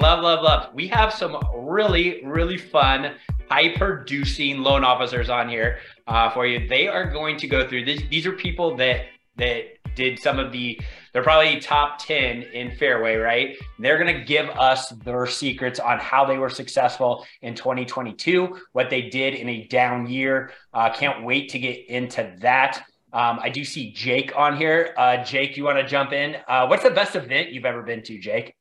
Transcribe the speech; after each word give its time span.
love, 0.00 0.22
love, 0.22 0.42
love. 0.42 0.74
We 0.74 0.88
have 0.88 1.12
some 1.12 1.36
really, 1.54 2.24
really 2.24 2.56
fun, 2.56 3.14
high 3.50 3.76
producing 3.76 4.58
loan 4.58 4.82
officers 4.82 5.28
on 5.28 5.48
here 5.48 5.78
uh, 6.06 6.30
for 6.30 6.46
you. 6.46 6.66
They 6.68 6.88
are 6.88 7.10
going 7.10 7.36
to 7.38 7.46
go 7.46 7.68
through 7.68 7.84
this. 7.84 8.02
These 8.10 8.26
are 8.26 8.32
people 8.32 8.76
that 8.76 9.06
that 9.36 9.64
did 9.94 10.18
some 10.18 10.38
of 10.38 10.52
the 10.52 10.80
they're 11.12 11.22
probably 11.22 11.58
top 11.60 11.98
10 11.98 12.42
in 12.42 12.70
fairway 12.76 13.16
right 13.16 13.56
they're 13.78 13.98
going 13.98 14.14
to 14.14 14.24
give 14.24 14.48
us 14.50 14.90
their 15.04 15.26
secrets 15.26 15.80
on 15.80 15.98
how 15.98 16.24
they 16.24 16.38
were 16.38 16.48
successful 16.48 17.26
in 17.42 17.54
2022 17.54 18.56
what 18.72 18.90
they 18.90 19.02
did 19.02 19.34
in 19.34 19.48
a 19.48 19.66
down 19.66 20.08
year 20.08 20.52
uh, 20.74 20.92
can't 20.92 21.24
wait 21.24 21.48
to 21.48 21.58
get 21.58 21.88
into 21.88 22.34
that 22.40 22.84
um, 23.12 23.40
i 23.42 23.48
do 23.48 23.64
see 23.64 23.92
jake 23.92 24.36
on 24.36 24.56
here 24.56 24.94
uh, 24.96 25.24
jake 25.24 25.56
you 25.56 25.64
want 25.64 25.78
to 25.78 25.86
jump 25.86 26.12
in 26.12 26.36
uh, 26.46 26.66
what's 26.66 26.84
the 26.84 26.90
best 26.90 27.16
event 27.16 27.50
you've 27.50 27.64
ever 27.64 27.82
been 27.82 28.02
to 28.02 28.18
jake 28.18 28.54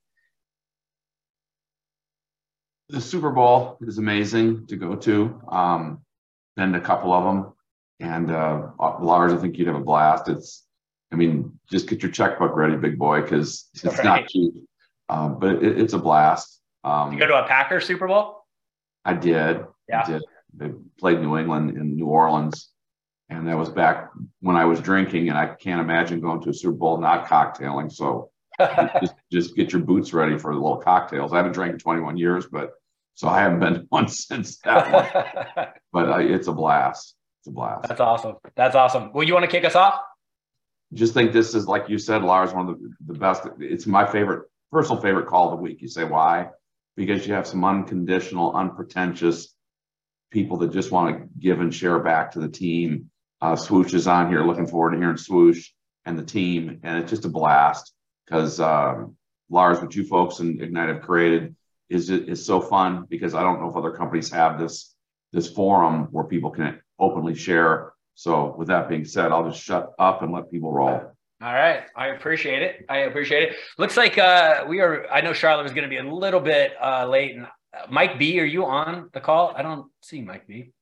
the 2.89 3.01
super 3.01 3.31
bowl 3.31 3.77
is 3.81 3.97
amazing 3.97 4.67
to 4.67 4.75
go 4.75 4.95
to 4.95 5.41
um, 5.47 6.01
been 6.55 6.73
to 6.73 6.79
a 6.79 6.81
couple 6.81 7.13
of 7.13 7.23
them 7.23 7.53
and 7.99 8.31
uh, 8.31 8.67
Lars, 8.79 9.33
I 9.33 9.37
think 9.37 9.57
you'd 9.57 9.67
have 9.67 9.75
a 9.75 9.81
blast. 9.81 10.29
It's 10.29 10.65
I 11.11 11.15
mean, 11.15 11.59
just 11.69 11.87
get 11.87 12.01
your 12.03 12.11
checkbook 12.11 12.55
ready, 12.55 12.75
big 12.75 12.97
boy, 12.97 13.21
because 13.21 13.67
it's 13.73 13.83
right. 13.83 14.03
not 14.03 14.27
cheap. 14.27 14.53
Um, 15.09 15.39
but 15.39 15.63
it, 15.63 15.79
it's 15.79 15.93
a 15.93 15.97
blast. 15.97 16.61
Um, 16.83 17.11
you 17.11 17.19
go 17.19 17.27
to 17.27 17.43
a 17.43 17.47
Packers 17.47 17.85
Super 17.85 18.07
Bowl? 18.07 18.45
I 19.03 19.13
did. 19.13 19.65
Yeah. 19.87 20.03
I 20.05 20.11
did. 20.11 20.23
They 20.55 20.71
played 20.99 21.19
New 21.19 21.37
England 21.37 21.77
in 21.77 21.95
New 21.95 22.05
Orleans, 22.05 22.69
and 23.29 23.47
that 23.47 23.57
was 23.57 23.69
back 23.69 24.11
when 24.41 24.55
I 24.55 24.65
was 24.65 24.79
drinking, 24.79 25.29
and 25.29 25.37
I 25.37 25.47
can't 25.47 25.81
imagine 25.81 26.21
going 26.21 26.41
to 26.41 26.49
a 26.49 26.53
Super 26.53 26.75
Bowl 26.75 26.97
not 26.99 27.27
cocktailing. 27.27 27.91
So 27.91 28.29
just, 29.01 29.15
just 29.31 29.55
get 29.55 29.73
your 29.73 29.81
boots 29.81 30.13
ready 30.13 30.37
for 30.37 30.53
the 30.53 30.59
little 30.59 30.77
cocktails. 30.77 31.33
I 31.33 31.37
haven't 31.37 31.53
drank 31.53 31.73
in 31.73 31.79
21 31.79 32.17
years, 32.17 32.45
but 32.45 32.73
so 33.19 33.27
I 33.27 33.41
haven't 33.41 33.59
been 33.59 33.73
to 33.81 33.85
one 33.89 34.07
since 34.07 34.59
that 34.59 34.93
one. 34.93 35.67
but 35.91 36.09
uh, 36.09 36.19
it's 36.19 36.47
a 36.47 36.53
blast. 36.53 37.15
It's 37.41 37.49
a 37.49 37.51
blast. 37.51 37.89
That's 37.89 37.99
awesome. 37.99 38.37
That's 38.55 38.75
awesome. 38.75 39.11
Well, 39.11 39.27
you 39.27 39.33
want 39.33 39.43
to 39.43 39.51
kick 39.51 39.65
us 39.65 39.75
off? 39.75 39.99
just 40.93 41.13
think 41.13 41.33
this 41.33 41.53
is 41.53 41.67
like 41.67 41.89
you 41.89 41.97
said, 41.97 42.23
Lars, 42.23 42.53
one 42.53 42.69
of 42.69 42.79
the, 42.79 43.13
the 43.13 43.19
best. 43.19 43.43
It's 43.59 43.85
my 43.85 44.09
favorite, 44.09 44.47
personal 44.71 45.01
favorite 45.01 45.27
call 45.27 45.51
of 45.51 45.59
the 45.59 45.61
week. 45.61 45.81
You 45.81 45.89
say 45.89 46.05
why? 46.05 46.47
Because 46.95 47.27
you 47.27 47.33
have 47.33 47.45
some 47.45 47.65
unconditional, 47.65 48.55
unpretentious 48.55 49.53
people 50.31 50.55
that 50.59 50.71
just 50.71 50.89
want 50.89 51.17
to 51.17 51.27
give 51.37 51.59
and 51.59 51.75
share 51.75 51.99
back 51.99 52.31
to 52.31 52.39
the 52.39 52.47
team. 52.47 53.11
Uh, 53.41 53.57
Swoosh 53.57 53.93
is 53.93 54.07
on 54.07 54.29
here. 54.29 54.45
Looking 54.45 54.65
forward 54.65 54.91
to 54.91 54.97
hearing 54.97 55.17
Swoosh 55.17 55.71
and 56.05 56.17
the 56.17 56.23
team, 56.23 56.79
and 56.83 56.99
it's 56.99 57.11
just 57.11 57.25
a 57.25 57.29
blast 57.29 57.93
because 58.25 58.61
um, 58.61 59.17
Lars, 59.49 59.81
what 59.81 59.93
you 59.93 60.05
folks 60.05 60.39
in 60.39 60.61
Ignite 60.61 60.87
have 60.87 61.01
created 61.01 61.55
is 61.89 62.09
is 62.09 62.45
so 62.45 62.61
fun 62.61 63.05
because 63.09 63.33
I 63.33 63.41
don't 63.41 63.61
know 63.61 63.69
if 63.69 63.75
other 63.75 63.91
companies 63.91 64.31
have 64.31 64.59
this 64.59 64.95
this 65.31 65.49
forum 65.49 66.07
where 66.11 66.25
people 66.25 66.51
can 66.51 66.79
openly 66.99 67.35
share 67.35 67.93
so 68.19 68.53
with 68.57 68.67
that 68.67 68.89
being 68.89 69.05
said, 69.05 69.31
I'll 69.31 69.49
just 69.49 69.63
shut 69.63 69.93
up 69.97 70.23
and 70.23 70.33
let 70.33 70.51
people 70.51 70.73
roll. 70.73 70.89
All 71.41 71.53
right. 71.53 71.83
I 71.95 72.07
appreciate 72.07 72.61
it. 72.61 72.85
I 72.89 72.97
appreciate 72.97 73.43
it. 73.43 73.55
Looks 73.77 73.95
like 73.95 74.17
uh, 74.17 74.65
we 74.67 74.81
are, 74.81 75.07
I 75.09 75.21
know 75.21 75.31
Charlotte 75.31 75.63
was 75.63 75.71
going 75.71 75.85
to 75.85 75.89
be 75.89 75.99
a 75.99 76.03
little 76.03 76.41
bit 76.41 76.73
uh, 76.83 77.07
late. 77.07 77.37
And 77.37 77.45
uh, 77.45 77.85
Mike 77.89 78.19
B, 78.19 78.37
are 78.41 78.43
you 78.43 78.65
on 78.65 79.09
the 79.13 79.21
call? 79.21 79.53
I 79.55 79.61
don't 79.61 79.89
see 80.01 80.21
Mike 80.21 80.47
B. 80.47 80.73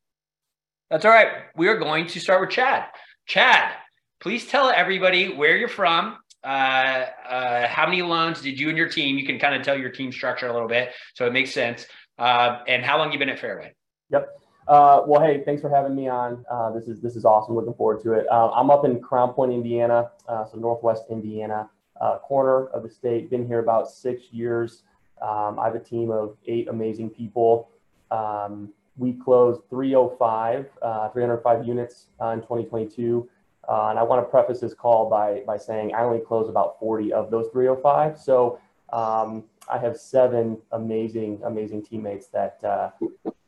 That's 0.89 1.05
all 1.05 1.11
right. 1.11 1.27
We 1.55 1.67
are 1.67 1.77
going 1.77 2.07
to 2.07 2.19
start 2.19 2.41
with 2.41 2.49
Chad. 2.49 2.85
Chad, 3.27 3.71
please 4.19 4.47
tell 4.47 4.71
everybody 4.71 5.31
where 5.31 5.57
you're 5.57 5.69
from. 5.69 6.17
Uh, 6.47 7.07
uh, 7.27 7.67
how 7.67 7.85
many 7.85 8.01
loans 8.01 8.41
did 8.41 8.57
you 8.57 8.69
and 8.69 8.77
your 8.77 8.87
team? 8.87 9.17
You 9.17 9.25
can 9.25 9.37
kind 9.37 9.53
of 9.53 9.63
tell 9.63 9.77
your 9.77 9.89
team 9.89 10.13
structure 10.13 10.47
a 10.47 10.53
little 10.53 10.69
bit, 10.69 10.93
so 11.13 11.27
it 11.27 11.33
makes 11.33 11.51
sense. 11.51 11.87
Uh, 12.17 12.59
and 12.69 12.85
how 12.85 12.97
long 12.97 13.11
you 13.11 13.19
been 13.19 13.27
at 13.27 13.37
Fairway? 13.37 13.73
Yep. 14.11 14.29
Uh, 14.65 15.01
well, 15.05 15.21
hey, 15.21 15.43
thanks 15.43 15.61
for 15.61 15.69
having 15.69 15.93
me 15.93 16.07
on. 16.07 16.45
Uh, 16.49 16.71
this 16.71 16.87
is 16.87 17.01
this 17.01 17.17
is 17.17 17.25
awesome. 17.25 17.53
Looking 17.53 17.73
forward 17.73 18.01
to 18.03 18.13
it. 18.13 18.25
Uh, 18.31 18.49
I'm 18.51 18.69
up 18.69 18.85
in 18.85 19.01
Crown 19.01 19.33
Point, 19.33 19.51
Indiana, 19.51 20.11
uh, 20.29 20.45
so 20.45 20.57
Northwest 20.57 21.03
Indiana, 21.09 21.69
uh, 21.99 22.19
corner 22.19 22.67
of 22.67 22.81
the 22.81 22.89
state. 22.89 23.29
Been 23.29 23.45
here 23.45 23.59
about 23.59 23.89
six 23.89 24.23
years. 24.31 24.83
Um, 25.21 25.59
I 25.59 25.65
have 25.65 25.75
a 25.75 25.79
team 25.79 26.11
of 26.11 26.37
eight 26.45 26.69
amazing 26.69 27.09
people. 27.09 27.71
Um, 28.09 28.69
we 28.95 29.13
closed 29.13 29.61
305, 29.69 30.65
uh, 30.81 31.09
305 31.09 31.67
units 31.67 32.07
in 32.21 32.39
2022. 32.39 33.29
And 33.69 33.99
I 33.99 34.03
want 34.03 34.25
to 34.25 34.29
preface 34.29 34.59
this 34.59 34.73
call 34.73 35.09
by 35.09 35.41
by 35.45 35.57
saying 35.57 35.93
I 35.93 36.03
only 36.03 36.19
close 36.19 36.49
about 36.49 36.79
40 36.79 37.13
of 37.13 37.31
those 37.31 37.47
305. 37.51 38.19
So 38.19 38.59
um, 38.93 39.43
I 39.69 39.77
have 39.77 39.97
seven 39.97 40.57
amazing, 40.71 41.41
amazing 41.43 41.83
teammates 41.83 42.27
that 42.27 42.61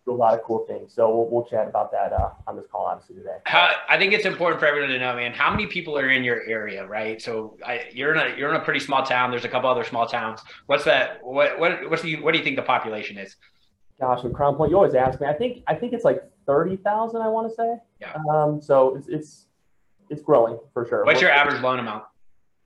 do 0.09 0.15
a 0.15 0.17
lot 0.17 0.33
of 0.33 0.43
cool 0.43 0.65
things. 0.65 0.93
So 0.93 1.09
we'll, 1.09 1.29
we'll 1.29 1.45
chat 1.45 1.67
about 1.67 1.91
that 1.91 2.11
uh, 2.13 2.31
on 2.47 2.55
this 2.55 2.65
call, 2.71 2.85
obviously 2.85 3.15
today. 3.15 3.37
How, 3.45 3.73
I 3.87 3.97
think 3.97 4.13
it's 4.13 4.25
important 4.25 4.59
for 4.59 4.65
everyone 4.65 4.89
to 4.89 4.99
know, 4.99 5.15
man. 5.15 5.33
How 5.33 5.51
many 5.51 5.67
people 5.67 5.97
are 5.97 6.09
in 6.09 6.23
your 6.23 6.41
area, 6.43 6.85
right? 6.85 7.21
So 7.21 7.57
I, 7.65 7.85
you're 7.91 8.13
in 8.13 8.19
a 8.19 8.37
you're 8.37 8.49
in 8.49 8.59
a 8.59 8.63
pretty 8.63 8.79
small 8.79 9.03
town. 9.03 9.31
There's 9.31 9.45
a 9.45 9.49
couple 9.49 9.69
other 9.69 9.83
small 9.83 10.07
towns. 10.07 10.41
What's 10.65 10.83
that? 10.85 11.19
What 11.23 11.59
what 11.59 11.89
what's 11.89 12.01
the 12.01 12.19
what 12.21 12.31
do 12.31 12.37
you 12.37 12.43
think 12.43 12.55
the 12.55 12.63
population 12.63 13.17
is? 13.17 13.35
Gosh, 13.99 14.23
with 14.23 14.33
Crown 14.33 14.55
Point, 14.55 14.71
you 14.71 14.77
always 14.77 14.95
ask 14.95 15.19
me. 15.19 15.27
I 15.27 15.33
think 15.33 15.63
I 15.67 15.75
think 15.75 15.93
it's 15.93 16.05
like 16.05 16.23
thirty 16.45 16.77
thousand. 16.77 17.21
I 17.21 17.27
want 17.27 17.49
to 17.49 17.55
say. 17.55 17.77
Yeah. 18.01 18.13
Um. 18.29 18.61
So 18.61 18.95
it's 18.95 19.07
it's 19.07 19.45
it's 20.09 20.21
growing 20.21 20.59
for 20.73 20.85
sure. 20.87 21.05
What's 21.05 21.21
your 21.21 21.31
average 21.31 21.61
loan 21.61 21.79
amount? 21.79 22.03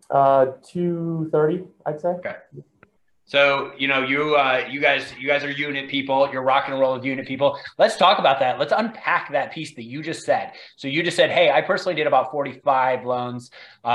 Uh, 0.10 0.48
two 0.68 1.30
thirty, 1.32 1.64
I'd 1.86 2.00
say. 2.00 2.10
Okay. 2.10 2.36
So 3.26 3.72
you 3.78 3.88
know 3.88 4.04
you 4.04 4.36
uh, 4.36 4.68
you 4.70 4.80
guys 4.80 5.14
you 5.20 5.28
guys 5.28 5.44
are 5.44 5.52
unit 5.52 5.90
people. 5.90 6.30
You're 6.32 6.44
rock 6.44 6.66
and 6.68 6.80
roll 6.80 6.94
with 6.94 7.06
unit 7.06 7.26
people. 7.26 7.58
Let's 7.78 7.98
talk 7.98 8.20
about 8.20 8.40
that. 8.40 8.60
Let's 8.60 8.74
unpack 8.76 9.32
that 9.32 9.54
piece 9.54 9.74
that 9.76 9.84
you 9.84 10.04
just 10.04 10.26
said. 10.26 10.52
So 10.76 10.88
you 10.88 11.04
just 11.04 11.16
said, 11.18 11.32
hey, 11.32 11.50
I 11.50 11.62
personally 11.62 11.96
did 11.96 12.06
about 12.06 12.32
45 12.32 13.06
loans, 13.06 13.50
uh, 13.84 13.88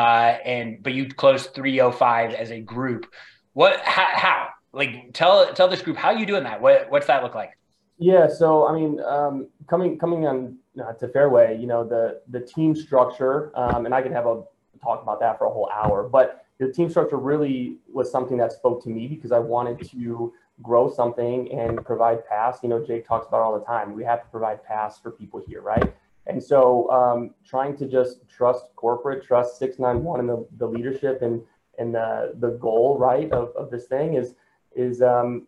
and 0.45 0.83
but 0.83 0.95
you 0.95 1.09
closed 1.09 1.55
305 1.55 2.33
as 2.33 2.51
a 2.51 2.61
group. 2.61 3.07
What 3.53 3.81
how, 3.81 4.07
how? 4.13 4.49
like 4.73 5.13
tell 5.13 5.53
tell 5.55 5.69
this 5.69 5.83
group 5.83 5.97
how 5.97 6.11
you 6.11 6.27
doing 6.27 6.45
that? 6.45 6.61
What 6.61 6.91
what's 6.91 7.07
that 7.07 7.23
look 7.23 7.35
like? 7.35 7.51
Yeah, 7.99 8.29
so 8.29 8.67
I 8.67 8.73
mean, 8.73 9.01
um, 9.01 9.49
coming 9.67 9.99
coming 9.99 10.27
on 10.27 10.59
uh, 10.81 10.93
to 10.95 11.09
Fairway, 11.09 11.59
you 11.59 11.67
know 11.67 11.85
the 11.85 12.21
the 12.29 12.41
team 12.41 12.75
structure, 12.75 13.53
um, 13.55 13.87
and 13.87 13.95
I 13.95 14.03
could 14.03 14.13
have 14.13 14.27
a 14.27 14.43
talk 14.83 15.03
about 15.03 15.21
that 15.21 15.39
for 15.39 15.47
a 15.47 15.51
whole 15.51 15.69
hour, 15.73 16.09
but 16.09 16.45
the 16.59 16.73
team 16.73 16.91
structure 16.91 17.17
really 17.17 17.79
was 17.93 18.11
something 18.11 18.37
that 18.39 18.53
spoke 18.53 18.83
to 18.85 18.89
me 18.89 19.07
because 19.07 19.33
I 19.33 19.39
wanted 19.39 19.81
to 19.91 20.33
grow 20.63 20.91
something 20.91 21.53
and 21.53 21.85
provide 21.85 22.27
pass. 22.27 22.59
You 22.63 22.69
know, 22.69 22.85
Jake 22.85 23.07
talks 23.07 23.29
about 23.29 23.41
all 23.41 23.59
the 23.59 23.65
time. 23.65 23.95
We 23.95 24.05
have 24.05 24.23
to 24.23 24.29
provide 24.29 24.65
pass 24.65 24.99
for 24.99 25.13
people 25.13 25.43
here, 25.47 25.63
right? 25.63 25.95
And 26.27 26.43
so 26.43 26.91
um, 26.91 27.35
trying 27.47 27.77
to 27.79 27.87
just 27.87 28.29
trust 28.29 28.67
corporate, 28.77 29.25
trust 29.25 29.59
691 29.59 30.21
and 30.21 30.29
the, 30.29 30.47
the 30.59 30.67
leadership 30.67 31.23
and, 31.23 31.43
and 31.79 31.95
the, 31.95 32.35
the 32.39 32.51
goal, 32.51 32.99
right, 32.99 33.31
of, 33.33 33.51
of 33.57 33.71
this 33.71 33.87
thing 33.87 34.15
is, 34.15 34.35
is 34.75 35.01
um, 35.01 35.47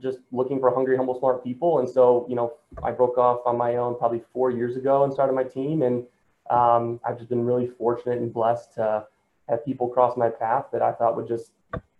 just 0.00 0.18
looking 0.32 0.60
for 0.60 0.74
hungry, 0.74 0.96
humble, 0.96 1.18
smart 1.18 1.42
people. 1.42 1.78
And 1.78 1.88
so, 1.88 2.26
you 2.28 2.36
know, 2.36 2.54
I 2.82 2.90
broke 2.90 3.18
off 3.18 3.40
on 3.46 3.56
my 3.56 3.76
own 3.76 3.96
probably 3.98 4.22
four 4.32 4.50
years 4.50 4.76
ago 4.76 5.04
and 5.04 5.12
started 5.12 5.32
my 5.32 5.44
team. 5.44 5.82
And 5.82 6.04
um, 6.50 7.00
I've 7.04 7.16
just 7.16 7.28
been 7.28 7.44
really 7.44 7.66
fortunate 7.66 8.18
and 8.18 8.32
blessed 8.32 8.74
to 8.74 9.06
have 9.48 9.64
people 9.64 9.88
cross 9.88 10.16
my 10.16 10.28
path 10.28 10.66
that 10.72 10.82
I 10.82 10.92
thought 10.92 11.16
would 11.16 11.28
just 11.28 11.52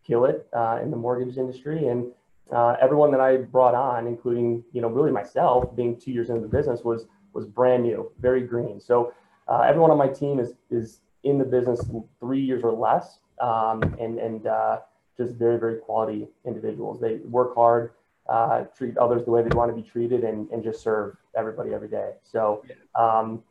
kill 0.06 0.24
it 0.24 0.46
uh, 0.52 0.80
in 0.82 0.90
the 0.90 0.96
mortgage 0.96 1.36
industry. 1.36 1.88
And 1.88 2.12
uh, 2.52 2.76
everyone 2.80 3.10
that 3.12 3.20
I 3.20 3.38
brought 3.38 3.74
on, 3.74 4.06
including 4.06 4.62
you 4.72 4.80
know 4.80 4.88
really 4.88 5.10
myself, 5.10 5.74
being 5.74 5.98
two 5.98 6.12
years 6.12 6.30
into 6.30 6.42
the 6.42 6.48
business, 6.48 6.82
was 6.84 7.06
was 7.32 7.44
brand 7.44 7.82
new, 7.82 8.10
very 8.20 8.42
green. 8.42 8.80
So 8.80 9.12
uh, 9.48 9.60
everyone 9.60 9.90
on 9.90 9.98
my 9.98 10.08
team 10.08 10.38
is 10.38 10.54
is 10.70 11.00
in 11.24 11.38
the 11.38 11.44
business 11.44 11.80
three 12.20 12.40
years 12.40 12.62
or 12.62 12.72
less, 12.72 13.18
um, 13.40 13.82
and 13.98 14.18
and 14.18 14.46
uh, 14.46 14.78
just 15.16 15.34
very 15.34 15.58
very 15.58 15.78
quality 15.78 16.28
individuals. 16.44 17.00
They 17.00 17.16
work 17.16 17.54
hard, 17.54 17.92
uh, 18.28 18.64
treat 18.76 18.96
others 18.98 19.24
the 19.24 19.30
way 19.30 19.42
they 19.42 19.54
want 19.56 19.74
to 19.74 19.80
be 19.80 19.88
treated, 19.88 20.24
and 20.24 20.48
and 20.50 20.62
just 20.62 20.82
serve 20.82 21.16
everybody 21.36 21.74
every 21.74 21.88
day. 21.88 22.12
So. 22.22 22.64
Um, 22.94 23.42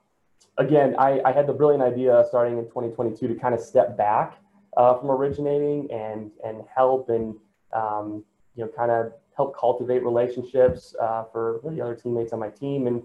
again, 0.58 0.96
I, 0.98 1.22
I, 1.26 1.32
had 1.32 1.48
the 1.48 1.54
brilliant 1.54 1.84
idea 1.84 2.24
starting 2.30 2.58
in 2.58 2.66
2022 2.66 3.28
to 3.28 3.36
kind 3.36 3.54
of 3.54 3.60
step 3.60 3.98
back 3.98 4.38
uh, 4.78 4.98
from 4.98 5.12
originating 5.12 5.90
and 5.92 6.32
and 6.44 6.64
help 6.74 7.10
and 7.10 7.36
um, 7.74 8.24
you 8.56 8.64
know 8.64 8.72
kind 8.76 8.92
of 8.92 9.14
help 9.36 9.58
cultivate 9.58 10.04
relationships 10.04 10.96
uh, 11.02 11.24
for 11.32 11.60
the 11.64 11.82
other 11.82 11.96
teammates 11.96 12.34
on 12.34 12.40
my 12.40 12.50
team 12.50 12.88
and 12.88 13.04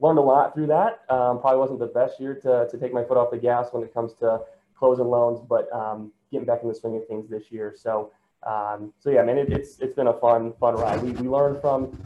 learned 0.00 0.18
a 0.18 0.22
lot 0.22 0.54
through 0.54 0.66
that. 0.66 1.00
Um, 1.08 1.40
probably 1.40 1.58
wasn't 1.58 1.78
the 1.78 1.86
best 1.86 2.20
year 2.20 2.34
to, 2.34 2.68
to 2.70 2.78
take 2.78 2.92
my 2.92 3.04
foot 3.04 3.16
off 3.16 3.30
the 3.30 3.38
gas 3.38 3.68
when 3.72 3.82
it 3.82 3.92
comes 3.92 4.14
to 4.14 4.40
closing 4.76 5.06
loans, 5.06 5.40
but 5.48 5.72
um, 5.72 6.12
getting 6.32 6.46
back 6.46 6.62
in 6.62 6.68
the 6.68 6.74
swing 6.74 6.96
of 6.96 7.06
things 7.06 7.30
this 7.30 7.52
year. 7.52 7.72
So 7.76 8.10
um, 8.44 8.92
so 8.98 9.10
yeah, 9.10 9.22
man, 9.22 9.38
it, 9.38 9.50
it's 9.50 9.78
it's 9.78 9.94
been 9.94 10.08
a 10.08 10.18
fun 10.18 10.52
fun 10.58 10.74
ride. 10.74 11.02
We 11.02 11.12
we 11.12 11.28
learn 11.28 11.60
from 11.60 11.96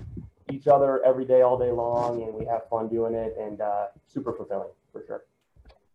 each 0.50 0.66
other 0.66 1.02
every 1.04 1.24
day, 1.24 1.42
all 1.42 1.58
day 1.58 1.70
long, 1.70 2.22
and 2.22 2.34
we 2.34 2.44
have 2.44 2.68
fun 2.68 2.88
doing 2.88 3.14
it, 3.14 3.34
and 3.40 3.60
uh, 3.60 3.86
super 4.06 4.32
fulfilling 4.32 4.68
for 4.92 5.02
sure. 5.06 5.22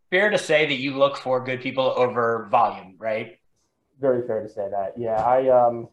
Fair 0.10 0.30
to 0.30 0.38
say 0.38 0.66
that 0.66 0.75
you 0.75 0.98
look 0.98 1.18
for 1.18 1.44
good 1.44 1.62
people 1.62 1.94
over 1.95 2.48
volume, 2.50 2.95
right? 2.98 3.39
Very 4.00 4.25
fair 4.25 4.42
to 4.42 4.50
say 4.50 4.68
that. 4.69 4.94
Yeah, 4.98 5.24
I 5.24 5.48
um, 5.50 5.88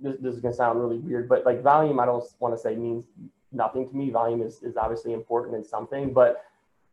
this, 0.00 0.16
this 0.20 0.34
is 0.34 0.40
going 0.40 0.52
to 0.52 0.56
sound 0.56 0.80
really 0.80 0.98
weird, 0.98 1.28
but 1.28 1.44
like 1.44 1.62
volume, 1.62 2.00
I 2.00 2.06
don't 2.06 2.24
want 2.38 2.54
to 2.54 2.60
say 2.60 2.76
means 2.76 3.04
nothing 3.52 3.88
to 3.88 3.96
me. 3.96 4.10
Volume 4.10 4.42
is, 4.42 4.62
is 4.62 4.76
obviously 4.76 5.12
important 5.12 5.56
in 5.56 5.64
something, 5.64 6.12
but 6.12 6.44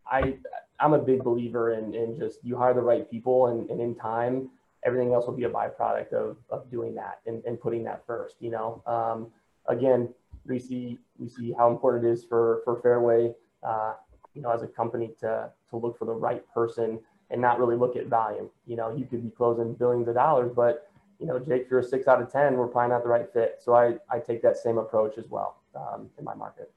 I, 0.10 0.36
I'm 0.80 0.94
a 0.94 1.00
big 1.00 1.24
believer 1.24 1.74
in, 1.74 1.94
in 1.94 2.18
just 2.18 2.40
you 2.44 2.58
hire 2.58 2.74
the 2.74 2.82
right 2.82 3.10
people 3.10 3.48
and, 3.48 3.70
and 3.70 3.80
in 3.80 3.96
time, 3.96 4.50
everything 4.88 5.14
else 5.14 5.28
will 5.28 5.36
be 5.36 5.44
a 5.44 5.50
byproduct 5.50 6.14
of, 6.14 6.38
of 6.50 6.72
doing 6.72 6.96
that 6.96 7.20
and, 7.28 7.44
and 7.46 7.60
putting 7.60 7.84
that 7.84 8.06
first, 8.08 8.36
you 8.40 8.50
know? 8.50 8.82
Um, 8.88 9.28
again, 9.68 10.10
we 10.46 10.60
see, 10.60 10.98
we 11.20 11.28
see 11.28 11.52
how 11.52 11.70
important 11.70 12.06
it 12.06 12.12
is 12.12 12.24
for, 12.24 12.62
for 12.64 12.80
Fairway, 12.82 13.34
uh, 13.64 13.94
you 14.34 14.42
know, 14.42 14.50
as 14.52 14.64
a 14.64 14.68
company 14.68 15.12
to, 15.20 15.50
to 15.70 15.78
look 15.78 16.00
for 16.00 16.06
the 16.06 16.14
right 16.14 16.42
person 16.54 17.00
and 17.30 17.42
not 17.42 17.60
really 17.60 17.76
look 17.76 17.98
at 17.98 18.08
volume. 18.08 18.50
You 18.66 18.78
know, 18.78 18.96
you 18.96 19.06
could 19.06 19.22
be 19.22 19.30
closing 19.30 19.74
billions 19.74 20.08
of 20.08 20.16
dollars, 20.16 20.54
but 20.56 20.90
you 21.20 21.26
know, 21.26 21.38
Jake, 21.38 21.64
if 21.64 21.72
you're 21.72 21.80
a 21.80 21.84
six 21.84 22.08
out 22.08 22.22
of 22.22 22.32
10, 22.32 22.56
we're 22.56 22.68
probably 22.68 22.92
not 22.94 23.04
the 23.04 23.10
right 23.10 23.28
fit. 23.34 23.60
So 23.60 23.74
I, 23.74 23.96
I 24.10 24.20
take 24.20 24.42
that 24.44 24.56
same 24.56 24.78
approach 24.78 25.18
as 25.18 25.28
well 25.28 25.58
um, 25.76 26.10
in 26.18 26.24
my 26.24 26.36
market. 26.36 26.72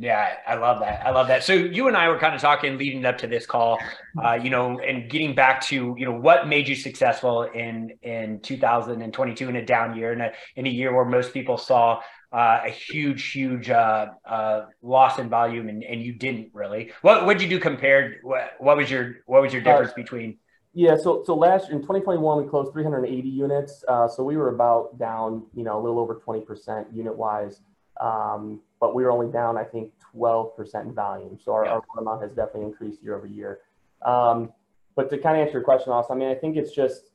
Yeah, 0.00 0.36
I 0.46 0.54
love 0.54 0.80
that. 0.80 1.04
I 1.04 1.10
love 1.10 1.28
that. 1.28 1.44
So 1.44 1.52
you 1.52 1.86
and 1.86 1.94
I 1.94 2.08
were 2.08 2.18
kind 2.18 2.34
of 2.34 2.40
talking 2.40 2.78
leading 2.78 3.04
up 3.04 3.18
to 3.18 3.26
this 3.26 3.44
call, 3.44 3.78
uh, 4.24 4.32
you 4.32 4.48
know, 4.48 4.80
and 4.80 5.10
getting 5.10 5.34
back 5.34 5.60
to 5.66 5.94
you 5.98 6.06
know 6.06 6.18
what 6.18 6.48
made 6.48 6.66
you 6.68 6.74
successful 6.74 7.42
in 7.42 7.92
in 8.00 8.40
2022 8.40 9.50
in 9.50 9.56
a 9.56 9.64
down 9.64 9.94
year, 9.94 10.14
in 10.14 10.22
a 10.22 10.32
in 10.56 10.66
a 10.66 10.70
year 10.70 10.94
where 10.94 11.04
most 11.04 11.34
people 11.34 11.58
saw 11.58 12.00
uh, 12.32 12.60
a 12.64 12.70
huge, 12.70 13.30
huge 13.32 13.68
uh, 13.68 14.06
uh, 14.24 14.66
loss 14.80 15.18
in 15.18 15.28
volume, 15.28 15.68
and, 15.68 15.84
and 15.84 16.00
you 16.02 16.14
didn't 16.14 16.48
really. 16.54 16.92
What 17.02 17.26
would 17.26 17.42
you 17.42 17.48
do 17.48 17.58
compared? 17.58 18.20
What, 18.22 18.52
what 18.58 18.78
was 18.78 18.90
your 18.90 19.16
what 19.26 19.42
was 19.42 19.52
your 19.52 19.60
difference 19.60 19.92
between? 19.92 20.38
Yeah, 20.72 20.96
so 20.96 21.24
so 21.26 21.34
last 21.34 21.68
in 21.68 21.82
2021 21.82 22.42
we 22.42 22.48
closed 22.48 22.72
380 22.72 23.28
units, 23.28 23.84
uh, 23.86 24.08
so 24.08 24.22
we 24.22 24.38
were 24.38 24.48
about 24.48 24.98
down, 24.98 25.44
you 25.54 25.62
know, 25.62 25.78
a 25.78 25.82
little 25.82 25.98
over 25.98 26.14
20 26.14 26.40
percent 26.40 26.86
unit 26.90 27.14
wise. 27.14 27.60
Um, 28.00 28.62
but 28.80 28.94
we 28.94 29.04
were 29.04 29.10
only 29.10 29.30
down, 29.30 29.58
I 29.58 29.64
think, 29.64 29.92
12% 30.14 30.82
in 30.82 30.94
volume. 30.94 31.38
So 31.42 31.52
our, 31.52 31.64
yeah. 31.66 31.72
our 31.72 31.82
amount 31.98 32.22
has 32.22 32.32
definitely 32.32 32.64
increased 32.64 33.02
year 33.02 33.16
over 33.16 33.26
year. 33.26 33.60
Um, 34.04 34.52
but 34.96 35.10
to 35.10 35.18
kind 35.18 35.36
of 35.36 35.42
answer 35.42 35.58
your 35.58 35.62
question, 35.62 35.92
Austin, 35.92 36.16
I 36.16 36.18
mean, 36.18 36.28
I 36.28 36.34
think 36.34 36.56
it's 36.56 36.72
just, 36.72 37.12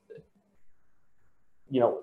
you 1.69 1.79
know, 1.79 2.01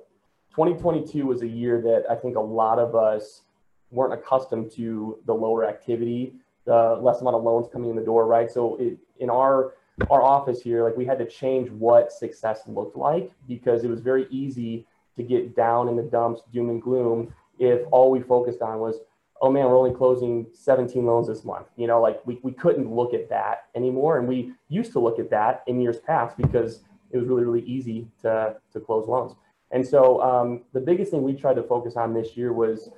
2022 0.50 1.24
was 1.24 1.42
a 1.42 1.46
year 1.46 1.80
that 1.80 2.04
I 2.10 2.16
think 2.16 2.36
a 2.36 2.40
lot 2.40 2.78
of 2.78 2.94
us 2.94 3.42
weren't 3.90 4.12
accustomed 4.12 4.70
to 4.72 5.18
the 5.26 5.32
lower 5.32 5.66
activity, 5.66 6.34
the 6.64 6.98
less 7.00 7.20
amount 7.20 7.36
of 7.36 7.42
loans 7.42 7.68
coming 7.72 7.90
in 7.90 7.96
the 7.96 8.02
door, 8.02 8.26
right? 8.26 8.50
So 8.50 8.76
it, 8.76 8.98
in 9.18 9.30
our 9.30 9.74
our 10.10 10.22
office 10.22 10.60
here, 10.60 10.82
like 10.82 10.96
we 10.96 11.04
had 11.04 11.18
to 11.18 11.26
change 11.26 11.70
what 11.70 12.10
success 12.10 12.62
looked 12.66 12.96
like 12.96 13.30
because 13.46 13.84
it 13.84 13.90
was 13.90 14.00
very 14.00 14.26
easy 14.30 14.86
to 15.16 15.22
get 15.22 15.54
down 15.54 15.88
in 15.88 15.96
the 15.96 16.02
dumps, 16.02 16.40
doom 16.52 16.70
and 16.70 16.80
gloom, 16.80 17.32
if 17.58 17.82
all 17.90 18.10
we 18.10 18.20
focused 18.20 18.62
on 18.62 18.78
was 18.78 19.00
oh 19.42 19.50
man, 19.50 19.66
we're 19.66 19.76
only 19.76 19.92
closing 19.92 20.46
17 20.54 21.04
loans 21.04 21.26
this 21.26 21.44
month. 21.44 21.66
You 21.76 21.88
know, 21.88 22.00
like 22.00 22.24
we, 22.24 22.38
we 22.44 22.52
couldn't 22.52 22.88
look 22.88 23.12
at 23.12 23.28
that 23.28 23.64
anymore. 23.74 24.18
And 24.18 24.28
we 24.28 24.52
used 24.68 24.92
to 24.92 25.00
look 25.00 25.18
at 25.18 25.28
that 25.30 25.64
in 25.66 25.80
years 25.80 25.98
past 25.98 26.36
because 26.36 26.84
it 27.10 27.18
was 27.18 27.26
really, 27.26 27.44
really 27.44 27.62
easy 27.62 28.06
to, 28.22 28.54
to 28.72 28.80
close 28.80 29.08
loans. 29.08 29.34
And 29.72 29.86
so 29.86 30.22
um, 30.22 30.62
the 30.72 30.80
biggest 30.80 31.10
thing 31.10 31.24
we 31.24 31.34
tried 31.34 31.56
to 31.56 31.62
focus 31.62 31.96
on 31.96 32.14
this 32.14 32.36
year 32.36 32.52
was 32.52 32.90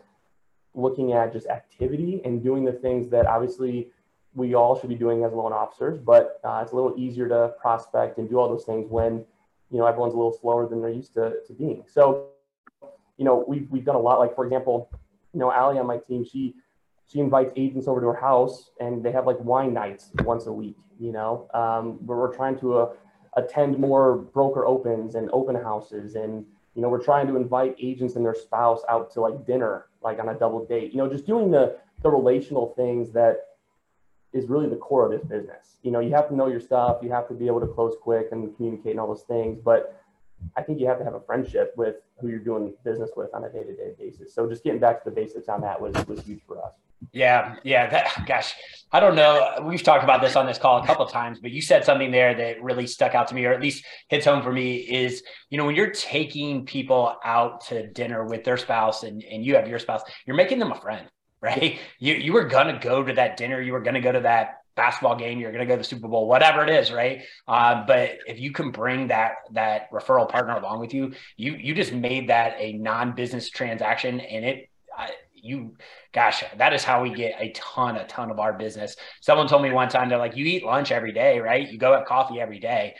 looking 0.74 1.12
at 1.12 1.32
just 1.32 1.46
activity 1.46 2.20
and 2.24 2.42
doing 2.42 2.64
the 2.64 2.72
things 2.72 3.08
that 3.08 3.26
obviously 3.26 3.88
we 4.34 4.54
all 4.54 4.78
should 4.78 4.90
be 4.90 4.96
doing 4.96 5.24
as 5.24 5.32
loan 5.32 5.52
officers, 5.52 5.98
but 5.98 6.40
uh, 6.44 6.60
it's 6.62 6.72
a 6.72 6.74
little 6.74 6.92
easier 6.98 7.28
to 7.28 7.52
prospect 7.60 8.18
and 8.18 8.28
do 8.28 8.38
all 8.38 8.48
those 8.48 8.64
things 8.64 8.90
when, 8.90 9.24
you 9.70 9.78
know, 9.78 9.86
everyone's 9.86 10.12
a 10.12 10.16
little 10.16 10.36
slower 10.40 10.68
than 10.68 10.80
they're 10.80 10.90
used 10.90 11.14
to, 11.14 11.34
to 11.46 11.52
being. 11.52 11.84
So, 11.86 12.30
you 13.16 13.24
know, 13.24 13.44
we've, 13.46 13.70
we've 13.70 13.84
done 13.84 13.94
a 13.94 14.00
lot, 14.00 14.18
like 14.18 14.34
for 14.34 14.44
example, 14.44 14.90
you 15.34 15.40
know, 15.40 15.52
Allie 15.52 15.78
on 15.78 15.86
my 15.86 15.98
team, 15.98 16.24
she 16.24 16.54
she 17.06 17.20
invites 17.20 17.52
agents 17.56 17.86
over 17.86 18.00
to 18.00 18.06
her 18.06 18.14
house 18.14 18.70
and 18.80 19.02
they 19.02 19.12
have 19.12 19.26
like 19.26 19.38
wine 19.40 19.74
nights 19.74 20.10
once 20.20 20.46
a 20.46 20.52
week, 20.52 20.76
you 20.98 21.12
know, 21.12 21.48
um, 21.52 22.04
where 22.06 22.16
we're 22.16 22.34
trying 22.34 22.58
to 22.60 22.78
uh, 22.78 22.92
attend 23.36 23.78
more 23.78 24.16
broker 24.16 24.64
opens 24.64 25.14
and 25.14 25.28
open 25.32 25.54
houses. 25.54 26.14
And, 26.14 26.46
you 26.74 26.82
know, 26.82 26.88
we're 26.88 27.02
trying 27.02 27.26
to 27.26 27.36
invite 27.36 27.76
agents 27.78 28.16
and 28.16 28.24
their 28.24 28.34
spouse 28.34 28.80
out 28.88 29.12
to 29.12 29.20
like 29.20 29.46
dinner, 29.46 29.86
like 30.02 30.18
on 30.18 30.30
a 30.30 30.34
double 30.34 30.64
date, 30.64 30.92
you 30.92 30.98
know, 30.98 31.08
just 31.08 31.26
doing 31.26 31.50
the, 31.50 31.76
the 32.02 32.08
relational 32.08 32.72
things 32.74 33.12
that 33.12 33.36
is 34.32 34.48
really 34.48 34.68
the 34.68 34.76
core 34.76 35.04
of 35.04 35.12
this 35.12 35.28
business. 35.28 35.76
You 35.82 35.90
know, 35.90 36.00
you 36.00 36.10
have 36.14 36.28
to 36.28 36.34
know 36.34 36.48
your 36.48 36.60
stuff, 36.60 36.98
you 37.02 37.12
have 37.12 37.28
to 37.28 37.34
be 37.34 37.46
able 37.46 37.60
to 37.60 37.66
close 37.66 37.94
quick 38.00 38.28
and 38.32 38.56
communicate 38.56 38.92
and 38.92 39.00
all 39.00 39.08
those 39.08 39.22
things, 39.22 39.58
but 39.62 40.00
I 40.56 40.62
think 40.62 40.80
you 40.80 40.86
have 40.86 40.98
to 40.98 41.04
have 41.04 41.14
a 41.14 41.20
friendship 41.20 41.74
with 41.76 41.96
who 42.20 42.28
you're 42.28 42.38
doing 42.38 42.74
business 42.84 43.10
with 43.16 43.34
on 43.34 43.44
a 43.44 43.50
day 43.50 43.64
to 43.64 43.74
day 43.74 43.94
basis. 43.98 44.34
So 44.34 44.48
just 44.48 44.64
getting 44.64 44.80
back 44.80 45.02
to 45.04 45.10
the 45.10 45.14
basics 45.14 45.48
on 45.48 45.60
that 45.62 45.80
was 45.80 45.94
was 46.06 46.20
huge 46.20 46.42
for 46.46 46.64
us. 46.64 46.72
Yeah, 47.12 47.56
yeah. 47.64 47.88
That, 47.88 48.24
gosh, 48.26 48.54
I 48.92 49.00
don't 49.00 49.14
know. 49.14 49.58
We've 49.62 49.82
talked 49.82 50.04
about 50.04 50.20
this 50.20 50.36
on 50.36 50.46
this 50.46 50.58
call 50.58 50.82
a 50.82 50.86
couple 50.86 51.04
times, 51.06 51.38
but 51.40 51.50
you 51.50 51.60
said 51.60 51.84
something 51.84 52.10
there 52.10 52.34
that 52.34 52.62
really 52.62 52.86
stuck 52.86 53.14
out 53.14 53.28
to 53.28 53.34
me, 53.34 53.44
or 53.44 53.52
at 53.52 53.60
least 53.60 53.84
hits 54.08 54.24
home 54.24 54.42
for 54.42 54.52
me. 54.52 54.76
Is 54.76 55.22
you 55.50 55.58
know 55.58 55.66
when 55.66 55.74
you're 55.74 55.90
taking 55.90 56.64
people 56.64 57.14
out 57.24 57.66
to 57.66 57.86
dinner 57.88 58.24
with 58.24 58.44
their 58.44 58.56
spouse, 58.56 59.02
and 59.02 59.22
and 59.22 59.44
you 59.44 59.56
have 59.56 59.68
your 59.68 59.78
spouse, 59.78 60.02
you're 60.26 60.36
making 60.36 60.58
them 60.58 60.72
a 60.72 60.80
friend, 60.80 61.08
right? 61.40 61.78
You 61.98 62.14
you 62.14 62.32
were 62.32 62.44
gonna 62.44 62.78
go 62.80 63.02
to 63.02 63.12
that 63.14 63.36
dinner, 63.36 63.60
you 63.60 63.72
were 63.72 63.82
gonna 63.82 64.00
go 64.00 64.12
to 64.12 64.20
that 64.20 64.63
basketball 64.76 65.16
game, 65.16 65.38
you're 65.38 65.52
going 65.52 65.60
to 65.60 65.66
go 65.66 65.74
to 65.74 65.78
the 65.78 65.84
Super 65.84 66.08
Bowl, 66.08 66.28
whatever 66.28 66.62
it 66.62 66.70
is, 66.70 66.92
right? 66.92 67.22
Uh, 67.46 67.84
but 67.86 68.18
if 68.26 68.40
you 68.40 68.52
can 68.52 68.70
bring 68.70 69.08
that 69.08 69.36
that 69.52 69.90
referral 69.90 70.28
partner 70.28 70.56
along 70.56 70.80
with 70.80 70.94
you, 70.94 71.12
you 71.36 71.54
you 71.54 71.74
just 71.74 71.92
made 71.92 72.28
that 72.28 72.56
a 72.58 72.72
non-business 72.72 73.50
transaction, 73.50 74.20
and 74.20 74.44
it 74.44 74.70
uh, 74.96 75.06
you 75.34 75.76
gosh 76.12 76.42
that 76.56 76.72
is 76.72 76.82
how 76.82 77.02
we 77.02 77.10
get 77.10 77.34
a 77.38 77.50
ton 77.50 77.96
a 77.96 78.06
ton 78.06 78.30
of 78.30 78.38
our 78.38 78.52
business. 78.52 78.96
Someone 79.20 79.46
told 79.46 79.62
me 79.62 79.72
one 79.72 79.88
time 79.88 80.08
they're 80.08 80.18
like 80.18 80.36
you 80.36 80.44
eat 80.44 80.64
lunch 80.64 80.90
every 80.90 81.12
day 81.12 81.38
right? 81.38 81.70
You 81.70 81.78
go 81.78 81.92
have 81.92 82.06
coffee 82.06 82.40
every 82.40 82.58
day. 82.58 82.94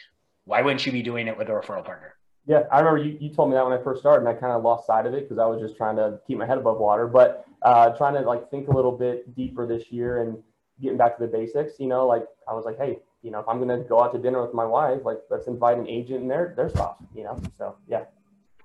Why 0.45 0.61
wouldn't 0.61 0.85
you 0.85 0.93
be 0.93 1.03
doing 1.03 1.27
it 1.27 1.39
with 1.39 1.49
a 1.49 1.53
referral 1.53 1.85
partner? 1.85 2.15
Yeah 2.47 2.65
i 2.71 2.81
remember 2.81 3.03
you, 3.03 3.17
you 3.19 3.35
told 3.35 3.49
me 3.49 3.55
that 3.55 3.65
when 3.65 3.73
i 3.73 3.83
first 3.83 4.01
started 4.01 4.27
and 4.27 4.29
i 4.29 4.39
kind 4.39 4.53
of 4.53 4.63
lost 4.63 4.87
sight 4.87 5.07
of 5.07 5.15
it 5.15 5.23
because 5.23 5.39
i 5.39 5.47
was 5.47 5.63
just 5.63 5.79
trying 5.79 5.97
to 5.97 6.21
keep 6.27 6.37
my 6.37 6.47
head 6.47 6.59
above 6.59 6.79
water. 6.79 7.07
But 7.07 7.47
uh, 7.63 7.91
trying 7.97 8.13
to 8.15 8.21
like 8.21 8.51
think 8.51 8.69
a 8.69 8.71
little 8.71 8.93
bit 8.93 9.35
deeper 9.35 9.67
this 9.67 9.91
year 9.91 10.23
and 10.23 10.37
getting 10.81 10.99
back 10.99 11.17
to 11.19 11.27
the 11.27 11.31
basics, 11.31 11.79
you 11.79 11.87
know, 11.87 12.07
like 12.07 12.25
I 12.49 12.55
was 12.55 12.65
like, 12.65 12.79
hey, 12.79 12.99
you 13.23 13.31
know, 13.31 13.41
if 13.41 13.49
I'm 13.49 13.59
gonna 13.59 13.79
go 13.79 14.03
out 14.03 14.13
to 14.13 14.19
dinner 14.19 14.43
with 14.43 14.55
my 14.55 14.67
wife, 14.67 15.01
like 15.05 15.19
let's 15.31 15.47
invite 15.47 15.79
an 15.79 15.89
agent 15.89 16.23
and 16.23 16.31
their 16.31 16.55
their 16.57 16.69
spouse, 16.69 16.97
you 17.15 17.25
know. 17.25 17.41
So 17.57 17.77
yeah. 17.89 18.05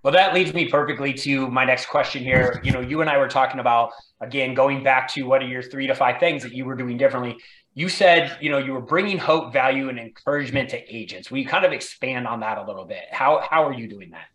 Well, 0.04 0.14
that 0.14 0.34
leads 0.34 0.54
me 0.54 0.70
perfectly 0.70 1.14
to 1.14 1.50
my 1.50 1.66
next 1.66 1.88
question 1.88 2.24
here. 2.24 2.62
You 2.64 2.72
know, 2.72 2.80
you 2.80 3.02
and 3.02 3.10
I 3.10 3.18
were 3.18 3.28
talking 3.28 3.60
about 3.60 3.92
again 4.22 4.54
going 4.54 4.84
back 4.84 5.08
to 5.10 5.24
what 5.24 5.42
are 5.42 5.48
your 5.48 5.62
three 5.62 5.88
to 5.88 5.96
five 5.96 6.20
things 6.20 6.44
that 6.44 6.54
you 6.54 6.66
were 6.66 6.76
doing 6.76 6.98
differently. 6.98 7.38
You 7.74 7.88
said, 7.88 8.38
you 8.42 8.50
know, 8.50 8.58
you 8.58 8.74
were 8.74 8.82
bringing 8.82 9.18
hope, 9.18 9.54
value, 9.54 9.90
and 9.90 10.00
encouragement 10.00 10.70
to 10.72 10.96
agents. 10.96 11.32
Will 11.32 11.38
you 11.38 11.48
kind 11.48 11.64
of 11.64 11.72
expand 11.72 12.28
on 12.28 12.42
that 12.42 12.58
a 12.58 12.64
little 12.66 12.86
bit? 12.86 13.04
How 13.12 13.46
how 13.50 13.66
are 13.66 13.74
you 13.74 13.88
doing 13.88 14.12
that? 14.12 14.28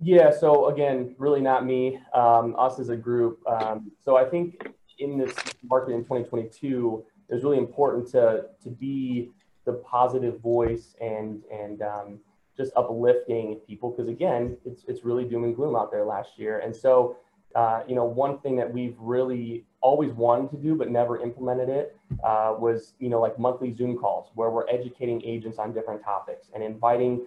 Yeah. 0.00 0.32
So 0.32 0.68
again, 0.68 1.14
really 1.18 1.40
not 1.40 1.64
me. 1.64 2.00
Um, 2.12 2.56
us 2.58 2.80
as 2.80 2.88
a 2.88 2.96
group. 2.96 3.38
Um, 3.46 3.92
so 4.04 4.16
I 4.16 4.24
think 4.24 4.66
in 4.98 5.18
this 5.18 5.34
market 5.62 5.92
in 5.92 6.00
2022, 6.00 7.04
it 7.28 7.34
was 7.34 7.44
really 7.44 7.58
important 7.58 8.08
to 8.08 8.46
to 8.62 8.70
be 8.70 9.30
the 9.64 9.74
positive 9.74 10.40
voice 10.40 10.94
and 11.00 11.42
and 11.52 11.82
um, 11.82 12.18
just 12.56 12.72
uplifting 12.76 13.56
people 13.66 13.90
because 13.90 14.08
again, 14.08 14.56
it's 14.64 14.84
it's 14.88 15.04
really 15.04 15.24
doom 15.24 15.44
and 15.44 15.56
gloom 15.56 15.76
out 15.76 15.90
there 15.90 16.04
last 16.04 16.38
year. 16.38 16.58
And 16.58 16.74
so, 16.74 17.16
uh, 17.54 17.82
you 17.88 17.94
know, 17.94 18.04
one 18.04 18.38
thing 18.38 18.56
that 18.56 18.72
we've 18.72 18.96
really 18.98 19.64
always 19.80 20.12
wanted 20.12 20.50
to 20.50 20.56
do 20.56 20.74
but 20.74 20.90
never 20.90 21.20
implemented 21.20 21.68
it 21.68 21.96
uh, 22.22 22.54
was 22.58 22.94
you 22.98 23.08
know 23.08 23.20
like 23.20 23.38
monthly 23.38 23.74
Zoom 23.74 23.96
calls 23.96 24.30
where 24.34 24.50
we're 24.50 24.68
educating 24.68 25.22
agents 25.24 25.58
on 25.58 25.72
different 25.72 26.02
topics 26.02 26.48
and 26.54 26.62
inviting 26.62 27.26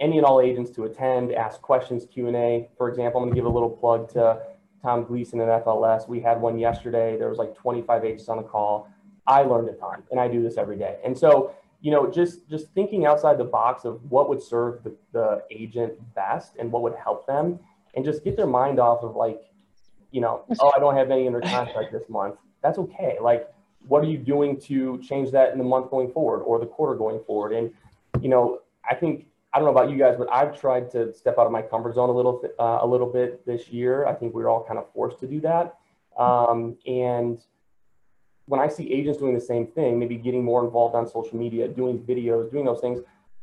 any 0.00 0.16
and 0.18 0.26
all 0.26 0.40
agents 0.40 0.70
to 0.72 0.84
attend, 0.84 1.32
ask 1.32 1.60
questions, 1.60 2.04
Q 2.12 2.26
and 2.26 2.36
A. 2.36 2.68
For 2.76 2.88
example, 2.88 3.20
I'm 3.20 3.26
going 3.26 3.34
to 3.34 3.40
give 3.40 3.46
a 3.46 3.54
little 3.54 3.70
plug 3.70 4.10
to 4.14 4.42
Tom 4.84 5.04
Gleason 5.04 5.40
at 5.40 5.64
FLS. 5.64 6.06
We 6.06 6.20
had 6.20 6.40
one 6.40 6.58
yesterday. 6.58 7.16
There 7.16 7.30
was 7.30 7.38
like 7.38 7.56
25 7.56 8.04
agents 8.04 8.28
on 8.28 8.36
the 8.36 8.42
call. 8.42 8.88
I 9.26 9.40
learned 9.42 9.70
a 9.70 9.72
ton, 9.72 10.02
and 10.10 10.20
I 10.20 10.28
do 10.28 10.42
this 10.42 10.58
every 10.58 10.76
day. 10.76 10.98
And 11.02 11.16
so, 11.16 11.54
you 11.80 11.90
know, 11.90 12.10
just 12.10 12.46
just 12.50 12.68
thinking 12.74 13.06
outside 13.06 13.38
the 13.38 13.44
box 13.44 13.86
of 13.86 14.00
what 14.10 14.28
would 14.28 14.42
serve 14.42 14.84
the, 14.84 14.94
the 15.12 15.42
agent 15.50 15.94
best 16.14 16.52
and 16.58 16.70
what 16.70 16.82
would 16.82 16.94
help 16.94 17.26
them, 17.26 17.58
and 17.94 18.04
just 18.04 18.22
get 18.22 18.36
their 18.36 18.46
mind 18.46 18.78
off 18.78 19.02
of 19.02 19.16
like, 19.16 19.40
you 20.10 20.20
know, 20.20 20.44
oh, 20.60 20.72
I 20.76 20.78
don't 20.78 20.94
have 20.94 21.10
any 21.10 21.26
under 21.26 21.40
contract 21.40 21.90
this 21.90 22.06
month. 22.10 22.36
That's 22.62 22.78
okay. 22.78 23.16
Like, 23.20 23.48
what 23.88 24.04
are 24.04 24.08
you 24.08 24.18
doing 24.18 24.60
to 24.62 25.00
change 25.02 25.30
that 25.30 25.52
in 25.52 25.58
the 25.58 25.64
month 25.64 25.90
going 25.90 26.12
forward 26.12 26.42
or 26.42 26.58
the 26.58 26.66
quarter 26.66 26.94
going 26.94 27.20
forward? 27.26 27.52
And 27.54 27.72
you 28.20 28.28
know, 28.28 28.60
I 28.88 28.94
think 28.94 29.26
I 29.54 29.58
don't 29.58 29.66
know 29.66 29.70
about 29.70 29.88
you 29.88 29.96
guys, 29.96 30.16
but 30.18 30.26
I've 30.32 30.60
tried 30.60 30.90
to 30.90 31.14
step 31.14 31.38
out 31.38 31.46
of 31.46 31.52
my 31.52 31.62
comfort 31.62 31.94
zone 31.94 32.08
a 32.08 32.12
little, 32.12 32.42
uh, 32.58 32.78
a 32.82 32.86
little 32.86 33.06
bit 33.06 33.46
this 33.46 33.68
year. 33.68 34.04
I 34.04 34.12
think 34.12 34.34
we 34.34 34.42
are 34.42 34.48
all 34.48 34.64
kind 34.64 34.80
of 34.80 34.92
forced 34.92 35.20
to 35.20 35.28
do 35.28 35.40
that. 35.42 35.76
Um, 36.18 36.76
and 36.86 37.38
when 38.46 38.60
I 38.60 38.66
see 38.66 38.92
agents 38.92 39.20
doing 39.20 39.32
the 39.32 39.40
same 39.40 39.68
thing, 39.68 39.96
maybe 39.96 40.16
getting 40.16 40.44
more 40.44 40.64
involved 40.64 40.96
on 40.96 41.08
social 41.08 41.38
media, 41.38 41.68
doing 41.68 42.00
videos, 42.00 42.50
doing 42.50 42.64
those 42.64 42.80
things, 42.80 42.98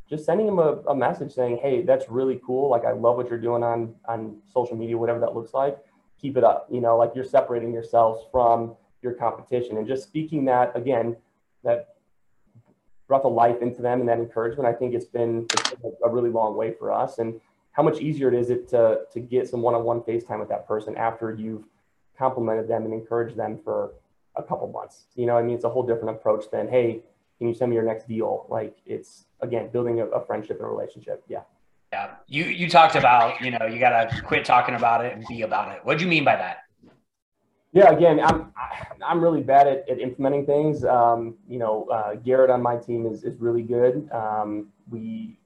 just 0.10 0.26
sending 0.26 0.46
them 0.46 0.60
a, 0.60 0.82
a 0.90 0.96
message 0.96 1.32
saying, 1.32 1.60
hey, 1.62 1.82
that's 1.82 2.10
really 2.10 2.42
cool. 2.46 2.70
Like, 2.70 2.84
I 2.84 2.92
love 2.92 3.16
what 3.16 3.30
you're 3.30 3.40
doing 3.40 3.64
on, 3.64 3.96
on 4.06 4.42
social 4.54 4.76
media, 4.76 4.98
whatever 4.98 5.22
that 5.22 5.34
looks 5.34 5.54
like. 5.54 5.78
Keep 6.20 6.36
it 6.36 6.44
up. 6.44 6.68
You 6.70 6.82
know, 6.82 6.98
like 6.98 7.14
you're 7.16 7.24
separating 7.24 7.74
yourselves 7.74 8.26
from 8.34 8.76
your 9.02 9.14
competition 9.14 9.78
and 9.78 9.88
just 9.88 10.04
speaking 10.04 10.44
that, 10.46 10.76
again, 10.76 11.16
that 11.64 11.91
brought 13.12 13.24
the 13.24 13.28
life 13.46 13.62
into 13.62 13.82
them 13.82 14.00
and 14.00 14.08
that 14.08 14.20
encouragement. 14.20 14.66
I 14.66 14.72
think 14.72 14.94
it's 14.94 15.04
been, 15.04 15.46
it's 15.52 15.72
been 15.72 15.92
a 16.02 16.10
really 16.10 16.30
long 16.30 16.56
way 16.56 16.72
for 16.80 16.94
us. 16.94 17.18
And 17.18 17.42
how 17.74 17.84
much 17.84 18.00
easier 18.00 18.30
it 18.30 18.34
is 18.34 18.50
it 18.50 18.70
to, 18.70 19.02
to 19.12 19.20
get 19.20 19.50
some 19.50 19.62
one-on-one 19.62 20.00
FaceTime 20.04 20.40
with 20.40 20.48
that 20.48 20.66
person 20.66 20.96
after 20.96 21.34
you've 21.34 21.66
complimented 22.18 22.70
them 22.70 22.86
and 22.86 22.94
encouraged 22.94 23.36
them 23.36 23.60
for 23.66 23.96
a 24.38 24.44
couple 24.44 24.66
months. 24.70 25.08
You 25.16 25.26
know, 25.26 25.36
I 25.36 25.42
mean, 25.42 25.56
it's 25.56 25.66
a 25.66 25.70
whole 25.70 25.84
different 25.84 26.12
approach 26.16 26.46
than, 26.54 26.70
hey, 26.70 27.02
can 27.38 27.50
you 27.50 27.54
send 27.54 27.72
me 27.72 27.76
your 27.76 27.84
next 27.84 28.08
deal? 28.08 28.46
Like 28.48 28.78
it's 28.86 29.26
again 29.42 29.68
building 29.74 30.00
a, 30.00 30.06
a 30.06 30.26
friendship 30.26 30.56
and 30.60 30.66
a 30.68 30.70
relationship. 30.70 31.22
Yeah. 31.28 31.42
Yeah. 31.92 32.12
You 32.28 32.46
you 32.46 32.70
talked 32.70 32.96
about, 32.96 33.42
you 33.42 33.52
know, 33.52 33.66
you 33.66 33.78
gotta 33.78 34.22
quit 34.22 34.46
talking 34.46 34.76
about 34.76 35.04
it 35.04 35.12
and 35.14 35.26
be 35.28 35.42
about 35.42 35.76
it. 35.76 35.84
What 35.84 35.98
do 35.98 36.06
you 36.06 36.10
mean 36.10 36.24
by 36.24 36.38
that? 36.38 36.61
Yeah, 37.74 37.92
again, 37.92 38.20
I'm 38.20 38.52
I'm 39.06 39.22
really 39.22 39.42
bad 39.42 39.68
at, 39.68 39.90
at 39.90 40.00
implementing 40.00 40.46
things. 40.46 40.84
Um, 40.84 41.36
you 41.48 41.58
know, 41.58 41.86
uh, 41.86 42.16
Garrett 42.16 42.50
on 42.50 42.62
my 42.62 42.78
team 42.78 43.06
is 43.06 43.24
is 43.24 43.40
really 43.40 43.64
good. 43.64 44.10
Um, 44.12 44.68
we 44.90 45.40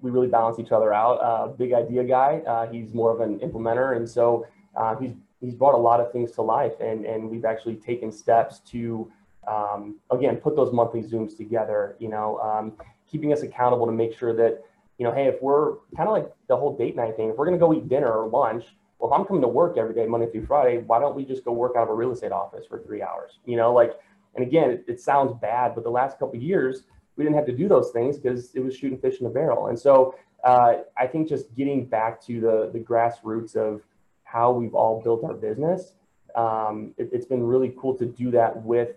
we 0.00 0.10
really 0.10 0.28
balance 0.28 0.58
each 0.58 0.72
other 0.72 0.92
out. 0.92 1.14
Uh, 1.14 1.48
big 1.48 1.72
idea 1.72 2.04
guy. 2.04 2.42
Uh, 2.46 2.66
he's 2.70 2.94
more 2.94 3.12
of 3.12 3.20
an 3.20 3.40
implementer, 3.40 3.96
and 3.96 4.08
so 4.08 4.46
uh, 4.76 4.94
he's 4.96 5.12
he's 5.40 5.54
brought 5.54 5.74
a 5.74 5.78
lot 5.78 6.00
of 6.00 6.12
things 6.12 6.30
to 6.32 6.42
life, 6.42 6.74
and 6.80 7.04
and 7.04 7.28
we've 7.28 7.44
actually 7.44 7.76
taken 7.76 8.12
steps 8.12 8.60
to 8.70 9.10
um, 9.46 9.96
again, 10.10 10.36
put 10.36 10.56
those 10.56 10.72
monthly 10.72 11.02
Zooms 11.02 11.36
together, 11.36 11.96
you 11.98 12.08
know, 12.08 12.38
um, 12.38 12.72
keeping 13.10 13.32
us 13.32 13.42
accountable 13.42 13.86
to 13.86 13.92
make 13.92 14.16
sure 14.16 14.34
that, 14.34 14.62
you 14.98 15.04
know, 15.04 15.12
hey, 15.12 15.26
if 15.26 15.42
we're 15.42 15.76
kind 15.96 16.08
of 16.08 16.12
like 16.12 16.32
the 16.48 16.56
whole 16.56 16.76
date 16.76 16.94
night 16.94 17.16
thing, 17.16 17.30
if 17.30 17.36
we're 17.36 17.50
to 17.50 17.58
go 17.58 17.72
eat 17.72 17.88
dinner 17.88 18.12
or 18.12 18.28
lunch, 18.28 18.64
well, 19.02 19.12
if 19.12 19.18
I'm 19.18 19.26
coming 19.26 19.42
to 19.42 19.48
work 19.48 19.76
every 19.76 19.94
day, 19.94 20.06
Monday 20.06 20.30
through 20.30 20.46
Friday, 20.46 20.78
why 20.78 21.00
don't 21.00 21.16
we 21.16 21.24
just 21.24 21.44
go 21.44 21.50
work 21.50 21.72
out 21.76 21.82
of 21.82 21.88
a 21.88 21.94
real 21.94 22.12
estate 22.12 22.30
office 22.30 22.66
for 22.68 22.78
three 22.78 23.02
hours? 23.02 23.40
You 23.44 23.56
know, 23.56 23.72
like, 23.72 23.98
and 24.36 24.46
again, 24.46 24.70
it, 24.70 24.84
it 24.86 25.00
sounds 25.00 25.34
bad, 25.40 25.74
but 25.74 25.82
the 25.82 25.90
last 25.90 26.20
couple 26.20 26.36
years, 26.36 26.84
we 27.16 27.24
didn't 27.24 27.34
have 27.34 27.46
to 27.46 27.56
do 27.56 27.66
those 27.66 27.90
things 27.90 28.16
because 28.16 28.54
it 28.54 28.60
was 28.60 28.76
shooting 28.76 28.96
fish 28.98 29.18
in 29.20 29.26
a 29.26 29.28
barrel. 29.28 29.66
And 29.66 29.78
so 29.78 30.14
uh, 30.44 30.74
I 30.96 31.08
think 31.08 31.28
just 31.28 31.52
getting 31.56 31.84
back 31.84 32.24
to 32.26 32.40
the, 32.40 32.70
the 32.72 32.78
grassroots 32.78 33.56
of 33.56 33.82
how 34.22 34.52
we've 34.52 34.74
all 34.74 35.02
built 35.02 35.24
our 35.24 35.34
business, 35.34 35.94
um, 36.36 36.94
it, 36.96 37.10
it's 37.12 37.26
been 37.26 37.42
really 37.42 37.74
cool 37.76 37.96
to 37.96 38.06
do 38.06 38.30
that 38.30 38.62
with 38.62 38.90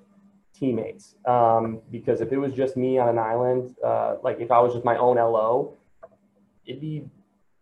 teammates. 0.53 1.15
Um, 1.25 1.81
because 1.89 2.21
if 2.21 2.31
it 2.31 2.37
was 2.37 2.53
just 2.53 2.77
me 2.77 2.99
on 2.99 3.09
an 3.09 3.17
island, 3.17 3.75
uh, 3.83 4.17
like 4.23 4.39
if 4.39 4.51
I 4.51 4.59
was 4.59 4.73
just 4.73 4.85
my 4.85 4.97
own 4.97 5.17
LO, 5.17 5.73
it'd 6.67 6.79
be 6.79 7.09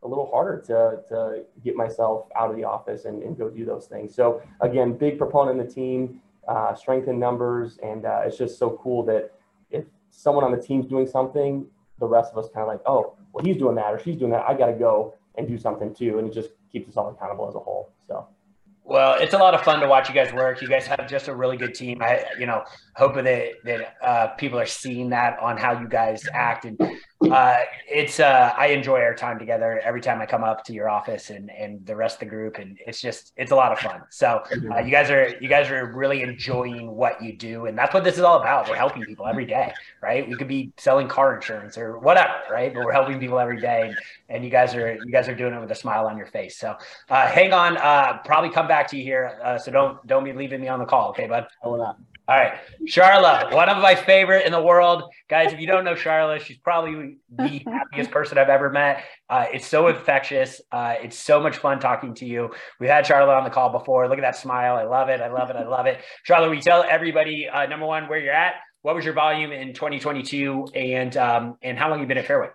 a 0.04 0.08
little 0.08 0.30
harder 0.30 0.62
to, 0.68 1.02
to 1.10 1.44
get 1.64 1.76
myself 1.76 2.28
out 2.36 2.50
of 2.50 2.56
the 2.56 2.64
office 2.64 3.06
and, 3.06 3.24
and 3.24 3.38
go 3.38 3.50
do 3.50 3.66
those 3.66 3.88
things. 3.88 4.14
So 4.14 4.42
again, 4.62 4.94
big 4.94 5.18
proponent 5.18 5.60
in 5.60 5.66
the 5.66 5.72
team, 5.72 6.22
uh, 6.48 6.76
strength 6.76 7.08
in 7.08 7.20
numbers. 7.20 7.80
And 7.84 8.06
uh, 8.06 8.22
it's 8.26 8.38
just 8.38 8.58
so 8.58 8.80
cool 8.82 9.04
that 9.06 9.32
if 9.72 9.86
someone 10.12 10.44
on 10.44 10.52
the 10.52 10.62
team's 10.62 10.86
doing 10.86 11.08
something, 11.08 11.66
the 12.00 12.08
rest 12.08 12.32
of 12.32 12.38
us 12.38 12.50
kind 12.54 12.64
of 12.64 12.68
like, 12.68 12.82
oh, 12.86 13.16
well, 13.32 13.44
he's 13.46 13.58
doing 13.58 13.76
that 13.76 13.94
or 13.94 14.00
she's 14.00 14.18
doing 14.18 14.32
that. 14.32 14.44
I 14.48 14.54
got 14.54 14.68
to 14.68 14.74
go 14.74 15.16
and 15.36 15.48
do 15.48 15.58
something 15.58 15.94
too. 15.94 16.20
And 16.20 16.28
it 16.28 16.34
just 16.34 16.50
keeps 16.72 16.90
us 16.90 16.98
all 16.98 17.10
accountable 17.10 17.48
as 17.48 17.56
a 17.56 17.60
whole. 17.60 17.90
So. 18.08 18.28
Well, 18.86 19.16
it's 19.20 19.34
a 19.34 19.38
lot 19.38 19.54
of 19.54 19.62
fun 19.62 19.80
to 19.80 19.88
watch 19.88 20.10
you 20.10 20.16
guys 20.16 20.34
work. 20.34 20.62
You 20.62 20.68
guys 20.68 20.86
have 20.88 21.08
just 21.08 21.30
a 21.30 21.36
really 21.36 21.56
good 21.56 21.74
team. 21.74 22.02
I, 22.02 22.26
you 22.38 22.46
know, 22.46 22.64
hope 22.96 23.16
that 23.16 23.54
that 23.64 23.96
uh, 24.02 24.28
people 24.36 24.60
are 24.60 24.66
seeing 24.66 25.10
that 25.12 25.40
on 25.40 25.56
how 25.56 25.80
you 25.80 25.88
guys 25.88 26.28
act, 26.34 26.66
and 26.66 26.78
uh, 27.32 27.58
it's 27.88 28.20
uh, 28.20 28.54
I 28.58 28.68
enjoy 28.68 29.00
our 29.00 29.14
time 29.14 29.40
together 29.40 29.80
every 29.84 30.02
time 30.02 30.22
I 30.22 30.26
come 30.26 30.44
up 30.44 30.64
to 30.66 30.74
your 30.74 30.90
office 30.90 31.30
and 31.30 31.50
and 31.52 31.86
the 31.86 31.96
rest 31.96 32.16
of 32.16 32.20
the 32.22 32.26
group, 32.28 32.58
and 32.58 32.78
it's 32.86 33.02
just 33.02 33.34
it's 33.38 33.52
a 33.52 33.56
lot 33.56 33.72
of 33.72 33.80
fun. 33.80 34.02
So 34.10 34.44
uh, 34.72 34.80
you 34.80 34.92
guys 34.92 35.10
are 35.10 35.36
you 35.40 35.48
guys 35.48 35.70
are 35.70 35.86
really 35.94 36.22
enjoying 36.22 36.90
what 36.92 37.22
you 37.22 37.34
do, 37.34 37.66
and 37.66 37.78
that's 37.78 37.94
what 37.94 38.04
this 38.04 38.16
is 38.16 38.22
all 38.22 38.40
about. 38.40 38.70
We're 38.70 38.76
helping 38.76 39.04
people 39.04 39.28
every 39.28 39.46
day, 39.46 39.74
right? 40.02 40.28
We 40.28 40.36
could 40.36 40.48
be 40.48 40.72
selling 40.78 41.08
car 41.08 41.36
insurance 41.36 41.78
or 41.78 42.00
whatever, 42.00 42.34
right? 42.52 42.74
But 42.74 42.86
we're 42.86 42.92
helping 42.92 43.20
people 43.20 43.40
every 43.40 43.60
day, 43.60 43.88
and, 43.88 43.98
and 44.30 44.44
you 44.44 44.50
guys 44.50 44.76
are 44.76 44.96
you 44.96 45.12
guys 45.12 45.28
are 45.28 45.36
doing 45.36 45.54
it 45.54 45.60
with 45.60 45.72
a 45.72 45.76
smile 45.76 46.08
on 46.08 46.18
your 46.18 46.28
face. 46.28 46.58
So 46.58 46.76
uh, 47.10 47.28
hang 47.28 47.54
on, 47.54 47.78
uh, 47.78 48.20
probably 48.26 48.50
come 48.50 48.68
back 48.68 48.88
to 48.90 48.98
you 48.98 49.04
here. 49.04 49.60
so 49.64 49.72
don't 49.72 50.06
don't 50.08 50.24
be 50.24 50.34
leaving 50.34 50.62
me 50.62 50.68
on 50.68 50.80
the 50.80 50.86
call, 50.86 51.10
okay, 51.10 51.28
bud? 51.28 51.48
I 51.64 51.68
will 51.68 51.78
not. 51.78 51.98
All 52.26 52.38
right. 52.38 52.54
Charla, 52.88 53.54
one 53.54 53.68
of 53.68 53.82
my 53.82 53.96
favorite 53.96 54.46
in 54.46 54.54
the 54.54 54.62
world. 54.62 55.04
Guys, 55.30 55.52
if 55.52 55.60
you 55.60 55.68
don't 55.68 55.84
know 55.84 55.94
Charla, 55.94 56.40
she's 56.40 56.58
probably 56.58 57.18
the 57.36 57.62
happiest 57.66 58.12
person 58.12 58.38
I've 58.38 58.48
ever 58.48 58.70
met. 58.70 59.04
Uh, 59.30 59.46
it's 59.52 59.68
so 59.68 59.90
infectious. 59.90 60.62
Uh, 60.72 60.96
it's 61.02 61.18
so 61.18 61.42
much 61.42 61.58
fun 61.58 61.80
talking 61.80 62.14
to 62.16 62.26
you. 62.26 62.52
We've 62.80 62.90
had 62.90 63.04
Charla 63.04 63.38
on 63.38 63.44
the 63.44 63.50
call 63.50 63.72
before. 63.72 64.08
Look 64.08 64.20
at 64.20 64.22
that 64.22 64.38
smile. 64.38 64.78
I 64.78 64.84
love 64.84 65.10
it. 65.10 65.20
I 65.20 65.28
love 65.28 65.50
it. 65.50 65.58
I 65.58 65.68
love 65.68 65.86
it. 65.86 66.00
Charla, 66.26 66.50
we 66.50 66.62
tell 66.62 66.86
everybody, 66.90 67.50
uh, 67.50 67.66
number 67.66 67.86
one, 67.86 68.08
where 68.08 68.20
you're 68.20 68.34
at. 68.34 68.54
What 68.84 68.96
was 68.96 69.04
your 69.04 69.14
volume 69.14 69.52
in 69.52 69.74
2022 69.74 70.68
and 70.76 71.16
um, 71.18 71.58
and 71.62 71.78
how 71.78 71.90
long 71.90 72.00
you 72.00 72.08
been 72.08 72.18
at 72.18 72.28
Fairway? 72.28 72.50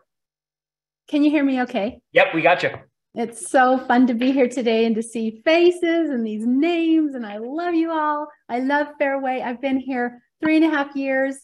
Can 1.09 1.25
you 1.25 1.31
hear 1.31 1.45
me 1.45 1.63
okay? 1.63 2.01
Yep, 2.13 2.35
we 2.35 2.43
got 2.43 2.63
you. 2.63 2.71
It's 3.19 3.51
so 3.51 3.79
fun 3.79 4.07
to 4.07 4.15
be 4.15 4.31
here 4.31 4.49
today 4.49 4.85
and 4.85 4.95
to 4.95 5.03
see 5.03 5.43
faces 5.45 6.09
and 6.09 6.25
these 6.25 6.47
names. 6.47 7.17
And 7.17 7.27
I 7.27 7.39
love 7.39 7.75
you 7.75 7.91
all. 7.91 8.29
I 8.49 8.61
love 8.61 8.87
Fairway. 8.97 9.43
I've 9.45 9.61
been 9.61 9.81
here 9.81 10.23
three 10.41 10.55
and 10.55 10.65
a 10.65 10.69
half 10.69 10.95
years. 10.95 11.37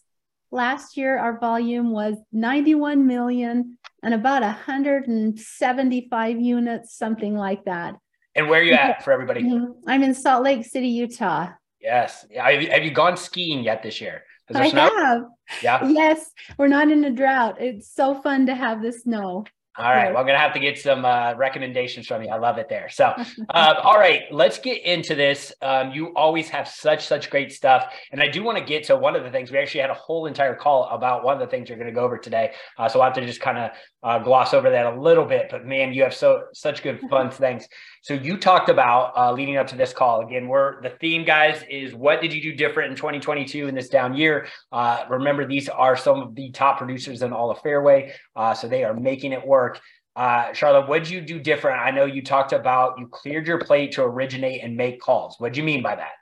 Last 0.52 0.97
year, 0.97 1.19
our 1.19 1.40
volume 1.40 1.90
was 1.90 2.14
91 2.31 3.09
million 3.09 3.76
and 4.04 4.14
about 4.14 4.43
175 4.43 6.40
units, 6.40 6.97
something 6.97 7.35
like 7.35 7.64
that. 7.64 7.97
And 8.37 8.49
where 8.49 8.61
are 8.61 8.64
you 8.64 8.75
at 8.75 9.02
for 9.02 9.12
everybody? 9.12 9.43
Mm-hmm. 9.43 9.73
I'm 9.88 10.04
in 10.04 10.14
Salt 10.14 10.45
Lake 10.45 10.64
City, 10.64 10.87
Utah. 10.87 11.49
Yes. 11.81 12.25
Have 12.37 12.85
you 12.85 12.93
gone 12.93 13.16
skiing 13.16 13.64
yet 13.64 13.83
this 13.83 14.00
year? 14.00 14.23
I 14.54 14.71
snow? 14.71 14.90
have. 14.97 15.23
Yeah. 15.61 15.88
Yes. 15.88 16.31
We're 16.57 16.69
not 16.69 16.93
in 16.93 17.02
a 17.02 17.11
drought. 17.11 17.57
It's 17.59 17.93
so 17.93 18.14
fun 18.14 18.47
to 18.47 18.54
have 18.54 18.81
the 18.81 18.93
snow. 18.93 19.45
All 19.76 19.90
right. 19.93 20.11
Well, 20.11 20.19
I'm 20.19 20.26
going 20.26 20.37
to 20.37 20.40
have 20.40 20.52
to 20.52 20.61
get 20.61 20.78
some 20.78 21.04
uh, 21.04 21.35
recommendations 21.35 22.07
from 22.07 22.23
you. 22.23 22.28
I 22.28 22.38
love 22.38 22.59
it 22.59 22.69
there. 22.69 22.88
So, 22.88 23.12
uh, 23.50 23.75
all 23.83 23.99
right, 23.99 24.23
let's 24.31 24.57
get 24.59 24.85
into 24.85 25.16
this. 25.16 25.52
Um, 25.62 25.90
you 25.90 26.14
always 26.14 26.49
have 26.50 26.69
such, 26.69 27.04
such 27.04 27.28
great 27.28 27.52
stuff. 27.52 27.93
And 28.12 28.23
I 28.23 28.28
do 28.28 28.45
want 28.45 28.57
to 28.57 28.64
get 28.64 28.85
to 28.85 28.97
one 28.97 29.16
of 29.16 29.25
the 29.25 29.31
things. 29.31 29.50
We 29.50 29.59
actually 29.59 29.81
had 29.81 29.90
a 29.90 29.95
whole 29.95 30.26
entire 30.26 30.54
call 30.54 30.85
about 30.90 31.25
one 31.25 31.35
of 31.35 31.40
the 31.40 31.49
things 31.49 31.69
you're 31.69 31.78
going 31.78 31.88
to 31.88 31.95
go 31.95 32.04
over 32.04 32.19
today. 32.19 32.52
Uh, 32.78 32.88
so 32.88 33.00
I'll 33.00 33.07
have 33.07 33.14
to 33.14 33.26
just 33.26 33.40
kind 33.40 33.59
of 33.59 33.71
uh, 34.04 34.19
gloss 34.21 34.54
over 34.54 34.71
that 34.71 34.87
a 34.87 35.00
little 35.00 35.25
bit. 35.25 35.49
But 35.50 35.66
man, 35.66 35.93
you 35.93 36.04
have 36.04 36.14
so 36.14 36.45
such 36.52 36.85
good 36.85 37.00
fun 37.11 37.33
things. 37.33 37.66
So 38.04 38.12
you 38.12 38.37
talked 38.37 38.68
about 38.68 39.16
uh, 39.16 39.32
leading 39.32 39.56
up 39.56 39.66
to 39.68 39.76
this 39.76 39.94
call. 39.94 40.20
Again, 40.20 40.46
we're 40.46 40.82
the 40.82 40.90
theme, 40.90 41.25
guys, 41.25 41.64
is 41.70 41.94
what 41.94 42.20
did 42.20 42.34
you 42.34 42.42
do 42.42 42.52
different 42.52 42.90
in 42.90 42.96
2022 42.99 43.66
in 43.66 43.75
this 43.75 43.88
down 43.88 44.14
year? 44.14 44.46
Uh, 44.70 45.06
remember, 45.08 45.46
these 45.46 45.70
are 45.70 45.96
some 45.96 46.20
of 46.20 46.34
the 46.34 46.50
top 46.50 46.76
producers 46.76 47.23
in 47.23 47.32
all 47.32 47.50
of 47.50 47.62
Fairway, 47.62 48.12
uh, 48.37 48.52
so 48.52 48.68
they 48.68 48.84
are 48.84 48.92
making 48.92 49.32
it 49.32 49.44
work. 49.46 49.80
Uh, 50.14 50.52
Charlotte, 50.52 50.87
what 50.87 51.02
did 51.02 51.11
you 51.11 51.23
do 51.23 51.38
different? 51.40 51.80
I 51.80 51.92
know 51.92 52.04
you 52.04 52.20
talked 52.20 52.52
about 52.52 52.99
you 52.99 53.06
cleared 53.06 53.46
your 53.46 53.58
plate 53.58 53.92
to 53.92 54.02
originate 54.02 54.62
and 54.62 54.76
make 54.76 55.00
calls. 55.00 55.37
What 55.38 55.54
do 55.54 55.61
you 55.61 55.64
mean 55.64 55.82
by 55.82 55.96
that? 55.96 56.12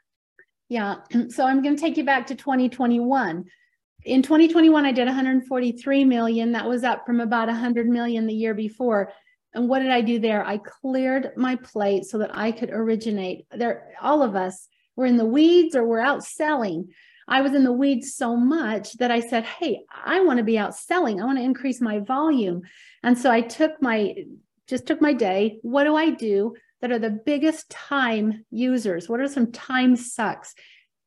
Yeah, 0.68 0.98
so 1.30 1.44
I'm 1.44 1.64
going 1.64 1.74
to 1.74 1.80
take 1.80 1.96
you 1.96 2.04
back 2.04 2.28
to 2.28 2.36
2021 2.36 3.44
in 4.04 4.20
2021 4.20 4.84
i 4.84 4.90
did 4.90 5.06
143 5.06 6.04
million 6.04 6.50
that 6.50 6.68
was 6.68 6.82
up 6.82 7.06
from 7.06 7.20
about 7.20 7.46
100 7.46 7.86
million 7.86 8.26
the 8.26 8.34
year 8.34 8.52
before 8.52 9.12
and 9.54 9.68
what 9.68 9.80
did 9.80 9.90
i 9.90 10.00
do 10.00 10.18
there? 10.18 10.44
I 10.44 10.58
cleared 10.58 11.32
my 11.36 11.56
plate 11.56 12.04
so 12.04 12.18
that 12.18 12.36
i 12.36 12.52
could 12.52 12.70
originate. 12.70 13.46
There 13.50 13.94
all 14.00 14.22
of 14.22 14.36
us 14.36 14.68
were 14.96 15.06
in 15.06 15.16
the 15.16 15.24
weeds 15.24 15.74
or 15.74 15.84
we're 15.84 16.00
out 16.00 16.24
selling. 16.24 16.88
I 17.28 17.40
was 17.40 17.54
in 17.54 17.64
the 17.64 17.72
weeds 17.72 18.14
so 18.14 18.36
much 18.36 18.94
that 18.94 19.10
i 19.10 19.20
said 19.20 19.44
hey 19.44 19.80
i 20.04 20.20
want 20.20 20.38
to 20.38 20.44
be 20.44 20.58
out 20.58 20.74
selling. 20.74 21.20
I 21.20 21.24
want 21.24 21.38
to 21.38 21.44
increase 21.44 21.80
my 21.80 21.98
volume. 22.00 22.62
And 23.02 23.18
so 23.18 23.30
i 23.30 23.40
took 23.40 23.80
my 23.80 24.14
just 24.66 24.86
took 24.86 25.00
my 25.00 25.12
day. 25.12 25.58
What 25.62 25.84
do 25.84 25.96
i 25.96 26.10
do 26.10 26.54
that 26.80 26.92
are 26.92 26.98
the 26.98 27.10
biggest 27.10 27.70
time 27.70 28.44
users? 28.50 29.08
What 29.08 29.20
are 29.20 29.28
some 29.28 29.52
time 29.52 29.96
sucks? 29.96 30.54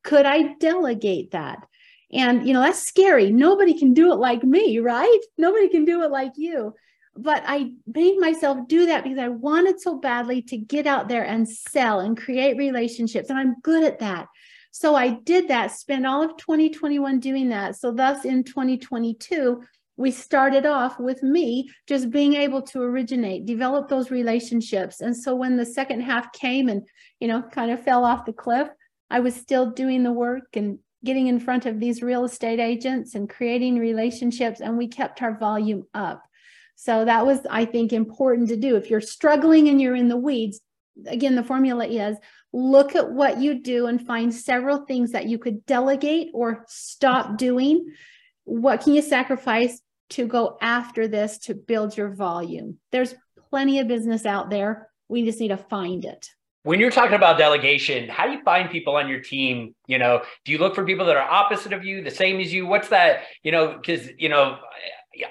Could 0.02 0.26
i 0.26 0.54
delegate 0.54 1.32
that? 1.32 1.66
And, 2.12 2.46
you 2.46 2.52
know, 2.52 2.60
that's 2.60 2.86
scary. 2.86 3.32
Nobody 3.32 3.78
can 3.78 3.92
do 3.92 4.12
it 4.12 4.16
like 4.16 4.44
me, 4.44 4.78
right? 4.78 5.20
Nobody 5.36 5.68
can 5.68 5.84
do 5.84 6.02
it 6.02 6.10
like 6.10 6.32
you. 6.36 6.74
But 7.18 7.42
I 7.46 7.72
made 7.86 8.18
myself 8.18 8.58
do 8.68 8.86
that 8.86 9.04
because 9.04 9.18
I 9.18 9.28
wanted 9.28 9.80
so 9.80 9.98
badly 9.98 10.42
to 10.42 10.56
get 10.56 10.86
out 10.86 11.08
there 11.08 11.24
and 11.24 11.48
sell 11.48 12.00
and 12.00 12.16
create 12.16 12.56
relationships. 12.56 13.30
And 13.30 13.38
I'm 13.38 13.60
good 13.62 13.84
at 13.84 13.98
that. 14.00 14.28
So 14.70 14.94
I 14.94 15.10
did 15.24 15.48
that, 15.48 15.70
spent 15.70 16.06
all 16.06 16.22
of 16.22 16.36
2021 16.36 17.18
doing 17.20 17.48
that. 17.48 17.76
So, 17.76 17.92
thus 17.92 18.26
in 18.26 18.44
2022, 18.44 19.62
we 19.96 20.10
started 20.10 20.66
off 20.66 21.00
with 21.00 21.22
me 21.22 21.70
just 21.86 22.10
being 22.10 22.34
able 22.34 22.60
to 22.60 22.82
originate, 22.82 23.46
develop 23.46 23.88
those 23.88 24.10
relationships. 24.10 25.00
And 25.00 25.16
so 25.16 25.34
when 25.34 25.56
the 25.56 25.64
second 25.64 26.02
half 26.02 26.30
came 26.32 26.68
and, 26.68 26.86
you 27.20 27.28
know, 27.28 27.40
kind 27.40 27.70
of 27.70 27.82
fell 27.82 28.04
off 28.04 28.26
the 28.26 28.34
cliff, 28.34 28.68
I 29.10 29.20
was 29.20 29.34
still 29.34 29.70
doing 29.70 30.02
the 30.02 30.12
work 30.12 30.44
and 30.54 30.78
getting 31.04 31.28
in 31.28 31.40
front 31.40 31.64
of 31.66 31.80
these 31.80 32.02
real 32.02 32.24
estate 32.24 32.60
agents 32.60 33.14
and 33.14 33.30
creating 33.30 33.78
relationships, 33.78 34.60
and 34.60 34.76
we 34.76 34.88
kept 34.88 35.22
our 35.22 35.38
volume 35.38 35.84
up. 35.94 36.22
So 36.76 37.04
that 37.04 37.26
was, 37.26 37.40
I 37.50 37.64
think, 37.64 37.92
important 37.92 38.48
to 38.48 38.56
do. 38.56 38.76
If 38.76 38.90
you're 38.90 39.00
struggling 39.00 39.68
and 39.68 39.80
you're 39.80 39.96
in 39.96 40.08
the 40.08 40.16
weeds, 40.16 40.60
again, 41.06 41.34
the 41.34 41.42
formula 41.42 41.86
is 41.86 42.16
look 42.52 42.94
at 42.94 43.10
what 43.10 43.40
you 43.40 43.60
do 43.62 43.86
and 43.86 44.06
find 44.06 44.32
several 44.32 44.84
things 44.86 45.12
that 45.12 45.26
you 45.26 45.38
could 45.38 45.66
delegate 45.66 46.30
or 46.32 46.64
stop 46.68 47.36
doing. 47.36 47.92
What 48.44 48.82
can 48.82 48.94
you 48.94 49.02
sacrifice 49.02 49.80
to 50.10 50.26
go 50.26 50.56
after 50.60 51.08
this 51.08 51.38
to 51.38 51.54
build 51.54 51.96
your 51.96 52.14
volume? 52.14 52.78
There's 52.92 53.14
plenty 53.50 53.80
of 53.80 53.88
business 53.88 54.24
out 54.24 54.50
there. 54.50 54.88
We 55.08 55.24
just 55.24 55.40
need 55.40 55.48
to 55.48 55.56
find 55.56 56.04
it 56.04 56.28
when 56.66 56.80
you're 56.80 56.90
talking 56.90 57.14
about 57.14 57.38
delegation, 57.38 58.08
how 58.08 58.26
do 58.26 58.32
you 58.32 58.42
find 58.42 58.68
people 58.68 58.96
on 58.96 59.08
your 59.08 59.20
team? 59.20 59.72
You 59.86 59.98
know, 59.98 60.22
do 60.44 60.50
you 60.50 60.58
look 60.58 60.74
for 60.74 60.84
people 60.84 61.06
that 61.06 61.16
are 61.16 61.22
opposite 61.22 61.72
of 61.72 61.84
you, 61.84 62.02
the 62.02 62.10
same 62.10 62.40
as 62.40 62.52
you? 62.52 62.66
What's 62.66 62.88
that? 62.88 63.20
You 63.44 63.52
know, 63.52 63.76
because 63.76 64.08
you 64.18 64.28
know, 64.28 64.58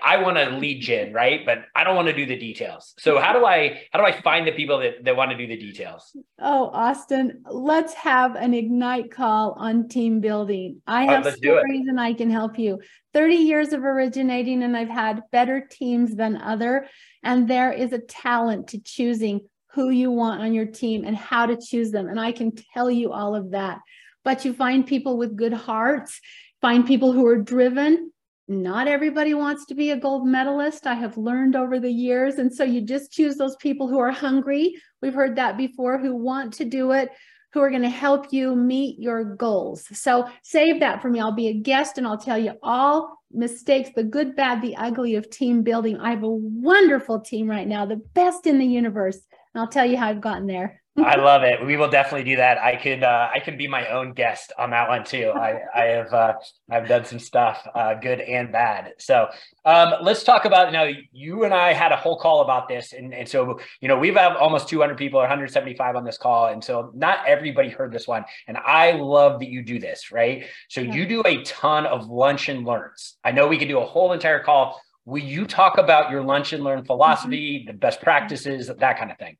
I 0.03 0.17
want 0.17 0.37
to 0.37 0.49
lead 0.57 0.81
gen, 0.81 1.13
right? 1.13 1.45
But 1.45 1.65
I 1.75 1.83
don't 1.83 1.95
want 1.95 2.07
to 2.07 2.13
do 2.13 2.25
the 2.25 2.37
details. 2.37 2.93
So 2.97 3.19
how 3.19 3.33
do 3.33 3.45
I 3.45 3.83
how 3.91 3.99
do 3.99 4.05
I 4.05 4.11
find 4.11 4.47
the 4.47 4.51
people 4.51 4.79
that, 4.79 5.03
that 5.03 5.15
want 5.15 5.31
to 5.31 5.37
do 5.37 5.47
the 5.47 5.57
details? 5.57 6.15
Oh, 6.39 6.69
Austin, 6.73 7.43
let's 7.49 7.93
have 7.93 8.35
an 8.35 8.53
ignite 8.53 9.11
call 9.11 9.53
on 9.57 9.87
team 9.87 10.19
building. 10.19 10.81
I 10.87 11.05
have 11.05 11.25
stories 11.35 11.87
and 11.87 11.99
I 11.99 12.13
can 12.13 12.29
help 12.29 12.57
you. 12.57 12.79
30 13.13 13.35
years 13.35 13.73
of 13.73 13.83
originating 13.83 14.63
and 14.63 14.75
I've 14.75 14.89
had 14.89 15.23
better 15.31 15.65
teams 15.69 16.15
than 16.15 16.37
other. 16.37 16.87
And 17.23 17.47
there 17.47 17.71
is 17.71 17.93
a 17.93 17.99
talent 17.99 18.69
to 18.69 18.79
choosing 18.79 19.41
who 19.75 19.89
you 19.89 20.09
want 20.09 20.41
on 20.41 20.53
your 20.53 20.65
team 20.65 21.03
and 21.05 21.15
how 21.15 21.45
to 21.45 21.57
choose 21.57 21.91
them. 21.91 22.07
And 22.07 22.19
I 22.19 22.31
can 22.31 22.53
tell 22.73 22.89
you 22.89 23.11
all 23.11 23.35
of 23.35 23.51
that. 23.51 23.79
But 24.23 24.45
you 24.45 24.53
find 24.53 24.87
people 24.87 25.17
with 25.17 25.35
good 25.35 25.53
hearts, 25.53 26.19
find 26.61 26.87
people 26.87 27.11
who 27.11 27.27
are 27.27 27.37
driven. 27.37 28.11
Not 28.47 28.87
everybody 28.87 29.33
wants 29.33 29.65
to 29.65 29.75
be 29.75 29.89
a 29.89 29.97
gold 29.97 30.27
medalist. 30.27 30.85
I 30.85 30.93
have 30.93 31.17
learned 31.17 31.55
over 31.55 31.79
the 31.79 31.91
years. 31.91 32.35
And 32.35 32.53
so 32.53 32.63
you 32.63 32.81
just 32.81 33.11
choose 33.11 33.37
those 33.37 33.55
people 33.55 33.87
who 33.87 33.97
are 33.97 34.11
hungry. 34.11 34.75
We've 35.01 35.15
heard 35.15 35.35
that 35.37 35.57
before, 35.57 35.97
who 35.97 36.15
want 36.15 36.53
to 36.53 36.65
do 36.65 36.91
it, 36.91 37.09
who 37.53 37.61
are 37.61 37.71
going 37.71 37.81
to 37.81 37.89
help 37.89 38.31
you 38.31 38.55
meet 38.55 38.99
your 38.99 39.23
goals. 39.23 39.87
So 39.97 40.29
save 40.43 40.79
that 40.81 41.01
for 41.01 41.09
me. 41.09 41.19
I'll 41.19 41.31
be 41.31 41.47
a 41.47 41.59
guest 41.59 41.97
and 41.97 42.05
I'll 42.05 42.19
tell 42.19 42.37
you 42.37 42.53
all 42.61 43.17
mistakes, 43.31 43.89
the 43.95 44.03
good, 44.03 44.35
bad, 44.35 44.61
the 44.61 44.75
ugly 44.75 45.15
of 45.15 45.29
team 45.29 45.63
building. 45.63 45.97
I 45.97 46.11
have 46.11 46.23
a 46.23 46.29
wonderful 46.29 47.21
team 47.21 47.49
right 47.49 47.67
now, 47.67 47.85
the 47.87 48.01
best 48.13 48.45
in 48.45 48.59
the 48.59 48.65
universe. 48.65 49.19
And 49.53 49.61
I'll 49.61 49.69
tell 49.69 49.85
you 49.85 49.97
how 49.97 50.07
I've 50.09 50.21
gotten 50.21 50.45
there. 50.45 50.83
I 50.97 51.17
love 51.17 51.43
it. 51.43 51.65
We 51.65 51.75
will 51.75 51.89
definitely 51.89 52.23
do 52.23 52.37
that. 52.37 52.57
I 52.57 52.77
could 52.77 53.03
uh, 53.03 53.29
I 53.33 53.39
can 53.39 53.57
be 53.57 53.67
my 53.67 53.87
own 53.87 54.13
guest 54.13 54.53
on 54.57 54.69
that 54.69 54.87
one 54.87 55.03
too. 55.03 55.29
I 55.35 55.59
I 55.75 55.83
have 55.87 56.13
uh, 56.13 56.33
I've 56.71 56.87
done 56.87 57.03
some 57.03 57.19
stuff, 57.19 57.67
uh, 57.75 57.95
good 57.95 58.21
and 58.21 58.49
bad. 58.49 58.93
So 58.97 59.27
um, 59.65 59.95
let's 60.01 60.23
talk 60.23 60.45
about 60.45 60.71
now. 60.71 60.87
You 61.11 61.43
and 61.43 61.53
I 61.53 61.73
had 61.73 61.91
a 61.91 61.97
whole 61.97 62.17
call 62.17 62.41
about 62.41 62.69
this, 62.69 62.93
and 62.93 63.13
and 63.13 63.27
so 63.27 63.59
you 63.81 63.89
know 63.89 63.97
we've 63.97 64.15
had 64.15 64.37
almost 64.37 64.69
200 64.69 64.97
people, 64.97 65.19
175 65.19 65.97
on 65.97 66.05
this 66.05 66.17
call, 66.17 66.47
and 66.47 66.63
so 66.63 66.91
not 66.95 67.27
everybody 67.27 67.69
heard 67.69 67.91
this 67.91 68.07
one. 68.07 68.23
And 68.47 68.55
I 68.57 68.93
love 68.93 69.41
that 69.41 69.49
you 69.49 69.63
do 69.63 69.79
this, 69.79 70.13
right? 70.13 70.45
So 70.69 70.79
yeah. 70.79 70.93
you 70.93 71.05
do 71.05 71.23
a 71.25 71.43
ton 71.43 71.85
of 71.85 72.07
lunch 72.07 72.47
and 72.47 72.65
learns. 72.65 73.17
I 73.21 73.31
know 73.31 73.47
we 73.47 73.57
could 73.57 73.67
do 73.67 73.79
a 73.79 73.85
whole 73.85 74.13
entire 74.13 74.41
call. 74.41 74.81
Will 75.03 75.23
you 75.23 75.45
talk 75.45 75.77
about 75.77 76.09
your 76.09 76.23
lunch 76.23 76.53
and 76.53 76.63
learn 76.63 76.85
philosophy, 76.85 77.59
mm-hmm. 77.59 77.67
the 77.67 77.73
best 77.73 78.01
practices, 78.01 78.67
that 78.67 78.97
kind 78.97 79.11
of 79.11 79.17
thing? 79.17 79.35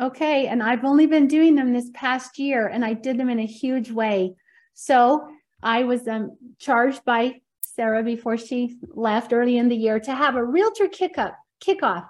Okay. 0.00 0.46
And 0.46 0.62
I've 0.62 0.84
only 0.84 1.06
been 1.06 1.26
doing 1.26 1.54
them 1.54 1.72
this 1.72 1.90
past 1.94 2.38
year 2.38 2.66
and 2.66 2.84
I 2.84 2.92
did 2.92 3.18
them 3.18 3.30
in 3.30 3.38
a 3.38 3.46
huge 3.46 3.90
way. 3.90 4.36
So 4.74 5.26
I 5.62 5.84
was 5.84 6.06
um, 6.06 6.36
charged 6.58 7.04
by 7.04 7.40
Sarah 7.62 8.02
before 8.02 8.36
she 8.36 8.78
left 8.90 9.32
early 9.32 9.56
in 9.56 9.68
the 9.68 9.76
year 9.76 9.98
to 10.00 10.14
have 10.14 10.36
a 10.36 10.44
realtor 10.44 10.88
kick 10.88 11.16
up, 11.18 11.34
kickoff. 11.64 12.06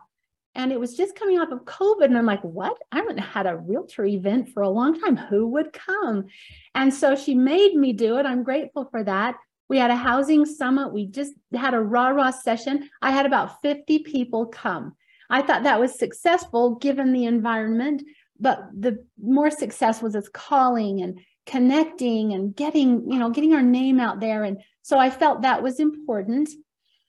And 0.57 0.73
it 0.73 0.81
was 0.81 0.97
just 0.97 1.15
coming 1.15 1.39
off 1.39 1.53
of 1.53 1.65
COVID. 1.65 2.07
And 2.07 2.17
I'm 2.17 2.27
like, 2.27 2.43
what? 2.43 2.77
I 2.91 2.97
haven't 2.97 3.19
had 3.19 3.47
a 3.47 3.57
realtor 3.57 4.07
event 4.07 4.49
for 4.55 4.63
a 4.63 4.71
long 4.71 4.99
time. 4.99 5.17
Who 5.17 5.47
would 5.49 5.73
come? 5.73 6.27
And 6.75 6.93
so 6.93 7.15
she 7.15 7.35
made 7.35 7.75
me 7.75 7.93
do 7.93 8.17
it. 8.17 8.27
I'm 8.27 8.43
grateful 8.43 8.87
for 8.87 9.05
that. 9.05 9.37
We 9.69 9.79
had 9.79 9.91
a 9.91 9.97
housing 9.97 10.47
summit. 10.47 10.93
We 10.93 11.07
just 11.07 11.35
had 11.55 11.75
a 11.75 11.81
rah 11.81 12.09
rah 12.09 12.31
session. 12.31 12.89
I 13.03 13.11
had 13.11 13.27
about 13.27 13.61
50 13.61 14.01
people 14.01 14.47
come. 14.47 14.97
I 15.29 15.43
thought 15.43 15.65
that 15.65 15.81
was 15.81 15.99
successful 15.99 16.77
given 16.77 17.13
the 17.13 17.25
environment, 17.25 18.03
but 18.39 18.61
the 18.79 19.05
more 19.21 19.51
success 19.51 20.03
was 20.03 20.15
its 20.15 20.29
calling 20.29 21.03
and 21.03 21.21
connecting 21.47 22.33
and 22.33 22.55
getting, 22.55 23.11
you 23.11 23.19
know, 23.19 23.31
getting 23.31 23.55
our 23.55 23.63
name 23.63 24.01
out 24.01 24.21
there. 24.21 24.45
And 24.45 24.61
so 24.83 24.99
I 24.99 25.11
felt 25.11 25.43
that 25.43 25.63
was 25.63 25.81
important. 25.81 26.51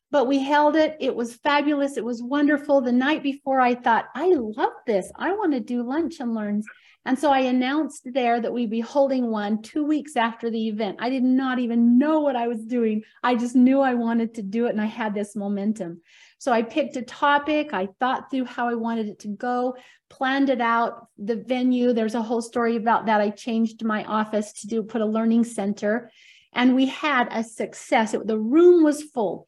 But 0.09 0.27
we 0.27 0.39
held 0.39 0.77
it. 0.77 0.95
It 1.01 1.15
was 1.15 1.35
fabulous. 1.35 1.97
It 1.97 2.05
was 2.05 2.23
wonderful. 2.23 2.79
The 2.79 2.93
night 2.93 3.23
before, 3.23 3.59
I 3.59 3.75
thought, 3.75 4.05
I 4.15 4.33
love 4.35 4.71
this. 4.85 5.11
I 5.17 5.33
want 5.33 5.51
to 5.51 5.59
do 5.59 5.83
lunch 5.83 6.21
and 6.21 6.33
learns. 6.33 6.65
And 7.07 7.17
so 7.17 7.31
I 7.31 7.39
announced 7.39 8.05
there 8.13 8.41
that 8.41 8.51
we'd 8.51 8.69
be 8.69 8.81
holding 8.81 9.31
one 9.31 9.61
two 9.61 9.85
weeks 9.85 10.17
after 10.17 10.49
the 10.49 10.67
event. 10.67 10.97
I 10.99 11.09
did 11.09 11.23
not 11.23 11.57
even 11.57 11.97
know 11.97 12.19
what 12.19 12.35
I 12.35 12.49
was 12.49 12.65
doing. 12.65 13.01
I 13.23 13.35
just 13.35 13.55
knew 13.55 13.79
I 13.79 13.93
wanted 13.93 14.33
to 14.35 14.41
do 14.41 14.65
it 14.65 14.71
and 14.71 14.81
I 14.81 14.87
had 14.87 15.13
this 15.13 15.33
momentum. 15.33 16.01
So 16.37 16.51
I 16.51 16.63
picked 16.63 16.97
a 16.97 17.01
topic, 17.01 17.73
I 17.73 17.87
thought 18.01 18.29
through 18.29 18.43
how 18.43 18.67
I 18.67 18.73
wanted 18.73 19.07
it 19.07 19.19
to 19.19 19.29
go, 19.29 19.77
planned 20.09 20.49
it 20.49 20.59
out, 20.59 21.07
the 21.17 21.37
venue, 21.37 21.93
there's 21.93 22.13
a 22.13 22.21
whole 22.21 22.41
story 22.41 22.75
about 22.75 23.05
that. 23.05 23.21
I 23.21 23.29
changed 23.29 23.85
my 23.85 24.03
office 24.03 24.51
to 24.59 24.67
do 24.67 24.83
put 24.83 24.99
a 24.99 25.05
learning 25.05 25.45
center 25.45 26.11
and 26.51 26.75
we 26.75 26.87
had 26.87 27.29
a 27.31 27.41
success. 27.41 28.13
It, 28.15 28.27
the 28.27 28.37
room 28.37 28.83
was 28.83 29.01
full. 29.01 29.47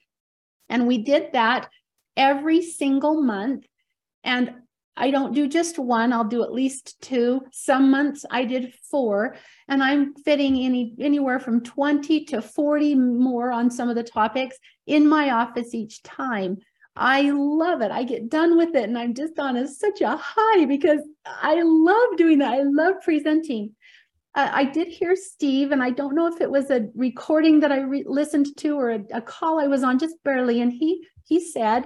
And 0.69 0.87
we 0.87 0.99
did 0.99 1.33
that 1.33 1.69
every 2.15 2.61
single 2.61 3.21
month. 3.21 3.65
And 4.23 4.53
I 4.99 5.11
don't 5.11 5.33
do 5.33 5.47
just 5.47 5.79
one, 5.79 6.11
I'll 6.11 6.25
do 6.25 6.43
at 6.43 6.53
least 6.53 7.01
two. 7.01 7.41
Some 7.51 7.89
months 7.89 8.25
I 8.29 8.43
did 8.43 8.73
four, 8.91 9.37
and 9.67 9.81
I'm 9.81 10.13
fitting 10.13 10.59
any 10.59 10.93
anywhere 10.99 11.39
from 11.39 11.63
20 11.63 12.25
to 12.25 12.41
40 12.41 12.95
more 12.95 13.51
on 13.51 13.71
some 13.71 13.89
of 13.89 13.95
the 13.95 14.03
topics 14.03 14.57
in 14.85 15.07
my 15.07 15.31
office 15.31 15.73
each 15.73 16.03
time. 16.03 16.57
I 16.95 17.31
love 17.31 17.81
it. 17.81 17.91
I 17.91 18.03
get 18.03 18.29
done 18.29 18.57
with 18.57 18.75
it 18.75 18.89
and 18.89 18.97
I'm 18.97 19.13
just 19.13 19.39
on 19.39 19.55
a, 19.55 19.67
such 19.67 20.01
a 20.01 20.17
high 20.21 20.65
because 20.65 20.99
I 21.25 21.61
love 21.63 22.17
doing 22.17 22.39
that. 22.39 22.53
I 22.53 22.63
love 22.63 22.95
presenting. 23.01 23.75
Uh, 24.35 24.49
I 24.51 24.65
did 24.65 24.87
hear 24.87 25.15
Steve, 25.15 25.71
and 25.71 25.81
I 25.81 25.89
don't 25.89 26.13
know 26.13 26.27
if 26.27 26.39
it 26.39 26.51
was 26.51 26.69
a 26.69 26.87
recording 26.93 27.61
that 27.61 27.71
I 27.71 27.81
re- 27.81 28.03
listened 28.05 28.55
to 28.57 28.77
or 28.77 28.91
a, 28.91 28.99
a 29.13 29.21
call 29.21 29.59
I 29.59 29.67
was 29.67 29.83
on 29.83 29.97
just 29.97 30.15
barely. 30.23 30.61
And 30.61 30.71
he 30.71 31.07
he 31.25 31.39
said, 31.39 31.85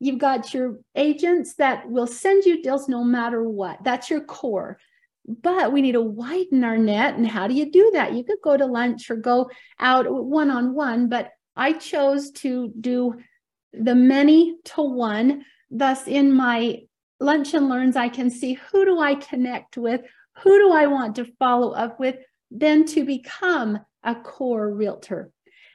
"You've 0.00 0.18
got 0.18 0.54
your 0.54 0.78
agents 0.94 1.54
that 1.54 1.90
will 1.90 2.06
send 2.06 2.44
you 2.44 2.62
deals 2.62 2.88
no 2.88 3.04
matter 3.04 3.42
what. 3.48 3.82
That's 3.82 4.10
your 4.10 4.20
core." 4.20 4.78
But 5.26 5.72
we 5.72 5.82
need 5.82 5.92
to 5.92 6.00
widen 6.00 6.64
our 6.64 6.78
net. 6.78 7.16
And 7.16 7.26
how 7.26 7.48
do 7.48 7.54
you 7.54 7.70
do 7.70 7.90
that? 7.92 8.14
You 8.14 8.24
could 8.24 8.40
go 8.42 8.56
to 8.56 8.64
lunch 8.64 9.10
or 9.10 9.16
go 9.16 9.50
out 9.78 10.06
one 10.10 10.50
on 10.50 10.74
one, 10.74 11.08
but 11.08 11.30
I 11.54 11.72
chose 11.72 12.30
to 12.42 12.72
do 12.80 13.16
the 13.72 13.94
many 13.94 14.56
to 14.64 14.82
one. 14.82 15.44
Thus, 15.70 16.06
in 16.06 16.32
my 16.32 16.82
lunch 17.20 17.52
and 17.52 17.68
learns, 17.68 17.96
I 17.96 18.08
can 18.08 18.30
see 18.30 18.54
who 18.54 18.86
do 18.86 19.00
I 19.00 19.16
connect 19.16 19.76
with, 19.76 20.00
who 20.38 20.58
do 20.58 20.72
I 20.72 20.86
want 20.86 21.16
to 21.16 21.26
follow 21.38 21.72
up 21.72 22.00
with, 22.00 22.16
then 22.50 22.86
to 22.86 23.04
become 23.04 23.80
a 24.02 24.14
core 24.14 24.72
realtor. 24.72 25.30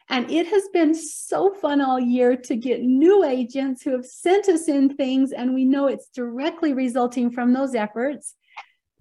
And 0.10 0.30
it 0.30 0.48
has 0.48 0.68
been 0.74 0.94
so 0.94 1.54
fun 1.54 1.82
all 1.82 2.00
year 2.00 2.36
to 2.36 2.56
get 2.56 2.82
new 2.82 3.24
agents 3.24 3.82
who 3.82 3.92
have 3.92 4.06
sent 4.06 4.50
us 4.50 4.68
in 4.68 4.96
things, 4.96 5.32
and 5.32 5.54
we 5.54 5.66
know 5.66 5.88
it's 5.88 6.10
directly 6.10 6.74
resulting 6.74 7.32
from 7.32 7.54
those 7.54 7.74
efforts. 7.74 8.36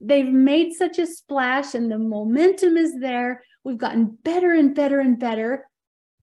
They've 0.00 0.32
made 0.32 0.72
such 0.72 0.98
a 0.98 1.06
splash, 1.06 1.74
and 1.74 1.90
the 1.90 1.98
momentum 1.98 2.76
is 2.76 2.98
there. 3.00 3.42
We've 3.64 3.78
gotten 3.78 4.16
better 4.22 4.52
and 4.52 4.74
better 4.74 5.00
and 5.00 5.18
better. 5.18 5.68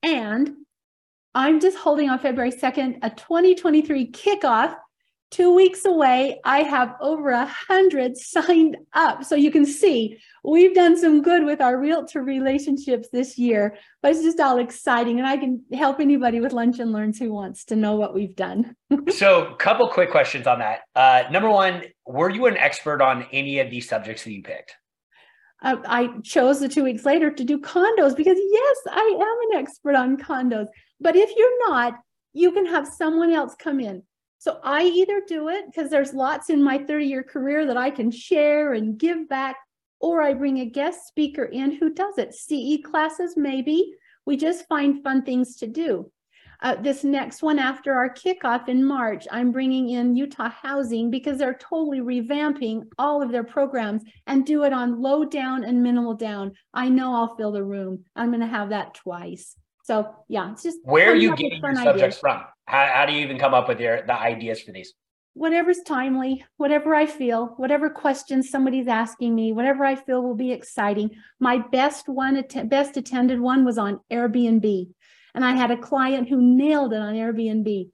And 0.01 0.51
I'm 1.35 1.59
just 1.59 1.77
holding 1.77 2.09
on 2.09 2.19
February 2.19 2.51
2nd 2.51 2.99
a 3.01 3.09
2023 3.09 4.11
kickoff. 4.11 4.75
Two 5.31 5.53
weeks 5.53 5.85
away, 5.85 6.39
I 6.43 6.63
have 6.63 6.95
over 6.99 7.29
a 7.29 7.45
hundred 7.45 8.17
signed 8.17 8.77
up. 8.93 9.23
So 9.23 9.35
you 9.35 9.51
can 9.51 9.63
see 9.63 10.17
we've 10.43 10.73
done 10.73 10.97
some 10.97 11.21
good 11.21 11.45
with 11.45 11.61
our 11.61 11.79
realtor 11.79 12.23
relationships 12.23 13.09
this 13.11 13.37
year, 13.37 13.77
but 14.01 14.11
it's 14.11 14.23
just 14.23 14.39
all 14.39 14.57
exciting. 14.57 15.19
And 15.19 15.27
I 15.27 15.37
can 15.37 15.63
help 15.71 15.99
anybody 15.99 16.39
with 16.39 16.51
Lunch 16.51 16.79
and 16.79 16.91
Learns 16.91 17.19
who 17.19 17.31
wants 17.31 17.65
to 17.65 17.75
know 17.75 17.95
what 17.95 18.15
we've 18.15 18.35
done. 18.35 18.75
so, 19.09 19.53
a 19.53 19.55
couple 19.57 19.87
quick 19.89 20.09
questions 20.09 20.47
on 20.47 20.59
that. 20.59 20.81
Uh, 20.95 21.23
number 21.29 21.49
one, 21.49 21.83
were 22.07 22.31
you 22.31 22.47
an 22.47 22.57
expert 22.57 22.99
on 22.99 23.27
any 23.31 23.59
of 23.59 23.69
these 23.69 23.87
subjects 23.87 24.23
that 24.23 24.31
you 24.31 24.41
picked? 24.41 24.75
Uh, 25.61 25.75
I 25.85 26.09
chose 26.23 26.59
the 26.59 26.69
two 26.69 26.83
weeks 26.83 27.05
later 27.05 27.29
to 27.29 27.43
do 27.43 27.59
condos 27.59 28.15
because, 28.15 28.37
yes, 28.37 28.77
I 28.89 29.15
am 29.15 29.51
an 29.51 29.61
expert 29.61 29.95
on 29.95 30.17
condos. 30.17 30.67
But 30.99 31.15
if 31.15 31.29
you're 31.35 31.69
not, 31.69 31.99
you 32.33 32.51
can 32.51 32.65
have 32.65 32.87
someone 32.87 33.31
else 33.31 33.55
come 33.59 33.79
in. 33.79 34.03
So 34.39 34.59
I 34.63 34.83
either 34.83 35.21
do 35.27 35.49
it 35.49 35.65
because 35.65 35.89
there's 35.91 36.13
lots 36.13 36.49
in 36.49 36.63
my 36.63 36.77
30 36.77 37.05
year 37.05 37.23
career 37.23 37.65
that 37.65 37.75
I 37.75 37.91
can 37.91 38.09
share 38.09 38.73
and 38.73 38.97
give 38.97 39.27
back, 39.27 39.57
or 39.99 40.21
I 40.21 40.33
bring 40.33 40.59
a 40.59 40.65
guest 40.65 41.07
speaker 41.07 41.43
in 41.43 41.73
who 41.73 41.93
does 41.93 42.17
it. 42.17 42.33
CE 42.33 42.81
classes, 42.81 43.35
maybe. 43.35 43.93
We 44.25 44.37
just 44.37 44.65
find 44.67 45.03
fun 45.03 45.23
things 45.23 45.57
to 45.57 45.67
do. 45.67 46.09
Uh, 46.61 46.75
this 46.75 47.03
next 47.03 47.41
one 47.41 47.59
after 47.59 47.93
our 47.93 48.13
kickoff 48.13 48.69
in 48.69 48.83
March, 48.83 49.27
I'm 49.29 49.51
bringing 49.51 49.89
in 49.89 50.15
Utah 50.15 50.49
Housing 50.49 51.09
because 51.09 51.37
they're 51.37 51.53
totally 51.53 51.99
revamping 51.99 52.83
all 52.97 53.21
of 53.21 53.31
their 53.31 53.45
programs 53.45 54.03
and 54.25 54.45
do 54.45 54.63
it 54.63 54.71
on 54.71 55.01
low 55.01 55.25
down 55.25 55.65
and 55.65 55.83
minimal 55.83 56.13
down. 56.13 56.53
I 56.73 56.87
know 56.87 57.13
I'll 57.13 57.35
fill 57.35 57.51
the 57.51 57.63
room. 57.63 58.05
I'm 58.15 58.29
going 58.29 58.41
to 58.41 58.47
have 58.47 58.69
that 58.69 58.93
twice. 58.93 59.55
So 59.89 60.13
yeah, 60.27 60.51
it's 60.51 60.61
just 60.61 60.77
where 60.83 61.11
are 61.11 61.15
you 61.15 61.35
getting 61.35 61.63
your 61.63 61.73
subjects 61.73 62.01
ideas. 62.03 62.19
from? 62.19 62.43
How, 62.65 62.91
how 62.93 63.05
do 63.07 63.13
you 63.13 63.21
even 63.21 63.39
come 63.39 63.55
up 63.55 63.67
with 63.67 63.79
your 63.79 64.05
the 64.05 64.13
ideas 64.13 64.61
for 64.61 64.71
these? 64.71 64.93
Whatever's 65.33 65.79
timely, 65.83 66.45
whatever 66.57 66.93
I 66.93 67.07
feel, 67.07 67.55
whatever 67.57 67.89
questions 67.89 68.51
somebody's 68.51 68.87
asking 68.87 69.33
me, 69.33 69.51
whatever 69.51 69.83
I 69.83 69.95
feel 69.95 70.21
will 70.21 70.35
be 70.35 70.51
exciting. 70.51 71.09
My 71.39 71.57
best 71.71 72.07
one, 72.07 72.39
best 72.65 72.97
attended 72.97 73.39
one 73.39 73.65
was 73.65 73.79
on 73.79 73.99
Airbnb. 74.11 74.89
And 75.33 75.43
I 75.43 75.55
had 75.55 75.71
a 75.71 75.77
client 75.77 76.29
who 76.29 76.39
nailed 76.39 76.93
it 76.93 77.01
on 77.01 77.15
Airbnb. 77.15 77.89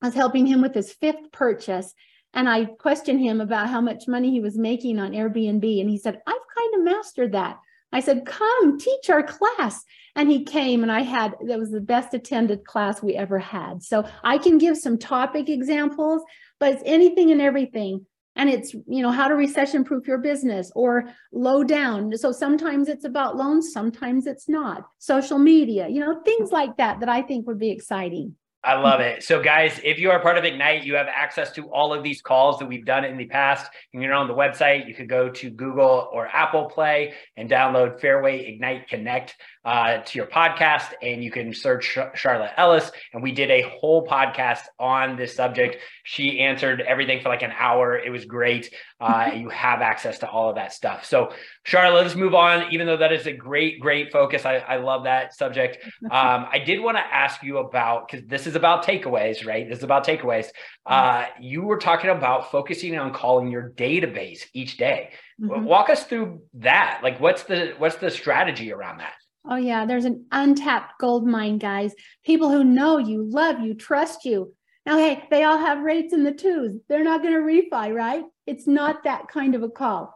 I 0.00 0.06
was 0.06 0.14
helping 0.14 0.46
him 0.46 0.62
with 0.62 0.74
his 0.74 0.94
fifth 0.94 1.30
purchase. 1.30 1.92
And 2.32 2.48
I 2.48 2.64
questioned 2.64 3.20
him 3.20 3.42
about 3.42 3.68
how 3.68 3.82
much 3.82 4.08
money 4.08 4.30
he 4.30 4.40
was 4.40 4.56
making 4.56 4.98
on 4.98 5.12
Airbnb. 5.12 5.80
And 5.80 5.90
he 5.90 5.98
said, 5.98 6.22
I've 6.26 6.56
kind 6.56 6.74
of 6.76 6.84
mastered 6.84 7.32
that. 7.32 7.58
I 7.94 8.00
said, 8.00 8.26
Come 8.26 8.78
teach 8.78 9.08
our 9.08 9.22
class. 9.22 9.82
And 10.16 10.30
he 10.30 10.44
came, 10.44 10.82
and 10.82 10.92
I 10.92 11.00
had 11.00 11.34
that 11.46 11.58
was 11.58 11.70
the 11.70 11.80
best 11.80 12.14
attended 12.14 12.64
class 12.64 13.02
we 13.02 13.14
ever 13.14 13.38
had. 13.38 13.82
So 13.82 14.06
I 14.22 14.38
can 14.38 14.58
give 14.58 14.76
some 14.76 14.96
topic 14.96 15.48
examples, 15.48 16.22
but 16.60 16.72
it's 16.72 16.82
anything 16.86 17.32
and 17.32 17.40
everything 17.40 18.06
and 18.36 18.50
it's 18.50 18.74
you 18.74 19.02
know 19.02 19.10
how 19.10 19.28
to 19.28 19.34
recession 19.34 19.84
proof 19.84 20.06
your 20.06 20.18
business 20.18 20.70
or 20.74 21.08
low 21.32 21.62
down 21.62 22.16
so 22.16 22.32
sometimes 22.32 22.88
it's 22.88 23.04
about 23.04 23.36
loans 23.36 23.72
sometimes 23.72 24.26
it's 24.26 24.48
not 24.48 24.86
social 24.98 25.38
media 25.38 25.88
you 25.88 26.00
know 26.00 26.20
things 26.24 26.50
like 26.50 26.76
that 26.76 27.00
that 27.00 27.08
i 27.08 27.22
think 27.22 27.46
would 27.46 27.58
be 27.58 27.70
exciting 27.70 28.34
I 28.64 28.76
love 28.76 29.00
it. 29.00 29.22
So, 29.22 29.42
guys, 29.42 29.78
if 29.84 29.98
you 29.98 30.10
are 30.10 30.20
part 30.20 30.38
of 30.38 30.44
Ignite, 30.44 30.84
you 30.84 30.94
have 30.94 31.06
access 31.06 31.52
to 31.52 31.68
all 31.70 31.92
of 31.92 32.02
these 32.02 32.22
calls 32.22 32.58
that 32.58 32.66
we've 32.66 32.86
done 32.86 33.04
in 33.04 33.18
the 33.18 33.26
past. 33.26 33.70
And 33.92 34.02
you're 34.02 34.14
on 34.14 34.26
the 34.26 34.34
website, 34.34 34.88
you 34.88 34.94
could 34.94 35.08
go 35.08 35.28
to 35.28 35.50
Google 35.50 36.08
or 36.10 36.28
Apple 36.28 36.70
Play 36.70 37.12
and 37.36 37.50
download 37.50 38.00
Fairway 38.00 38.46
Ignite 38.46 38.88
Connect 38.88 39.36
uh, 39.64 39.98
to 39.98 40.18
your 40.18 40.26
podcast, 40.26 40.92
and 41.02 41.24
you 41.24 41.30
can 41.30 41.54
search 41.54 41.98
Charlotte 42.14 42.52
Ellis. 42.56 42.90
And 43.12 43.22
we 43.22 43.32
did 43.32 43.50
a 43.50 43.62
whole 43.62 44.06
podcast 44.06 44.60
on 44.78 45.16
this 45.16 45.34
subject. 45.34 45.78
She 46.04 46.40
answered 46.40 46.82
everything 46.82 47.22
for 47.22 47.30
like 47.30 47.42
an 47.42 47.52
hour. 47.58 47.96
It 47.96 48.10
was 48.10 48.26
great. 48.26 48.72
Uh, 49.00 49.30
you 49.34 49.48
have 49.48 49.80
access 49.80 50.18
to 50.18 50.28
all 50.28 50.50
of 50.50 50.56
that 50.56 50.72
stuff. 50.72 51.04
So, 51.04 51.32
Charlotte, 51.64 52.02
let's 52.02 52.14
move 52.14 52.34
on. 52.34 52.72
Even 52.72 52.86
though 52.86 52.98
that 52.98 53.12
is 53.12 53.26
a 53.26 53.32
great, 53.32 53.80
great 53.80 54.12
focus, 54.12 54.44
I, 54.44 54.56
I 54.56 54.76
love 54.76 55.04
that 55.04 55.34
subject. 55.34 55.78
Um, 56.14 56.46
I 56.52 56.58
did 56.58 56.80
want 56.80 56.96
to 56.96 57.02
ask 57.02 57.42
you 57.42 57.58
about 57.58 58.06
because 58.06 58.26
this 58.26 58.46
is 58.46 58.54
about 58.54 58.84
takeaways, 58.84 59.44
right? 59.44 59.68
This 59.68 59.78
is 59.78 59.84
about 59.84 60.06
takeaways. 60.06 60.46
Uh, 60.86 61.24
you 61.40 61.62
were 61.62 61.78
talking 61.78 62.10
about 62.10 62.52
focusing 62.52 62.96
on 62.98 63.12
calling 63.12 63.48
your 63.48 63.70
database 63.70 64.42
each 64.52 64.76
day. 64.76 65.10
Mm-hmm. 65.40 65.64
Walk 65.64 65.90
us 65.90 66.04
through 66.04 66.42
that. 66.54 67.00
Like, 67.02 67.20
what's 67.20 67.44
the 67.44 67.74
what's 67.78 67.96
the 67.96 68.10
strategy 68.10 68.72
around 68.72 68.98
that? 68.98 69.14
Oh, 69.46 69.56
yeah. 69.56 69.84
There's 69.84 70.06
an 70.06 70.26
untapped 70.32 70.98
gold 70.98 71.26
mine, 71.26 71.58
guys. 71.58 71.94
People 72.24 72.50
who 72.50 72.64
know 72.64 72.98
you, 72.98 73.24
love 73.24 73.60
you, 73.60 73.74
trust 73.74 74.24
you. 74.24 74.54
Now, 74.86 74.98
hey, 74.98 75.24
they 75.30 75.44
all 75.44 75.58
have 75.58 75.82
rates 75.82 76.12
in 76.12 76.24
the 76.24 76.32
twos. 76.32 76.76
They're 76.88 77.04
not 77.04 77.22
going 77.22 77.34
to 77.34 77.40
refi, 77.40 77.94
right? 77.94 78.24
It's 78.46 78.66
not 78.66 79.04
that 79.04 79.28
kind 79.28 79.54
of 79.54 79.62
a 79.62 79.68
call. 79.68 80.14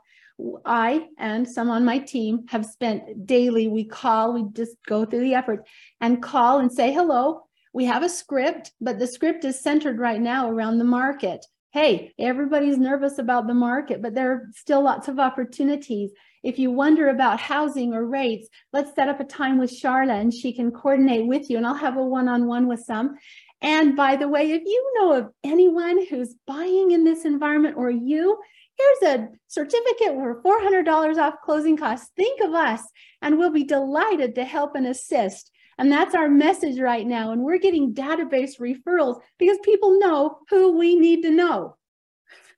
I 0.64 1.08
and 1.18 1.48
some 1.48 1.68
on 1.68 1.84
my 1.84 1.98
team 1.98 2.46
have 2.48 2.64
spent 2.64 3.26
daily, 3.26 3.66
we 3.66 3.84
call, 3.84 4.32
we 4.32 4.44
just 4.52 4.76
go 4.86 5.04
through 5.04 5.20
the 5.20 5.34
effort 5.34 5.66
and 6.00 6.22
call 6.22 6.60
and 6.60 6.70
say 6.70 6.92
hello. 6.92 7.42
We 7.72 7.86
have 7.86 8.02
a 8.02 8.08
script, 8.08 8.72
but 8.80 8.98
the 8.98 9.06
script 9.06 9.44
is 9.44 9.60
centered 9.60 9.98
right 9.98 10.20
now 10.20 10.48
around 10.48 10.78
the 10.78 10.84
market. 10.84 11.44
Hey, 11.72 12.12
everybody's 12.18 12.78
nervous 12.78 13.18
about 13.18 13.46
the 13.46 13.54
market, 13.54 14.00
but 14.00 14.14
there 14.14 14.32
are 14.32 14.46
still 14.54 14.82
lots 14.82 15.08
of 15.08 15.18
opportunities. 15.18 16.12
If 16.42 16.58
you 16.58 16.70
wonder 16.70 17.08
about 17.08 17.40
housing 17.40 17.92
or 17.92 18.04
rates, 18.04 18.48
let's 18.72 18.94
set 18.94 19.08
up 19.08 19.20
a 19.20 19.24
time 19.24 19.58
with 19.58 19.70
Charla 19.70 20.20
and 20.20 20.32
she 20.32 20.52
can 20.52 20.70
coordinate 20.70 21.26
with 21.26 21.50
you 21.50 21.56
and 21.56 21.66
I'll 21.66 21.74
have 21.74 21.96
a 21.96 22.04
one-on-one 22.04 22.66
with 22.68 22.80
some. 22.80 23.16
And 23.60 23.96
by 23.96 24.16
the 24.16 24.28
way, 24.28 24.52
if 24.52 24.62
you 24.64 24.92
know 24.96 25.14
of 25.14 25.30
anyone 25.42 26.06
who's 26.06 26.34
buying 26.46 26.92
in 26.92 27.04
this 27.04 27.24
environment 27.24 27.76
or 27.76 27.90
you, 27.90 28.38
here's 28.76 29.14
a 29.14 29.28
certificate 29.48 30.14
for 30.14 30.42
$400 30.42 31.16
off 31.18 31.34
closing 31.44 31.76
costs. 31.76 32.10
Think 32.16 32.40
of 32.40 32.54
us 32.54 32.82
and 33.20 33.36
we'll 33.36 33.50
be 33.50 33.64
delighted 33.64 34.36
to 34.36 34.44
help 34.44 34.76
and 34.76 34.86
assist. 34.86 35.50
And 35.78 35.90
that's 35.90 36.14
our 36.14 36.28
message 36.28 36.80
right 36.80 37.06
now. 37.06 37.32
And 37.32 37.42
we're 37.42 37.58
getting 37.58 37.94
database 37.94 38.58
referrals 38.60 39.20
because 39.38 39.58
people 39.64 39.98
know 39.98 40.38
who 40.50 40.76
we 40.76 40.96
need 40.96 41.22
to 41.22 41.30
know. 41.30 41.77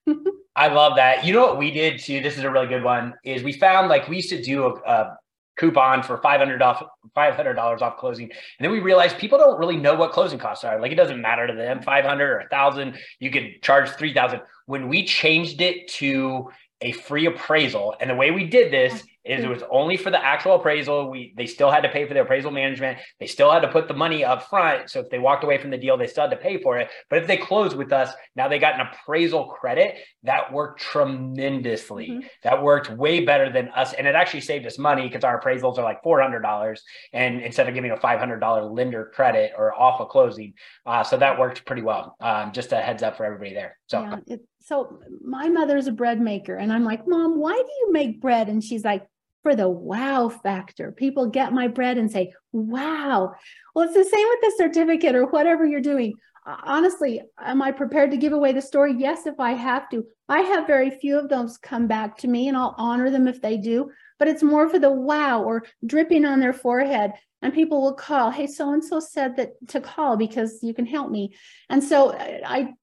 I 0.56 0.68
love 0.68 0.96
that. 0.96 1.24
You 1.24 1.32
know 1.32 1.46
what 1.46 1.58
we 1.58 1.70
did 1.70 2.00
too? 2.00 2.20
This 2.20 2.36
is 2.36 2.44
a 2.44 2.50
really 2.50 2.66
good 2.66 2.82
one. 2.82 3.14
Is 3.24 3.42
we 3.42 3.52
found 3.52 3.88
like 3.88 4.08
we 4.08 4.16
used 4.16 4.30
to 4.30 4.42
do 4.42 4.64
a, 4.64 4.74
a 4.74 5.16
coupon 5.56 6.02
for 6.02 6.18
five 6.18 6.38
hundred 6.40 6.62
off 6.62 6.82
five 7.14 7.34
hundred 7.34 7.54
dollars 7.54 7.82
off 7.82 7.96
closing, 7.98 8.24
and 8.24 8.32
then 8.60 8.70
we 8.70 8.80
realized 8.80 9.18
people 9.18 9.38
don't 9.38 9.58
really 9.58 9.76
know 9.76 9.94
what 9.94 10.12
closing 10.12 10.38
costs 10.38 10.64
are. 10.64 10.80
Like 10.80 10.92
it 10.92 10.96
doesn't 10.96 11.20
matter 11.20 11.46
to 11.46 11.54
them, 11.54 11.82
five 11.82 12.04
hundred 12.04 12.30
or 12.30 12.40
a 12.40 12.48
thousand. 12.48 12.98
You 13.20 13.30
could 13.30 13.62
charge 13.62 13.90
three 13.90 14.12
thousand. 14.12 14.40
When 14.66 14.88
we 14.88 15.04
changed 15.04 15.60
it 15.60 15.88
to 15.94 16.50
a 16.80 16.92
free 16.92 17.26
appraisal, 17.26 17.94
and 18.00 18.10
the 18.10 18.14
way 18.14 18.30
we 18.30 18.44
did 18.44 18.72
this 18.72 19.04
is 19.30 19.44
it 19.44 19.48
was 19.48 19.62
only 19.70 19.96
for 19.96 20.10
the 20.10 20.22
actual 20.22 20.56
appraisal. 20.56 21.08
We 21.08 21.32
they 21.36 21.46
still 21.46 21.70
had 21.70 21.82
to 21.82 21.88
pay 21.88 22.06
for 22.06 22.14
the 22.14 22.22
appraisal 22.22 22.50
management. 22.50 22.98
They 23.20 23.26
still 23.26 23.50
had 23.50 23.60
to 23.60 23.68
put 23.68 23.86
the 23.86 23.94
money 23.94 24.24
up 24.24 24.48
front. 24.48 24.90
So 24.90 25.00
if 25.00 25.08
they 25.08 25.20
walked 25.20 25.44
away 25.44 25.58
from 25.58 25.70
the 25.70 25.78
deal, 25.78 25.96
they 25.96 26.08
still 26.08 26.24
had 26.24 26.30
to 26.30 26.36
pay 26.36 26.60
for 26.60 26.78
it. 26.78 26.90
But 27.08 27.20
if 27.20 27.28
they 27.28 27.36
closed 27.36 27.76
with 27.76 27.92
us, 27.92 28.12
now 28.34 28.48
they 28.48 28.58
got 28.58 28.74
an 28.74 28.86
appraisal 28.88 29.44
credit 29.44 29.96
that 30.24 30.52
worked 30.52 30.80
tremendously. 30.80 32.08
Mm-hmm. 32.08 32.26
That 32.42 32.62
worked 32.62 32.90
way 32.90 33.24
better 33.24 33.52
than 33.52 33.68
us, 33.68 33.92
and 33.92 34.06
it 34.06 34.16
actually 34.16 34.40
saved 34.40 34.66
us 34.66 34.78
money 34.78 35.02
because 35.06 35.22
our 35.22 35.40
appraisals 35.40 35.78
are 35.78 35.84
like 35.84 36.02
four 36.02 36.20
hundred 36.20 36.40
dollars, 36.40 36.82
and 37.12 37.40
instead 37.40 37.68
of 37.68 37.74
giving 37.74 37.92
a 37.92 37.96
five 37.96 38.18
hundred 38.18 38.40
dollar 38.40 38.64
lender 38.64 39.12
credit 39.14 39.52
or 39.56 39.72
off 39.78 40.00
a 40.00 40.06
closing, 40.06 40.54
uh, 40.86 41.04
so 41.04 41.16
that 41.16 41.38
worked 41.38 41.64
pretty 41.64 41.82
well. 41.82 42.16
Um, 42.20 42.50
just 42.52 42.72
a 42.72 42.76
heads 42.76 43.04
up 43.04 43.16
for 43.16 43.24
everybody 43.24 43.54
there. 43.54 43.78
So. 43.86 44.00
Yeah, 44.00 44.16
it, 44.26 44.40
so 44.62 45.00
my 45.24 45.48
mother's 45.48 45.86
a 45.86 45.92
bread 45.92 46.20
maker 46.20 46.54
and 46.54 46.70
i'm 46.70 46.84
like 46.84 47.08
mom 47.08 47.40
why 47.40 47.54
do 47.54 47.72
you 47.80 47.92
make 47.92 48.20
bread 48.20 48.48
and 48.48 48.62
she's 48.62 48.84
like 48.84 49.06
for 49.42 49.54
the 49.56 49.68
wow 49.68 50.28
factor. 50.28 50.92
People 50.92 51.26
get 51.26 51.52
my 51.52 51.68
bread 51.68 51.98
and 51.98 52.10
say, 52.10 52.32
wow. 52.52 53.34
Well, 53.74 53.86
it's 53.86 53.94
the 53.94 54.04
same 54.04 54.28
with 54.28 54.40
the 54.40 54.54
certificate 54.56 55.14
or 55.14 55.26
whatever 55.26 55.64
you're 55.64 55.80
doing. 55.80 56.14
Honestly, 56.46 57.20
am 57.38 57.62
I 57.62 57.70
prepared 57.70 58.10
to 58.10 58.16
give 58.16 58.32
away 58.32 58.52
the 58.52 58.62
story? 58.62 58.94
Yes, 58.96 59.26
if 59.26 59.38
I 59.38 59.52
have 59.52 59.88
to. 59.90 60.04
I 60.28 60.40
have 60.40 60.66
very 60.66 60.90
few 60.90 61.18
of 61.18 61.28
those 61.28 61.58
come 61.58 61.86
back 61.86 62.16
to 62.18 62.28
me 62.28 62.48
and 62.48 62.56
I'll 62.56 62.74
honor 62.78 63.10
them 63.10 63.28
if 63.28 63.40
they 63.40 63.56
do, 63.56 63.90
but 64.18 64.28
it's 64.28 64.42
more 64.42 64.68
for 64.68 64.78
the 64.78 64.90
wow 64.90 65.42
or 65.42 65.64
dripping 65.84 66.24
on 66.24 66.40
their 66.40 66.52
forehead. 66.52 67.12
And 67.42 67.54
people 67.54 67.80
will 67.80 67.94
call, 67.94 68.30
hey, 68.30 68.46
so 68.46 68.72
and 68.72 68.84
so 68.84 69.00
said 69.00 69.36
that 69.36 69.52
to 69.68 69.80
call 69.80 70.16
because 70.16 70.58
you 70.62 70.74
can 70.74 70.84
help 70.84 71.10
me. 71.10 71.34
And 71.70 71.82
so 71.82 72.14
I, 72.14 72.74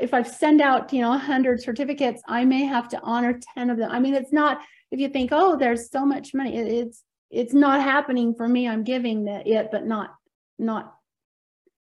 if 0.00 0.12
I 0.12 0.22
send 0.22 0.60
out, 0.60 0.92
you 0.92 1.02
know, 1.02 1.10
100 1.10 1.62
certificates, 1.62 2.20
I 2.26 2.44
may 2.44 2.64
have 2.64 2.88
to 2.88 3.00
honor 3.02 3.38
10 3.54 3.70
of 3.70 3.78
them. 3.78 3.90
I 3.92 4.00
mean, 4.00 4.14
it's 4.14 4.32
not 4.32 4.58
if 4.92 5.00
you 5.00 5.08
think, 5.08 5.30
oh, 5.32 5.56
there's 5.56 5.90
so 5.90 6.06
much 6.06 6.34
money, 6.34 6.56
it's 6.56 7.02
it's 7.30 7.54
not 7.54 7.80
happening 7.80 8.34
for 8.34 8.46
me. 8.46 8.68
I'm 8.68 8.84
giving 8.84 9.24
that 9.24 9.48
it, 9.48 9.70
but 9.72 9.86
not 9.86 10.14
not 10.58 10.94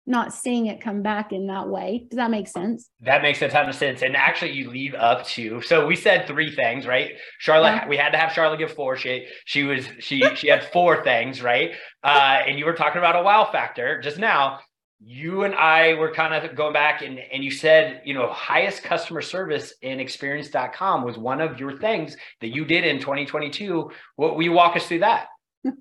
not 0.06 0.32
seeing 0.32 0.66
it 0.66 0.80
come 0.80 1.02
back 1.02 1.32
in 1.32 1.48
that 1.48 1.68
way. 1.68 2.06
Does 2.08 2.16
that 2.16 2.30
make 2.30 2.48
sense? 2.48 2.88
That 3.00 3.20
makes 3.22 3.42
a 3.42 3.48
ton 3.48 3.68
of 3.68 3.74
sense. 3.74 4.02
And 4.02 4.16
actually, 4.16 4.52
you 4.52 4.70
leave 4.70 4.94
up 4.94 5.26
to 5.26 5.60
so 5.60 5.86
we 5.86 5.96
said 5.96 6.26
three 6.28 6.54
things, 6.54 6.86
right? 6.86 7.10
Charlotte, 7.38 7.82
yeah. 7.82 7.88
we 7.88 7.96
had 7.96 8.10
to 8.10 8.18
have 8.18 8.32
Charlotte 8.32 8.58
give 8.58 8.72
four. 8.72 8.96
She 8.96 9.26
she 9.44 9.64
was 9.64 9.84
she 9.98 10.22
she 10.36 10.48
had 10.48 10.64
four 10.72 11.02
things, 11.02 11.42
right? 11.42 11.72
Uh, 12.04 12.38
and 12.46 12.58
you 12.60 12.64
were 12.64 12.74
talking 12.74 12.98
about 12.98 13.16
a 13.16 13.22
wow 13.22 13.48
factor 13.50 14.00
just 14.00 14.18
now 14.18 14.60
you 15.02 15.44
and 15.44 15.54
I 15.54 15.94
were 15.94 16.12
kind 16.12 16.34
of 16.34 16.54
going 16.54 16.74
back 16.74 17.02
and, 17.02 17.18
and 17.18 17.42
you 17.42 17.50
said, 17.50 18.02
you 18.04 18.12
know, 18.12 18.30
highest 18.30 18.82
customer 18.82 19.22
service 19.22 19.72
in 19.80 19.98
experience.com 19.98 21.04
was 21.04 21.16
one 21.16 21.40
of 21.40 21.58
your 21.58 21.78
things 21.78 22.16
that 22.40 22.48
you 22.48 22.66
did 22.66 22.84
in 22.84 23.00
2022. 23.00 23.90
What 24.16 24.36
will 24.36 24.42
you 24.42 24.52
walk 24.52 24.76
us 24.76 24.86
through 24.86 25.00
that? 25.00 25.28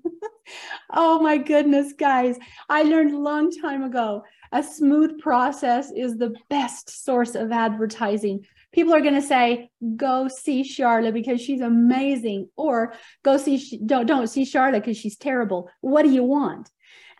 oh 0.90 1.20
my 1.20 1.36
goodness, 1.36 1.92
guys. 1.92 2.38
I 2.68 2.82
learned 2.82 3.12
a 3.12 3.18
long 3.18 3.50
time 3.50 3.82
ago 3.82 4.22
a 4.52 4.62
smooth 4.62 5.20
process 5.20 5.92
is 5.92 6.16
the 6.16 6.34
best 6.48 7.04
source 7.04 7.34
of 7.34 7.52
advertising. 7.52 8.44
People 8.72 8.94
are 8.94 9.00
going 9.00 9.14
to 9.14 9.22
say, 9.22 9.70
go 9.96 10.28
see 10.28 10.64
Charlotte 10.64 11.14
because 11.14 11.40
she's 11.40 11.60
amazing, 11.60 12.48
or 12.56 12.94
go 13.22 13.36
see, 13.36 13.80
don't, 13.84 14.06
don't 14.06 14.28
see 14.28 14.44
Charlotte 14.44 14.82
because 14.84 14.96
she's 14.96 15.16
terrible. 15.16 15.68
What 15.80 16.02
do 16.02 16.10
you 16.10 16.24
want? 16.24 16.70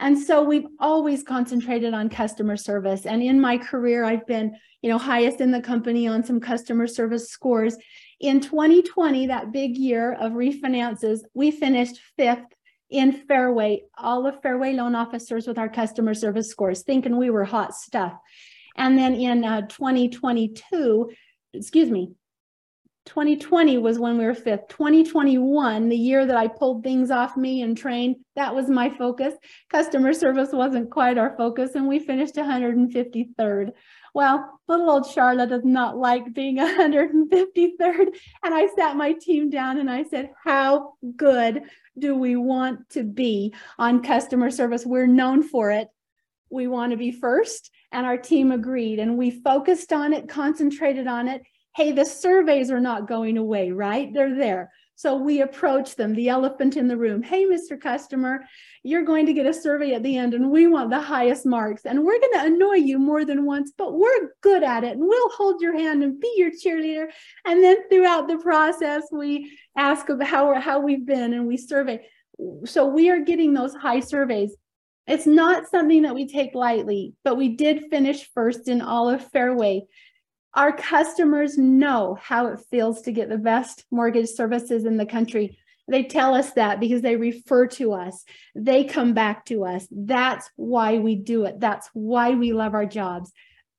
And 0.01 0.19
so 0.19 0.43
we've 0.43 0.67
always 0.81 1.23
concentrated 1.23 1.93
on 1.93 2.09
customer 2.09 2.57
service. 2.57 3.05
And 3.05 3.23
in 3.23 3.39
my 3.39 3.59
career, 3.59 4.03
I've 4.03 4.27
been, 4.27 4.57
you 4.81 4.89
know, 4.89 4.97
highest 4.97 5.43
in 5.43 5.51
the 5.51 5.61
company 5.61 6.09
on 6.09 6.25
some 6.25 6.41
customer 6.41 6.87
service 6.87 7.29
scores. 7.29 7.77
In 8.19 8.41
2020, 8.41 9.27
that 9.27 9.53
big 9.53 9.77
year 9.77 10.15
of 10.15 10.33
refinances, 10.33 11.21
we 11.35 11.51
finished 11.51 12.01
fifth 12.17 12.47
in 12.89 13.13
Fairway, 13.13 13.83
all 13.99 14.27
of 14.27 14.41
Fairway 14.43 14.73
loan 14.73 14.95
officers 14.95 15.47
with 15.47 15.59
our 15.59 15.69
customer 15.69 16.15
service 16.15 16.49
scores, 16.49 16.83
thinking 16.83 17.19
we 17.19 17.31
were 17.31 17.45
hot 17.45 17.75
stuff. 17.75 18.15
And 18.77 18.97
then 18.99 19.15
in 19.15 19.45
uh, 19.45 19.63
2022, 19.69 21.11
excuse 21.53 21.91
me, 21.91 22.13
2020 23.11 23.79
was 23.79 23.99
when 23.99 24.17
we 24.17 24.25
were 24.25 24.35
fifth. 24.35 24.69
2021, 24.69 25.89
the 25.89 25.97
year 25.97 26.25
that 26.25 26.37
I 26.37 26.47
pulled 26.47 26.85
things 26.85 27.11
off 27.11 27.37
me 27.37 27.63
and 27.63 27.77
trained, 27.77 28.15
that 28.37 28.55
was 28.55 28.71
my 28.71 28.89
focus. 28.89 29.35
Customer 29.69 30.13
service 30.13 30.51
wasn't 30.53 30.93
quite 30.93 31.19
our 31.19 31.37
focus, 31.37 31.75
and 31.75 31.89
we 31.89 31.99
finished 31.99 32.37
153rd. 32.37 33.73
Well, 34.15 34.61
little 34.69 34.89
old 34.89 35.07
Charlotte 35.11 35.49
does 35.49 35.65
not 35.65 35.97
like 35.99 36.33
being 36.33 36.57
153rd. 36.59 38.15
And 38.45 38.55
I 38.55 38.69
sat 38.77 38.95
my 38.95 39.15
team 39.15 39.51
down 39.51 39.79
and 39.79 39.91
I 39.91 40.05
said, 40.05 40.31
How 40.45 40.93
good 41.17 41.63
do 41.99 42.15
we 42.15 42.37
want 42.37 42.91
to 42.91 43.03
be 43.03 43.53
on 43.77 44.05
customer 44.05 44.53
service? 44.53 44.87
We're 44.87 45.09
known 45.09 45.43
for 45.43 45.73
it. 45.73 45.89
We 46.49 46.69
want 46.69 46.93
to 46.93 46.97
be 46.97 47.11
first. 47.11 47.73
And 47.91 48.07
our 48.07 48.17
team 48.17 48.53
agreed. 48.53 49.01
And 49.01 49.19
we 49.19 49.33
focused 49.33 49.93
on 49.93 50.13
it, 50.13 50.29
concentrated 50.29 51.09
on 51.09 51.27
it. 51.27 51.43
Hey, 51.81 51.93
the 51.93 52.05
surveys 52.05 52.71
are 52.71 52.79
not 52.79 53.09
going 53.09 53.39
away, 53.39 53.71
right? 53.71 54.13
They're 54.13 54.37
there. 54.37 54.71
So 54.97 55.17
we 55.17 55.41
approach 55.41 55.97
them, 55.97 56.15
the 56.15 56.29
elephant 56.29 56.77
in 56.77 56.89
the 56.89 56.97
room. 56.99 57.23
Hey, 57.23 57.47
Mr. 57.47 57.81
Customer, 57.81 58.45
you're 58.83 59.03
going 59.03 59.25
to 59.25 59.33
get 59.33 59.47
a 59.47 59.55
survey 59.55 59.95
at 59.95 60.03
the 60.03 60.19
end 60.19 60.35
and 60.35 60.51
we 60.51 60.67
want 60.67 60.91
the 60.91 61.01
highest 61.01 61.47
marks. 61.47 61.87
And 61.87 62.05
we're 62.05 62.21
going 62.21 62.35
to 62.35 62.45
annoy 62.45 62.75
you 62.75 62.99
more 62.99 63.25
than 63.25 63.47
once, 63.47 63.73
but 63.79 63.95
we're 63.95 64.35
good 64.43 64.63
at 64.63 64.85
it 64.85 64.99
and 64.99 65.01
we'll 65.01 65.31
hold 65.31 65.63
your 65.63 65.75
hand 65.75 66.05
and 66.05 66.21
be 66.21 66.31
your 66.37 66.51
cheerleader. 66.51 67.07
And 67.47 67.65
then 67.65 67.89
throughout 67.89 68.29
the 68.29 68.37
process, 68.37 69.05
we 69.11 69.59
ask 69.75 70.07
about 70.11 70.29
how, 70.29 70.61
how 70.61 70.81
we've 70.81 71.07
been 71.07 71.33
and 71.33 71.47
we 71.47 71.57
survey. 71.57 72.05
So 72.67 72.89
we 72.89 73.09
are 73.09 73.21
getting 73.21 73.55
those 73.55 73.75
high 73.75 74.01
surveys. 74.01 74.55
It's 75.07 75.27
not 75.27 75.71
something 75.71 76.03
that 76.03 76.15
we 76.15 76.29
take 76.29 76.55
lightly, 76.55 77.15
but 77.25 77.39
we 77.39 77.57
did 77.57 77.89
finish 77.89 78.29
first 78.35 78.69
in 78.69 78.83
all 78.83 79.09
of 79.09 79.27
Fairway. 79.31 79.87
Our 80.55 80.77
customers 80.77 81.57
know 81.57 82.19
how 82.21 82.49
it 82.49 82.61
feels 82.71 83.03
to 83.03 83.13
get 83.13 83.29
the 83.29 83.39
best 83.39 83.85
mortgage 83.91 84.31
services 84.31 84.85
in 84.85 84.97
the 84.97 85.07
country. 85.07 85.59
They 85.89 86.05
tell 86.05 86.35
us 86.35 86.53
that 86.53 86.81
because 86.81 87.03
they 87.03 87.17
refer 87.17 87.67
to 87.69 87.93
us. 87.93 88.25
They 88.55 88.85
come 88.85 89.13
back 89.13 89.45
to 89.47 89.65
us. 89.65 89.87
That's 89.91 90.51
why 90.57 90.99
we 90.99 91.17
do 91.17 91.45
it. 91.45 91.61
That's 91.61 91.89
why 91.93 92.31
we 92.31 92.53
love 92.53 92.75
our 92.75 92.87
jobs. 92.87 93.33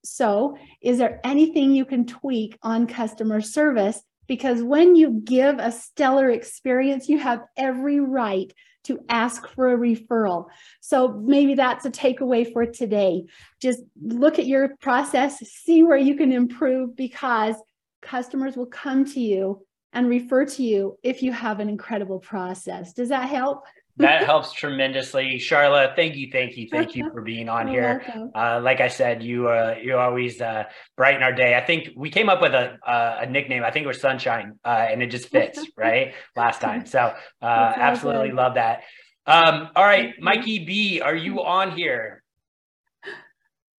So, 0.03 0.57
is 0.81 0.97
there 0.97 1.21
anything 1.23 1.73
you 1.73 1.85
can 1.85 2.05
tweak 2.05 2.57
on 2.63 2.87
customer 2.87 3.39
service? 3.39 4.01
Because 4.27 4.63
when 4.63 4.95
you 4.95 5.21
give 5.23 5.59
a 5.59 5.71
stellar 5.71 6.29
experience, 6.29 7.07
you 7.07 7.19
have 7.19 7.43
every 7.57 7.99
right 7.99 8.51
to 8.83 8.99
ask 9.09 9.47
for 9.49 9.73
a 9.73 9.77
referral. 9.77 10.47
So 10.79 11.13
maybe 11.13 11.55
that's 11.55 11.85
a 11.85 11.91
takeaway 11.91 12.51
for 12.51 12.65
today. 12.65 13.25
Just 13.61 13.81
look 14.01 14.39
at 14.39 14.47
your 14.47 14.75
process, 14.81 15.39
see 15.39 15.83
where 15.83 15.97
you 15.97 16.15
can 16.15 16.31
improve 16.31 16.95
because 16.95 17.55
customers 18.01 18.55
will 18.55 18.65
come 18.65 19.05
to 19.05 19.19
you 19.19 19.65
and 19.93 20.09
refer 20.09 20.45
to 20.45 20.63
you 20.63 20.97
if 21.03 21.21
you 21.21 21.31
have 21.31 21.59
an 21.59 21.69
incredible 21.69 22.19
process. 22.19 22.93
Does 22.93 23.09
that 23.09 23.29
help? 23.29 23.63
That 23.97 24.23
helps 24.23 24.53
tremendously. 24.53 25.37
Charla, 25.37 25.95
thank 25.95 26.15
you, 26.15 26.29
thank 26.31 26.57
you, 26.57 26.67
thank 26.69 26.95
you 26.95 27.09
for 27.13 27.21
being 27.21 27.49
on 27.49 27.67
here. 27.67 28.03
Uh, 28.35 28.59
like 28.61 28.81
I 28.81 28.87
said, 28.87 29.23
you 29.23 29.47
uh, 29.49 29.75
you 29.81 29.97
always 29.97 30.41
uh, 30.41 30.63
brighten 30.97 31.23
our 31.23 31.33
day. 31.33 31.55
I 31.55 31.65
think 31.65 31.89
we 31.95 32.09
came 32.09 32.29
up 32.29 32.41
with 32.41 32.53
a 32.53 32.77
a 32.85 33.25
nickname. 33.25 33.63
I 33.63 33.71
think 33.71 33.83
it 33.83 33.87
was 33.87 34.01
Sunshine, 34.01 34.59
uh, 34.65 34.87
and 34.89 35.01
it 35.03 35.07
just 35.07 35.29
fits 35.31 35.65
right 35.77 36.13
last 36.35 36.61
time. 36.61 36.85
So 36.85 37.13
uh, 37.41 37.73
absolutely 37.75 38.29
good. 38.29 38.37
love 38.37 38.53
that. 38.55 38.81
Um, 39.25 39.69
all 39.75 39.85
right, 39.85 40.13
Mikey 40.19 40.65
B, 40.65 41.01
are 41.01 41.15
you 41.15 41.43
on 41.43 41.71
here? 41.71 42.23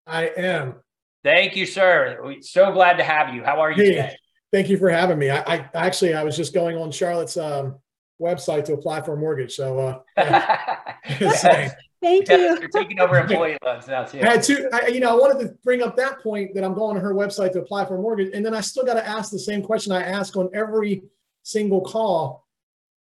I 0.07 0.27
am. 0.27 0.77
Thank 1.25 1.57
you, 1.57 1.67
sir. 1.67 2.19
We're 2.23 2.43
so 2.43 2.73
glad 2.73 2.99
to 2.99 3.05
have 3.05 3.35
you. 3.35 3.45
How 3.45 3.61
are 3.61 3.71
you 3.71 3.83
hey, 3.83 3.91
today? 3.91 4.17
Thank 4.53 4.69
you 4.69 4.77
for 4.77 4.91
having 4.91 5.19
me. 5.19 5.31
I, 5.31 5.41
I 5.41 5.69
actually 5.75 6.15
I 6.15 6.25
was 6.25 6.37
just 6.37 6.53
going 6.53 6.77
on 6.77 6.91
Charlotte's 6.91 7.37
um, 7.37 7.79
website 8.23 8.65
to 8.67 8.75
apply 8.75 9.03
for 9.03 9.15
a 9.15 9.17
mortgage. 9.17 9.55
So, 9.55 9.79
uh, 9.79 9.99
yeah. 10.17 11.73
thank 12.03 12.29
you. 12.29 12.37
You're 12.37 12.69
taking 12.69 13.01
over 13.01 13.19
employee 13.19 13.59
loans 13.65 13.89
now 13.89 14.05
too. 14.05 14.21
I 14.21 14.33
had 14.33 14.43
to, 14.45 14.69
I, 14.73 14.87
you 14.89 15.01
know, 15.01 15.11
I 15.11 15.21
wanted 15.21 15.47
to 15.47 15.55
bring 15.65 15.83
up 15.83 15.97
that 15.97 16.23
point 16.23 16.55
that 16.55 16.65
I'm 16.65 16.75
going 16.75 16.95
to 16.95 17.01
her 17.01 17.15
website 17.15 17.53
to 17.53 17.61
apply 17.61 17.85
for 17.85 17.97
a 17.97 18.01
mortgage, 18.01 18.31
and 18.35 18.45
then 18.45 18.55
I 18.55 18.61
still 18.61 18.85
got 18.85 18.95
to 18.95 19.07
ask 19.07 19.31
the 19.31 19.39
same 19.39 19.63
question 19.63 19.93
I 19.93 20.03
ask 20.03 20.37
on 20.37 20.49
every 20.55 21.03
single 21.43 21.81
call. 21.81 22.47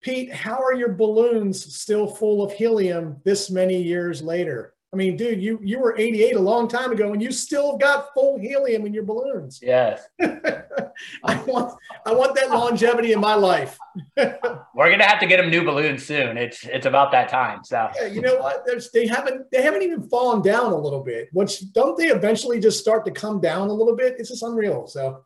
Pete, 0.02 0.32
how 0.32 0.60
are 0.60 0.74
your 0.74 0.92
balloons 0.92 1.74
still 1.74 2.08
full 2.08 2.42
of 2.42 2.52
helium 2.52 3.20
this 3.24 3.50
many 3.50 3.80
years 3.80 4.20
later? 4.20 4.74
I 4.92 4.96
mean, 4.98 5.16
dude, 5.16 5.42
you 5.42 5.58
you 5.62 5.78
were 5.78 5.98
88 5.98 6.36
a 6.36 6.38
long 6.38 6.68
time 6.68 6.92
ago, 6.92 7.14
and 7.14 7.22
you 7.22 7.32
still 7.32 7.78
got 7.78 8.12
full 8.12 8.38
helium 8.38 8.84
in 8.84 8.92
your 8.92 9.04
balloons. 9.04 9.58
Yes. 9.62 10.06
I 10.20 11.42
want 11.44 11.78
I 12.04 12.12
want 12.12 12.34
that 12.34 12.50
longevity 12.50 13.12
in 13.12 13.20
my 13.20 13.34
life. 13.34 13.78
We're 14.16 14.90
gonna 14.90 15.06
have 15.06 15.18
to 15.20 15.26
get 15.26 15.38
them 15.38 15.50
new 15.50 15.64
balloons 15.64 16.04
soon. 16.04 16.36
It's 16.36 16.64
it's 16.64 16.84
about 16.84 17.10
that 17.12 17.30
time. 17.30 17.64
So 17.64 17.88
yeah, 17.96 18.06
you 18.06 18.20
know 18.20 18.36
what? 18.36 18.64
There's, 18.66 18.90
they 18.90 19.06
haven't 19.06 19.50
they 19.50 19.62
haven't 19.62 19.80
even 19.80 20.02
fallen 20.10 20.42
down 20.42 20.72
a 20.72 20.78
little 20.78 21.02
bit. 21.02 21.30
Which 21.32 21.72
don't 21.72 21.96
they 21.96 22.08
eventually 22.08 22.60
just 22.60 22.78
start 22.78 23.06
to 23.06 23.10
come 23.10 23.40
down 23.40 23.68
a 23.68 23.72
little 23.72 23.96
bit? 23.96 24.16
It's 24.18 24.28
just 24.28 24.42
unreal. 24.42 24.86
So. 24.86 25.24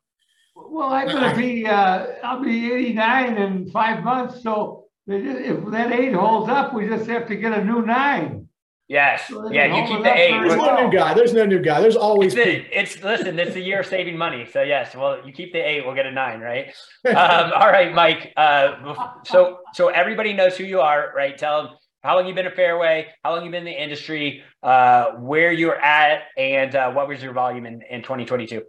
Well, 0.55 0.89
I'm 0.89 1.09
gonna 1.09 1.37
be 1.37 1.67
uh, 1.67 2.07
I'll 2.23 2.41
be 2.41 2.73
89 2.73 3.37
in 3.37 3.71
five 3.71 4.05
months. 4.05 4.43
So 4.43 4.85
if 5.09 5.71
that 5.73 5.93
eight 5.93 6.15
holds 6.15 6.49
up, 6.49 6.73
we 6.73 6.87
just 6.87 7.07
have 7.09 7.27
to 7.27 7.37
get 7.37 7.53
a 7.53 7.65
new 7.65 7.83
nine. 7.83 8.46
Yes. 8.89 9.33
Yeah, 9.51 9.67
you 9.67 9.89
keep 9.89 10.05
the 10.05 10.15
eight. 10.17 10.31
There's 10.31 10.57
no 10.57 10.87
new 10.87 10.97
guy. 10.97 11.13
There's 11.13 11.33
no 11.33 11.45
new 11.45 11.61
guy. 11.61 11.81
There's 11.81 11.97
always 11.97 12.35
it's, 12.35 12.45
the, 12.45 12.79
it's 12.79 13.03
listen, 13.03 13.39
it's 13.39 13.57
a 13.57 13.61
year 13.61 13.81
of 13.81 13.87
saving 13.87 14.17
money. 14.17 14.47
So 14.53 14.63
yes, 14.63 14.95
well, 14.95 15.27
you 15.27 15.33
keep 15.33 15.53
the 15.53 15.59
eight, 15.59 15.85
we'll 15.85 15.95
get 15.97 16.07
a 16.07 16.13
nine, 16.13 16.41
right? 16.41 16.67
um, 17.07 17.53
all 17.53 17.69
right, 17.69 17.93
Mike. 17.93 18.33
Uh, 18.37 18.95
so 19.25 19.59
so 19.75 19.89
everybody 19.89 20.33
knows 20.33 20.57
who 20.57 20.65
you 20.65 20.81
are, 20.81 21.13
right? 21.17 21.37
Tell 21.37 21.65
them 21.65 21.73
how 22.05 22.17
long 22.17 22.27
you've 22.27 22.37
been 22.37 22.47
a 22.47 22.53
Fairway, 22.53 23.09
how 23.25 23.35
long 23.35 23.43
you've 23.43 23.51
been 23.51 23.67
in 23.67 23.73
the 23.73 23.83
industry, 23.83 24.45
uh, 24.63 25.13
where 25.15 25.51
you're 25.51 25.81
at, 25.81 26.23
and 26.39 26.75
uh, 26.77 26.93
what 26.93 27.09
was 27.09 27.21
your 27.21 27.33
volume 27.33 27.67
in, 27.67 27.83
in 27.91 28.03
2022? 28.03 28.63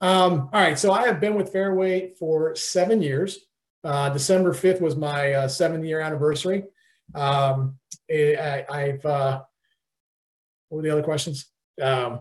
Um, 0.00 0.50
all 0.52 0.60
right, 0.60 0.78
so 0.78 0.92
I 0.92 1.06
have 1.06 1.18
been 1.18 1.34
with 1.34 1.52
Fairway 1.52 2.12
for 2.18 2.54
seven 2.54 3.02
years. 3.02 3.46
Uh, 3.82 4.10
December 4.10 4.52
5th 4.52 4.80
was 4.80 4.94
my 4.94 5.32
uh, 5.32 5.48
seven 5.48 5.84
year 5.84 6.00
anniversary. 6.00 6.62
Um, 7.14 7.78
I, 8.10 8.64
I've 8.68 9.04
uh, 9.04 9.42
what 10.68 10.76
were 10.76 10.82
the 10.82 10.90
other 10.90 11.02
questions? 11.02 11.46
Um, 11.80 12.20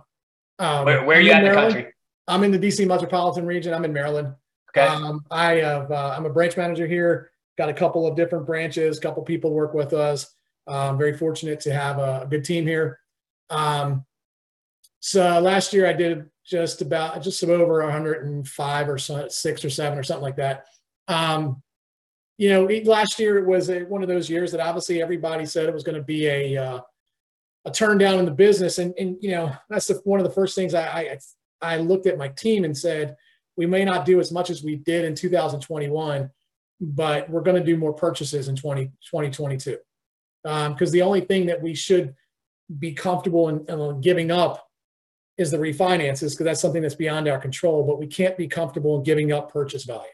um, 0.60 0.86
where, 0.86 1.04
where 1.06 1.17
are 1.17 1.22
you 1.22 1.32
at 1.32 1.43
in 1.43 1.50
the 1.50 1.56
country? 1.56 1.93
I'm 2.28 2.43
in 2.43 2.52
the 2.52 2.60
DC 2.60 2.88
metropolitan 2.88 3.46
region. 3.46 3.74
I'm 3.74 3.86
in 3.86 3.93
Maryland. 3.93 4.34
Okay. 4.76 4.88
Um, 4.88 5.24
I 5.30 5.56
have 5.56 5.91
uh, 5.91 6.15
I'm 6.17 6.26
a 6.26 6.30
branch 6.30 6.58
manager 6.58 6.88
here. 6.88 7.32
Got 7.58 7.69
a 7.69 7.74
couple 7.74 8.08
of 8.08 8.15
different 8.15 8.46
branches. 8.46 8.98
A 8.98 9.02
couple 9.02 9.22
people 9.24 9.52
work 9.52 9.74
with 9.74 9.93
us. 9.93 10.34
I'm 10.67 10.98
very 10.98 11.15
fortunate 11.17 11.60
to 11.62 11.74
have 11.74 12.00
a, 12.00 12.26
good 12.30 12.46
team 12.46 12.65
here. 12.65 13.00
Um, 13.50 14.06
so 15.02 15.39
last 15.41 15.74
year 15.74 15.86
I 15.86 15.93
did 15.93 16.30
just 16.46 16.82
about 16.82 17.22
just 17.22 17.43
over 17.43 17.84
105 17.84 18.89
or 18.89 18.98
so, 18.98 19.28
six 19.28 19.65
or 19.65 19.69
seven 19.69 20.00
or 20.00 20.04
something 20.04 20.24
like 20.24 20.38
that. 20.38 20.65
Um, 21.08 21.62
you 22.38 22.50
know, 22.50 22.67
last 22.86 23.19
year 23.19 23.38
it 23.38 23.46
was 23.46 23.69
a, 23.69 23.82
one 23.82 24.02
of 24.02 24.10
those 24.10 24.30
years 24.30 24.52
that 24.52 24.60
obviously 24.60 25.02
everybody 25.02 25.46
said 25.46 25.67
it 25.67 25.74
was 25.74 25.84
going 25.84 25.98
to 25.98 26.04
be 26.04 26.28
a 26.28 26.58
uh, 26.58 26.82
a 27.65 27.72
turn 27.72 27.98
down 27.98 28.19
in 28.19 28.26
the 28.26 28.32
business, 28.32 28.80
and 28.80 28.93
and 28.98 29.17
you 29.22 29.32
know 29.32 29.54
that's 29.69 29.88
the, 29.88 30.02
one 30.04 30.19
of 30.19 30.26
the 30.26 30.34
first 30.34 30.56
things 30.56 30.74
I, 30.74 30.88
I 30.88 31.19
I 31.62 31.78
looked 31.78 32.08
at 32.08 32.17
my 32.17 32.28
team 32.30 32.65
and 32.65 32.78
said 32.78 33.15
we 33.56 33.65
may 33.65 33.86
not 33.86 34.06
do 34.06 34.19
as 34.19 34.32
much 34.32 34.50
as 34.50 34.63
we 34.63 34.78
did 34.78 35.06
in 35.06 35.15
2021, 35.15 36.30
but 36.82 37.30
we're 37.30 37.41
going 37.41 37.58
to 37.58 37.63
do 37.63 37.78
more 37.78 37.93
purchases 37.93 38.48
in 38.48 38.56
20, 38.56 38.86
2022 38.86 39.78
because 40.43 40.89
um, 40.89 40.91
the 40.91 41.02
only 41.02 41.22
thing 41.22 41.46
that 41.46 41.62
we 41.62 41.74
should 41.74 42.13
be 42.80 42.93
comfortable 42.93 43.50
in, 43.50 43.65
in 43.67 44.02
giving 44.02 44.32
up 44.32 44.67
is 45.38 45.52
the 45.52 45.58
refinances 45.58 46.32
because 46.32 46.46
that's 46.46 46.62
something 46.62 46.82
that's 46.82 46.96
beyond 46.96 47.28
our 47.28 47.39
control. 47.39 47.84
But 47.84 48.00
we 48.00 48.08
can't 48.08 48.38
be 48.38 48.48
comfortable 48.48 48.98
in 48.98 49.04
giving 49.04 49.32
up 49.32 49.52
purchase 49.52 49.86
value. 49.86 50.10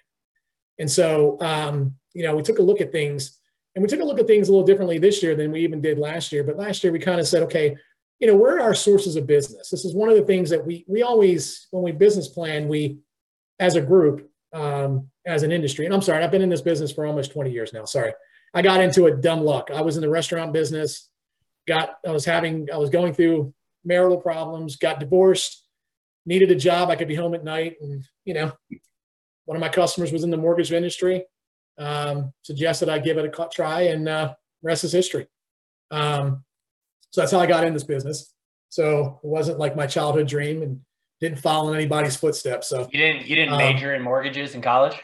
And 0.78 0.90
so, 0.90 1.38
um, 1.42 1.96
you 2.14 2.24
know, 2.24 2.36
we 2.36 2.44
took 2.44 2.60
a 2.60 2.64
look 2.64 2.82
at 2.82 2.92
things 2.92 3.40
and 3.76 3.82
we 3.82 3.88
took 3.88 4.02
a 4.02 4.06
look 4.06 4.20
at 4.20 4.28
things 4.28 4.48
a 4.48 4.52
little 4.52 4.66
differently 4.66 4.98
this 4.98 5.22
year 5.22 5.36
than 5.36 5.52
we 5.52 5.62
even 5.62 5.82
did 5.82 6.00
last 6.00 6.32
year. 6.32 6.44
But 6.44 6.58
last 6.58 6.84
year 6.84 6.92
we 6.92 7.00
kind 7.00 7.20
of 7.20 7.28
said, 7.28 7.44
okay, 7.44 7.76
you 8.20 8.28
know, 8.28 8.36
where 8.36 8.58
are 8.58 8.62
our 8.62 8.74
sources 8.74 9.16
of 9.16 9.28
business? 9.28 9.70
This 9.70 9.86
is 9.86 9.96
one 9.96 10.10
of 10.10 10.16
the 10.16 10.26
things 10.26 10.50
that 10.50 10.66
we 10.66 10.86
we 10.88 11.04
always, 11.04 11.68
when 11.72 11.84
we 11.84 11.92
business 11.92 12.28
plan, 12.28 12.68
we 12.68 13.00
as 13.60 13.76
a 13.76 13.82
group, 13.82 14.30
um, 14.54 15.10
as 15.26 15.44
an 15.44 15.52
industry, 15.52 15.86
and 15.86 15.94
I'm 15.94 16.02
sorry, 16.02 16.24
I've 16.24 16.32
been 16.32 16.42
in 16.42 16.50
this 16.50 16.62
business 16.62 16.92
for 16.92 17.06
almost 17.06 17.32
20 17.32 17.52
years 17.52 17.72
now. 17.72 17.86
Sorry. 17.86 18.14
I 18.54 18.62
got 18.62 18.82
into 18.82 19.06
it 19.06 19.22
dumb 19.22 19.42
luck. 19.42 19.70
I 19.72 19.82
was 19.82 19.96
in 19.96 20.02
the 20.02 20.10
restaurant 20.10 20.54
business, 20.54 21.08
got 21.68 21.98
I 22.06 22.12
was 22.12 22.26
having 22.26 22.68
I 22.74 22.78
was 22.78 22.90
going 22.90 23.14
through 23.14 23.54
marital 23.86 24.18
problems, 24.18 24.76
got 24.76 25.00
divorced, 25.00 25.64
needed 26.26 26.52
a 26.52 26.56
job. 26.56 26.90
I 26.90 26.96
could 26.96 27.08
be 27.08 27.16
home 27.16 27.34
at 27.34 27.44
night 27.44 27.78
and, 27.82 28.04
you 28.26 28.34
know, 28.34 28.52
one 29.46 29.56
of 29.56 29.62
my 29.62 29.70
customers 29.70 30.12
was 30.12 30.24
in 30.24 30.30
the 30.30 30.38
mortgage 30.38 30.72
industry, 30.72 31.26
um, 31.80 32.34
suggested 32.44 32.90
I 32.90 33.00
give 33.00 33.18
it 33.18 33.26
a 33.26 33.48
try, 33.50 33.82
and 33.84 34.08
uh, 34.08 34.34
rest 34.62 34.84
is 34.84 34.92
history. 34.92 35.28
Um, 35.92 36.44
so 37.12 37.22
that's 37.22 37.32
how 37.32 37.40
I 37.40 37.48
got 37.48 37.64
in 37.64 37.74
this 37.74 37.84
business. 37.84 38.34
So 38.70 39.20
it 39.24 39.28
wasn't 39.28 39.58
like 39.58 39.76
my 39.76 39.88
childhood 39.88 40.28
dream, 40.28 40.62
and 40.62 40.82
didn't 41.20 41.40
follow 41.40 41.70
in 41.70 41.76
anybody's 41.76 42.16
footsteps. 42.16 42.68
So 42.70 42.88
you 42.92 43.00
didn't 43.00 43.28
you 43.28 43.36
didn't 43.36 43.54
Um, 43.54 43.58
major 43.58 43.96
in 43.96 44.02
mortgages 44.02 44.56
in 44.56 44.62
college? 44.62 44.96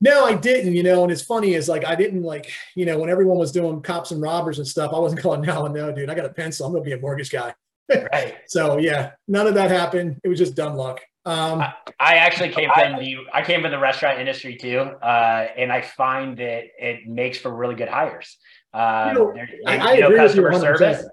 no, 0.00 0.24
I 0.24 0.34
didn't, 0.34 0.74
you 0.74 0.82
know, 0.82 1.04
and 1.04 1.12
it's 1.12 1.22
funny 1.22 1.54
is 1.54 1.68
like 1.68 1.84
I 1.84 1.94
didn't 1.94 2.22
like, 2.24 2.50
you 2.74 2.84
know, 2.84 2.98
when 2.98 3.08
everyone 3.08 3.38
was 3.38 3.52
doing 3.52 3.80
cops 3.82 4.10
and 4.10 4.20
robbers 4.20 4.58
and 4.58 4.66
stuff, 4.66 4.92
I 4.92 4.98
wasn't 4.98 5.22
going, 5.22 5.42
no, 5.42 5.64
and 5.66 5.74
no, 5.74 5.92
dude, 5.92 6.10
I 6.10 6.14
got 6.14 6.24
a 6.24 6.30
pencil. 6.34 6.66
I'm 6.66 6.72
gonna 6.72 6.84
be 6.84 6.92
a 6.92 6.98
mortgage 6.98 7.30
guy. 7.30 7.54
Right. 8.12 8.36
So 8.46 8.78
yeah, 8.78 9.10
none 9.28 9.46
of 9.46 9.54
that 9.54 9.70
happened. 9.70 10.18
It 10.24 10.28
was 10.28 10.38
just 10.38 10.54
dumb 10.54 10.76
luck. 10.76 11.00
Um, 11.24 11.60
I 12.00 12.16
actually 12.16 12.48
came 12.50 12.68
from 12.74 12.98
the 12.98 13.16
I 13.32 13.42
came 13.42 13.62
from 13.62 13.70
the 13.70 13.78
restaurant 13.78 14.18
industry 14.18 14.56
too, 14.56 14.78
uh, 14.80 15.46
and 15.56 15.70
I 15.72 15.80
find 15.82 16.36
that 16.38 16.64
it 16.78 17.06
makes 17.06 17.38
for 17.38 17.54
really 17.54 17.76
good 17.76 17.88
hires. 17.88 18.36
Uh, 18.74 19.06
You 19.12 19.18
know, 19.18 19.32
there- 19.32 19.48
I- 19.66 19.74
you 19.76 19.80
I 19.80 19.96
know, 20.00 20.06
agree 20.08 20.20
with 20.20 20.36
you 20.36 20.42
customer 20.42 20.50
100%. 20.50 20.78
service, 20.96 21.08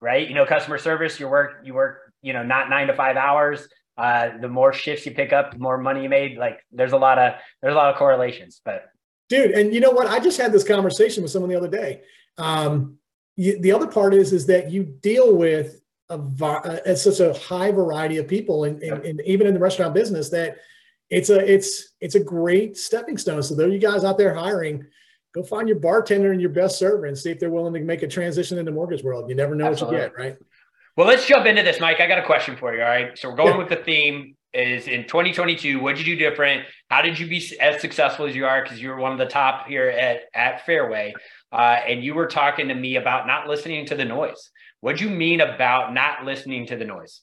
right? 0.00 0.26
You 0.26 0.34
know, 0.34 0.46
customer 0.46 0.78
service. 0.78 1.20
You 1.20 1.28
work, 1.28 1.60
you 1.64 1.74
work, 1.74 2.12
you 2.22 2.32
know, 2.32 2.42
not 2.42 2.70
nine 2.70 2.86
to 2.86 2.94
five 2.94 3.16
hours. 3.16 3.68
Uh, 3.98 4.38
the 4.40 4.48
more 4.48 4.72
shifts 4.72 5.04
you 5.04 5.12
pick 5.12 5.34
up, 5.34 5.52
the 5.52 5.58
more 5.58 5.76
money 5.76 6.02
you 6.04 6.08
made. 6.08 6.38
Like, 6.38 6.60
there's 6.72 6.92
a 6.92 6.96
lot 6.96 7.18
of 7.18 7.34
there's 7.60 7.74
a 7.74 7.76
lot 7.76 7.90
of 7.92 7.96
correlations, 7.96 8.60
but 8.64 8.86
dude 9.28 9.52
and 9.52 9.72
you 9.72 9.80
know 9.80 9.90
what 9.92 10.06
i 10.08 10.18
just 10.18 10.38
had 10.38 10.52
this 10.52 10.64
conversation 10.64 11.22
with 11.22 11.30
someone 11.32 11.48
the 11.48 11.56
other 11.56 11.68
day 11.68 12.02
um, 12.38 12.98
you, 13.36 13.58
the 13.60 13.72
other 13.72 13.86
part 13.86 14.12
is 14.12 14.32
is 14.32 14.46
that 14.46 14.70
you 14.70 14.82
deal 14.82 15.34
with 15.36 15.80
a, 16.12 16.90
uh, 16.90 16.94
such 16.94 17.20
a 17.20 17.32
high 17.38 17.70
variety 17.70 18.18
of 18.18 18.28
people 18.28 18.64
and, 18.64 18.82
and, 18.82 19.04
and 19.04 19.20
even 19.24 19.46
in 19.46 19.54
the 19.54 19.60
restaurant 19.60 19.94
business 19.94 20.28
that 20.30 20.58
it's 21.10 21.30
a 21.30 21.52
it's 21.52 21.94
it's 22.00 22.14
a 22.14 22.20
great 22.20 22.76
stepping 22.76 23.18
stone 23.18 23.42
so 23.42 23.54
those 23.54 23.72
you 23.72 23.78
guys 23.78 24.04
out 24.04 24.18
there 24.18 24.34
hiring 24.34 24.84
go 25.34 25.42
find 25.42 25.68
your 25.68 25.78
bartender 25.78 26.32
and 26.32 26.40
your 26.40 26.50
best 26.50 26.78
server 26.78 27.06
and 27.06 27.16
see 27.16 27.30
if 27.30 27.38
they're 27.38 27.50
willing 27.50 27.72
to 27.74 27.80
make 27.80 28.02
a 28.02 28.08
transition 28.08 28.58
into 28.58 28.70
mortgage 28.72 29.02
world 29.02 29.28
you 29.28 29.34
never 29.34 29.54
know 29.54 29.66
Absolutely. 29.66 29.98
what 29.98 30.02
you 30.04 30.08
get 30.08 30.18
right 30.18 30.36
Well, 30.96 31.06
let's 31.06 31.26
jump 31.26 31.46
into 31.46 31.62
this, 31.62 31.80
Mike. 31.80 32.00
I 32.00 32.06
got 32.06 32.18
a 32.18 32.26
question 32.26 32.54
for 32.54 32.74
you. 32.74 32.82
All 32.82 32.88
right. 32.88 33.16
So 33.16 33.30
we're 33.30 33.36
going 33.36 33.52
Yeah. 33.52 33.56
with 33.58 33.70
the 33.70 33.76
theme 33.76 34.36
is 34.52 34.88
in 34.88 35.04
2022. 35.04 35.80
What 35.80 35.96
did 35.96 36.06
you 36.06 36.16
do 36.16 36.28
different? 36.28 36.66
How 36.90 37.00
did 37.00 37.18
you 37.18 37.26
be 37.26 37.42
as 37.58 37.80
successful 37.80 38.26
as 38.26 38.36
you 38.36 38.44
are? 38.44 38.62
Because 38.62 38.78
you 38.82 38.90
were 38.90 38.98
one 38.98 39.12
of 39.12 39.18
the 39.18 39.26
top 39.26 39.66
here 39.66 39.88
at 39.88 40.24
at 40.34 40.66
Fairway, 40.66 41.14
uh, 41.50 41.80
and 41.88 42.04
you 42.04 42.12
were 42.14 42.26
talking 42.26 42.68
to 42.68 42.74
me 42.74 42.96
about 42.96 43.26
not 43.26 43.48
listening 43.48 43.86
to 43.86 43.94
the 43.94 44.04
noise. 44.04 44.50
What 44.82 44.96
do 44.96 45.04
you 45.04 45.10
mean 45.10 45.40
about 45.40 45.94
not 45.94 46.24
listening 46.24 46.66
to 46.66 46.76
the 46.76 46.84
noise? 46.84 47.20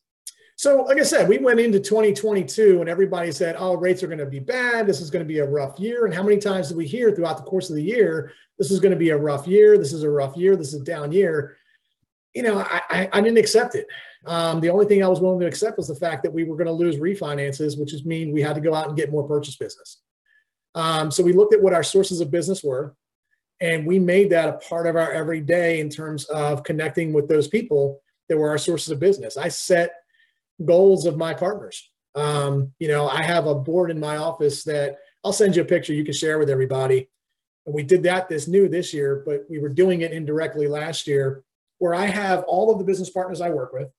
So, 0.55 0.83
like 0.83 0.97
I 0.97 1.03
said, 1.03 1.27
we 1.27 1.37
went 1.37 1.59
into 1.59 1.79
2022 1.79 2.79
and 2.79 2.89
everybody 2.89 3.33
said, 3.33 3.57
oh, 3.59 3.75
rates 3.75 4.01
are 4.01 4.07
going 4.07 4.19
to 4.19 4.25
be 4.25 4.39
bad. 4.39 4.87
This 4.87 5.01
is 5.01 5.09
going 5.09 5.25
to 5.25 5.27
be 5.27 5.39
a 5.39 5.45
rough 5.45 5.77
year. 5.77 6.05
And 6.05 6.13
how 6.13 6.23
many 6.23 6.37
times 6.37 6.69
did 6.69 6.77
we 6.77 6.87
hear 6.87 7.11
throughout 7.11 7.35
the 7.35 7.43
course 7.43 7.69
of 7.69 7.75
the 7.75 7.83
year, 7.83 8.31
this 8.57 8.71
is 8.71 8.79
going 8.79 8.93
to 8.93 8.97
be 8.97 9.09
a 9.09 9.17
rough 9.17 9.45
year. 9.45 9.77
This 9.77 9.91
is 9.91 10.03
a 10.03 10.09
rough 10.09 10.37
year. 10.37 10.55
This 10.55 10.73
is 10.73 10.81
a 10.81 10.85
down 10.85 11.11
year. 11.11 11.57
You 12.33 12.43
know, 12.43 12.59
I, 12.59 12.81
I, 12.89 13.09
I 13.11 13.21
didn't 13.21 13.39
accept 13.39 13.75
it. 13.75 13.87
Um, 14.25 14.61
the 14.61 14.69
only 14.69 14.85
thing 14.85 15.03
I 15.03 15.09
was 15.09 15.19
willing 15.19 15.41
to 15.41 15.47
accept 15.47 15.77
was 15.77 15.89
the 15.89 15.95
fact 15.95 16.23
that 16.23 16.33
we 16.33 16.45
were 16.45 16.55
going 16.55 16.67
to 16.67 16.73
lose 16.73 16.95
refinances, 16.95 17.77
which 17.77 17.93
is 17.93 18.05
mean 18.05 18.31
we 18.31 18.41
had 18.41 18.55
to 18.55 18.61
go 18.61 18.73
out 18.73 18.87
and 18.87 18.95
get 18.95 19.11
more 19.11 19.27
purchase 19.27 19.57
business. 19.57 19.97
Um, 20.75 21.11
so 21.11 21.23
we 21.23 21.33
looked 21.33 21.53
at 21.53 21.61
what 21.61 21.73
our 21.73 21.83
sources 21.83 22.21
of 22.21 22.31
business 22.31 22.63
were, 22.63 22.95
and 23.61 23.85
we 23.85 23.99
made 23.99 24.29
that 24.29 24.49
a 24.49 24.53
part 24.53 24.87
of 24.87 24.95
our 24.95 25.11
everyday 25.11 25.79
in 25.79 25.89
terms 25.89 26.25
of 26.25 26.63
connecting 26.63 27.13
with 27.13 27.27
those 27.27 27.47
people 27.47 28.01
that 28.27 28.37
were 28.37 28.49
our 28.49 28.57
sources 28.57 28.89
of 28.89 28.99
business. 28.99 29.37
I 29.37 29.49
set 29.49 29.93
goals 30.65 31.05
of 31.05 31.17
my 31.17 31.33
partners. 31.33 31.89
Um, 32.15 32.73
you 32.79 32.87
know, 32.87 33.07
I 33.07 33.21
have 33.21 33.47
a 33.47 33.55
board 33.55 33.91
in 33.91 33.99
my 33.99 34.17
office 34.17 34.63
that 34.63 34.97
I'll 35.23 35.33
send 35.33 35.55
you 35.55 35.61
a 35.61 35.65
picture 35.65 35.93
you 35.93 36.03
can 36.03 36.13
share 36.13 36.39
with 36.39 36.49
everybody. 36.49 37.09
And 37.65 37.75
we 37.75 37.83
did 37.83 38.03
that 38.03 38.29
this 38.29 38.47
new 38.47 38.67
this 38.67 38.93
year, 38.93 39.23
but 39.25 39.45
we 39.49 39.59
were 39.59 39.69
doing 39.69 40.01
it 40.01 40.11
indirectly 40.11 40.67
last 40.67 41.07
year, 41.07 41.43
where 41.79 41.93
I 41.93 42.05
have 42.05 42.43
all 42.47 42.71
of 42.71 42.79
the 42.79 42.85
business 42.85 43.09
partners 43.09 43.41
I 43.41 43.49
work 43.49 43.73
with. 43.73 43.89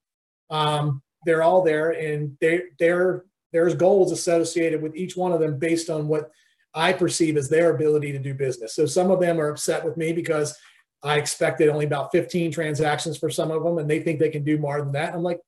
Um, 0.48 1.02
they're 1.24 1.42
all 1.42 1.62
there, 1.62 1.90
and 1.90 2.36
they 2.40 2.62
they're 2.78 3.24
there's 3.52 3.74
goals 3.74 4.12
associated 4.12 4.80
with 4.80 4.96
each 4.96 5.16
one 5.16 5.32
of 5.32 5.40
them 5.40 5.58
based 5.58 5.90
on 5.90 6.08
what 6.08 6.30
I 6.74 6.92
perceive 6.92 7.36
as 7.36 7.48
their 7.48 7.74
ability 7.74 8.12
to 8.12 8.18
do 8.18 8.34
business. 8.34 8.74
So 8.74 8.86
some 8.86 9.10
of 9.10 9.20
them 9.20 9.40
are 9.40 9.48
upset 9.48 9.84
with 9.84 9.96
me 9.96 10.12
because 10.12 10.56
I 11.02 11.16
expected 11.16 11.68
only 11.68 11.86
about 11.86 12.12
15 12.12 12.52
transactions 12.52 13.16
for 13.16 13.30
some 13.30 13.50
of 13.50 13.62
them, 13.62 13.78
and 13.78 13.88
they 13.88 14.00
think 14.00 14.18
they 14.18 14.28
can 14.28 14.44
do 14.44 14.58
more 14.58 14.80
than 14.80 14.92
that. 14.92 15.14
I'm 15.14 15.22
like, 15.22 15.40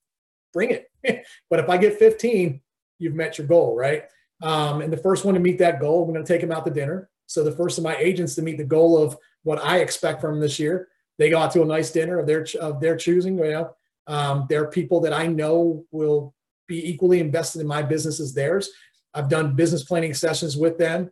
bring 0.53 0.71
it. 0.71 0.91
but 1.51 1.61
if 1.61 1.69
I 1.69 1.77
get 1.77 1.99
15, 1.99 2.61
you've 2.99 3.15
met 3.15 3.39
your 3.39 3.47
goal, 3.47 3.77
right? 3.77 4.05
Um, 4.43 4.81
and 4.81 4.93
the 4.93 4.97
first 4.97 5.25
one 5.25 5.35
to 5.35 5.41
meet 5.41 5.59
that 5.59 5.81
goal, 5.81 6.05
we're 6.05 6.15
going 6.15 6.25
to 6.25 6.33
take 6.33 6.41
them 6.41 6.53
out 6.53 6.65
to 6.65 6.73
dinner. 6.73 7.09
So 7.27 7.45
the 7.45 7.53
first 7.53 7.79
of 7.79 7.85
my 7.85 7.97
agents 7.97 8.35
to 8.35 8.43
meet 8.43 8.59
the 8.59 8.65
goal 8.65 8.99
of 9.03 9.17
what 9.45 9.63
I 9.63 9.79
expect 9.79 10.21
from 10.21 10.41
this 10.41 10.59
year, 10.59 10.89
they 11.19 11.31
go 11.31 11.39
out 11.39 11.53
to 11.53 11.63
a 11.63 11.67
nice 11.67 11.91
dinner 11.91 12.19
of 12.19 12.27
their 12.27 12.47
of 12.61 12.81
their 12.81 12.97
choosing. 12.97 13.39
You 13.39 13.45
know, 13.45 13.77
um, 14.07 14.47
they're 14.49 14.67
people 14.67 15.01
that 15.01 15.13
I 15.13 15.27
know 15.27 15.85
will 15.91 16.35
be 16.67 16.91
equally 16.91 17.21
invested 17.21 17.61
in 17.61 17.67
my 17.67 17.83
business 17.83 18.21
as 18.21 18.35
theirs. 18.35 18.71
I've 19.15 19.29
done 19.29 19.55
business 19.55 19.85
planning 19.85 20.15
sessions 20.15 20.57
with 20.57 20.79
them, 20.79 21.11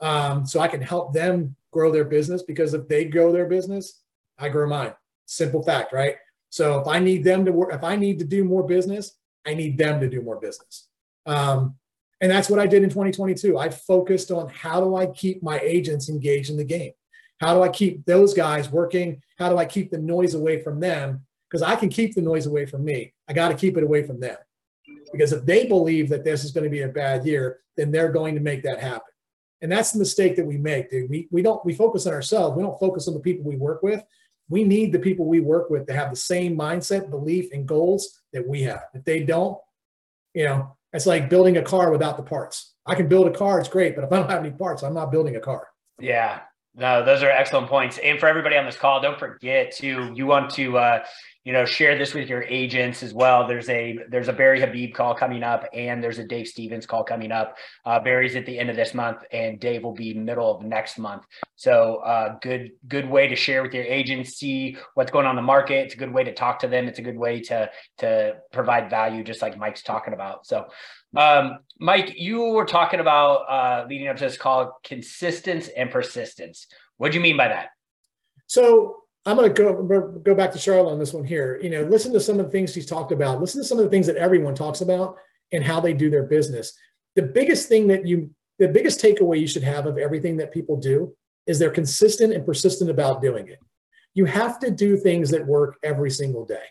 um, 0.00 0.46
so 0.46 0.60
I 0.60 0.68
can 0.68 0.82
help 0.82 1.12
them 1.12 1.56
grow 1.72 1.92
their 1.92 2.04
business 2.04 2.42
because 2.42 2.74
if 2.74 2.88
they 2.88 3.04
grow 3.04 3.32
their 3.32 3.46
business, 3.46 4.02
I 4.38 4.48
grow 4.48 4.68
mine. 4.68 4.94
Simple 5.26 5.62
fact, 5.62 5.92
right? 5.92 6.16
So 6.50 6.80
if 6.80 6.86
I 6.86 6.98
need 6.98 7.24
them 7.24 7.44
to 7.44 7.52
work, 7.52 7.72
if 7.72 7.84
I 7.84 7.96
need 7.96 8.18
to 8.20 8.24
do 8.24 8.44
more 8.44 8.62
business, 8.62 9.12
I 9.46 9.54
need 9.54 9.78
them 9.78 10.00
to 10.00 10.08
do 10.08 10.22
more 10.22 10.40
business. 10.40 10.88
Um, 11.26 11.76
and 12.20 12.30
that's 12.30 12.48
what 12.48 12.58
I 12.58 12.66
did 12.66 12.82
in 12.82 12.88
2022. 12.88 13.58
I 13.58 13.68
focused 13.68 14.30
on 14.30 14.48
how 14.48 14.80
do 14.80 14.96
I 14.96 15.06
keep 15.06 15.42
my 15.42 15.58
agents 15.60 16.08
engaged 16.08 16.50
in 16.50 16.56
the 16.56 16.64
game? 16.64 16.92
How 17.40 17.54
do 17.54 17.62
I 17.62 17.68
keep 17.68 18.06
those 18.06 18.32
guys 18.32 18.70
working? 18.70 19.22
How 19.38 19.50
do 19.50 19.58
I 19.58 19.66
keep 19.66 19.90
the 19.90 19.98
noise 19.98 20.34
away 20.34 20.62
from 20.62 20.80
them? 20.80 21.26
Because 21.50 21.62
I 21.62 21.76
can 21.76 21.90
keep 21.90 22.14
the 22.14 22.22
noise 22.22 22.46
away 22.46 22.64
from 22.64 22.84
me. 22.84 23.12
I 23.28 23.34
got 23.34 23.48
to 23.48 23.54
keep 23.54 23.76
it 23.76 23.84
away 23.84 24.02
from 24.04 24.20
them. 24.20 24.36
Because 25.12 25.32
if 25.32 25.44
they 25.44 25.66
believe 25.66 26.08
that 26.08 26.24
this 26.24 26.44
is 26.44 26.52
going 26.52 26.64
to 26.64 26.70
be 26.70 26.82
a 26.82 26.88
bad 26.88 27.24
year, 27.24 27.60
then 27.76 27.90
they're 27.90 28.12
going 28.12 28.34
to 28.34 28.40
make 28.40 28.62
that 28.64 28.80
happen. 28.80 29.12
And 29.62 29.72
that's 29.72 29.92
the 29.92 29.98
mistake 29.98 30.36
that 30.36 30.46
we 30.46 30.58
make, 30.58 30.90
dude. 30.90 31.08
We, 31.08 31.28
we 31.30 31.42
don't 31.42 31.64
we 31.64 31.74
focus 31.74 32.06
on 32.06 32.12
ourselves. 32.12 32.56
We 32.56 32.62
don't 32.62 32.78
focus 32.78 33.08
on 33.08 33.14
the 33.14 33.20
people 33.20 33.44
we 33.44 33.56
work 33.56 33.82
with. 33.82 34.02
We 34.48 34.64
need 34.64 34.92
the 34.92 34.98
people 34.98 35.26
we 35.26 35.40
work 35.40 35.70
with 35.70 35.86
to 35.86 35.94
have 35.94 36.10
the 36.10 36.16
same 36.16 36.56
mindset, 36.56 37.10
belief, 37.10 37.52
and 37.52 37.66
goals 37.66 38.20
that 38.32 38.46
we 38.46 38.62
have. 38.62 38.82
If 38.94 39.04
they 39.04 39.24
don't, 39.24 39.58
you 40.34 40.44
know, 40.44 40.76
it's 40.92 41.06
like 41.06 41.30
building 41.30 41.56
a 41.56 41.62
car 41.62 41.90
without 41.90 42.16
the 42.16 42.22
parts. 42.22 42.74
I 42.84 42.94
can 42.94 43.08
build 43.08 43.26
a 43.26 43.32
car, 43.32 43.58
it's 43.58 43.68
great, 43.68 43.96
but 43.96 44.04
if 44.04 44.12
I 44.12 44.16
don't 44.18 44.30
have 44.30 44.44
any 44.44 44.54
parts, 44.54 44.82
I'm 44.82 44.94
not 44.94 45.10
building 45.10 45.36
a 45.36 45.40
car. 45.40 45.66
Yeah, 45.98 46.40
no, 46.76 47.04
those 47.04 47.22
are 47.22 47.30
excellent 47.30 47.68
points. 47.68 47.98
And 47.98 48.20
for 48.20 48.28
everybody 48.28 48.56
on 48.56 48.66
this 48.66 48.76
call, 48.76 49.00
don't 49.00 49.18
forget 49.18 49.72
to 49.78 50.12
you 50.14 50.26
want 50.26 50.50
to 50.50 50.78
uh, 50.78 51.04
you 51.46 51.52
know 51.52 51.64
share 51.64 51.96
this 51.96 52.12
with 52.12 52.28
your 52.28 52.42
agents 52.42 53.04
as 53.04 53.14
well. 53.14 53.46
There's 53.46 53.68
a 53.68 54.00
there's 54.08 54.26
a 54.26 54.32
Barry 54.32 54.60
Habib 54.60 54.94
call 54.94 55.14
coming 55.14 55.44
up, 55.44 55.64
and 55.72 56.02
there's 56.02 56.18
a 56.18 56.24
Dave 56.24 56.48
Stevens 56.48 56.86
call 56.86 57.04
coming 57.04 57.30
up. 57.30 57.56
Uh, 57.84 58.00
Barry's 58.00 58.34
at 58.34 58.46
the 58.46 58.58
end 58.58 58.68
of 58.68 58.74
this 58.74 58.94
month, 58.94 59.18
and 59.30 59.60
Dave 59.60 59.84
will 59.84 59.94
be 59.94 60.12
middle 60.12 60.56
of 60.56 60.64
next 60.64 60.98
month. 60.98 61.22
So 61.54 61.98
uh, 61.98 62.36
good 62.42 62.72
good 62.88 63.08
way 63.08 63.28
to 63.28 63.36
share 63.36 63.62
with 63.62 63.72
your 63.72 63.84
agents, 63.84 64.30
see 64.32 64.76
what's 64.94 65.12
going 65.12 65.24
on 65.24 65.36
the 65.36 65.42
market. 65.42 65.84
It's 65.84 65.94
a 65.94 65.98
good 65.98 66.12
way 66.12 66.24
to 66.24 66.34
talk 66.34 66.58
to 66.60 66.68
them. 66.68 66.88
It's 66.88 66.98
a 66.98 67.02
good 67.02 67.16
way 67.16 67.40
to 67.42 67.70
to 67.98 68.34
provide 68.52 68.90
value, 68.90 69.22
just 69.22 69.40
like 69.40 69.56
Mike's 69.56 69.82
talking 69.82 70.14
about. 70.14 70.46
So. 70.46 70.66
Um, 71.16 71.60
Mike, 71.80 72.12
you 72.18 72.42
were 72.50 72.66
talking 72.66 73.00
about 73.00 73.36
uh, 73.48 73.86
leading 73.88 74.08
up 74.08 74.16
to 74.16 74.24
this 74.24 74.36
call, 74.36 74.78
consistence 74.84 75.68
and 75.68 75.90
persistence. 75.90 76.66
What 76.98 77.12
do 77.12 77.16
you 77.16 77.22
mean 77.22 77.38
by 77.38 77.48
that? 77.48 77.68
So 78.48 79.05
I'm 79.26 79.36
going 79.36 79.52
to 79.52 79.62
go 79.62 80.20
go 80.22 80.34
back 80.34 80.52
to 80.52 80.58
Charlotte 80.58 80.92
on 80.92 81.00
this 81.00 81.12
one 81.12 81.24
here. 81.24 81.58
You 81.60 81.68
know, 81.68 81.82
listen 81.82 82.12
to 82.12 82.20
some 82.20 82.38
of 82.38 82.46
the 82.46 82.52
things 82.52 82.72
she's 82.72 82.86
talked 82.86 83.10
about. 83.10 83.40
Listen 83.40 83.60
to 83.60 83.66
some 83.66 83.78
of 83.78 83.84
the 83.84 83.90
things 83.90 84.06
that 84.06 84.16
everyone 84.16 84.54
talks 84.54 84.80
about 84.80 85.16
and 85.52 85.64
how 85.64 85.80
they 85.80 85.92
do 85.92 86.08
their 86.08 86.22
business. 86.22 86.72
The 87.16 87.22
biggest 87.22 87.68
thing 87.68 87.88
that 87.88 88.06
you, 88.06 88.30
the 88.60 88.68
biggest 88.68 89.00
takeaway 89.00 89.40
you 89.40 89.48
should 89.48 89.64
have 89.64 89.86
of 89.86 89.98
everything 89.98 90.36
that 90.36 90.52
people 90.52 90.76
do 90.76 91.12
is 91.46 91.58
they're 91.58 91.70
consistent 91.70 92.32
and 92.32 92.46
persistent 92.46 92.88
about 92.88 93.20
doing 93.20 93.48
it. 93.48 93.58
You 94.14 94.26
have 94.26 94.60
to 94.60 94.70
do 94.70 94.96
things 94.96 95.30
that 95.30 95.44
work 95.44 95.76
every 95.82 96.10
single 96.10 96.44
day. 96.44 96.64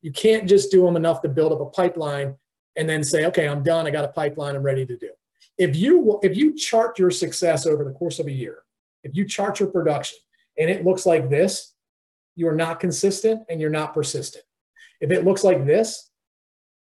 You 0.00 0.12
can't 0.12 0.48
just 0.48 0.70
do 0.70 0.84
them 0.84 0.96
enough 0.96 1.20
to 1.22 1.28
build 1.28 1.52
up 1.52 1.60
a 1.60 1.66
pipeline 1.66 2.34
and 2.76 2.88
then 2.88 3.04
say, 3.04 3.26
okay, 3.26 3.48
I'm 3.48 3.62
done. 3.62 3.86
I 3.86 3.90
got 3.90 4.04
a 4.04 4.08
pipeline. 4.12 4.56
I'm 4.56 4.62
ready 4.62 4.86
to 4.86 4.96
do. 4.96 5.10
If 5.58 5.76
you 5.76 6.20
if 6.22 6.36
you 6.36 6.54
chart 6.56 6.98
your 6.98 7.10
success 7.10 7.66
over 7.66 7.84
the 7.84 7.90
course 7.90 8.18
of 8.18 8.28
a 8.28 8.32
year, 8.32 8.62
if 9.02 9.14
you 9.16 9.26
chart 9.26 9.60
your 9.60 9.68
production 9.68 10.18
and 10.56 10.70
it 10.70 10.84
looks 10.84 11.04
like 11.04 11.28
this, 11.28 11.74
you 12.38 12.46
are 12.46 12.54
not 12.54 12.78
consistent 12.78 13.42
and 13.50 13.60
you're 13.60 13.68
not 13.68 13.92
persistent. 13.92 14.44
If 15.00 15.10
it 15.10 15.24
looks 15.24 15.42
like 15.42 15.66
this, 15.66 16.08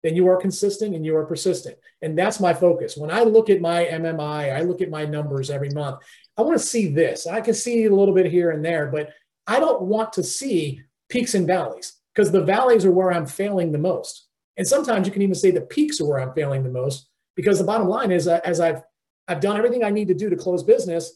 then 0.04 0.14
you 0.14 0.28
are 0.28 0.36
consistent 0.36 0.94
and 0.94 1.06
you 1.06 1.16
are 1.16 1.26
persistent. 1.26 1.78
And 2.02 2.20
that's 2.20 2.42
my 2.42 2.54
focus. 2.54 2.98
When 2.98 3.10
I 3.10 3.24
look 3.24 3.50
at 3.50 3.62
my 3.62 3.86
MMI, 3.86 4.54
I 4.54 4.62
look 4.62 4.82
at 4.82 4.90
my 4.90 5.06
numbers 5.06 5.50
every 5.50 5.70
month. 5.70 6.00
I 6.38 6.42
want 6.42 6.60
to 6.60 6.66
see 6.66 6.90
this. 6.90 7.28
I 7.28 7.40
can 7.40 7.54
see 7.54 7.86
a 7.86 7.96
little 7.96 8.14
bit 8.14 8.26
here 8.26 8.52
and 8.52 8.64
there, 8.64 8.88
but 8.88 9.12
I 9.48 9.62
don't 9.62 9.84
want 9.84 10.12
to 10.14 10.24
see 10.24 10.82
peaks 11.08 11.34
and 11.34 11.48
valleys 11.48 11.94
because 12.14 12.30
the 12.30 12.44
valleys 12.44 12.84
are 12.84 12.92
where 12.92 13.14
I'm 13.14 13.26
failing 13.26 13.72
the 13.72 13.78
most. 13.78 14.28
And 14.58 14.68
sometimes 14.68 15.08
you 15.08 15.14
can 15.14 15.22
even 15.22 15.34
say 15.34 15.52
the 15.52 15.62
peaks 15.62 16.02
are 16.02 16.06
where 16.06 16.20
I'm 16.20 16.34
failing 16.34 16.64
the 16.64 16.70
most 16.70 17.08
because 17.38 17.58
the 17.58 17.64
bottom 17.64 17.88
line 17.88 18.12
is, 18.12 18.28
uh, 18.28 18.42
as 18.44 18.60
I've 18.60 18.82
I've 19.30 19.40
done 19.40 19.58
everything 19.58 19.84
I 19.84 19.92
need 19.92 20.10
to 20.10 20.14
do 20.14 20.30
to 20.30 20.36
close 20.36 20.64
business, 20.64 21.14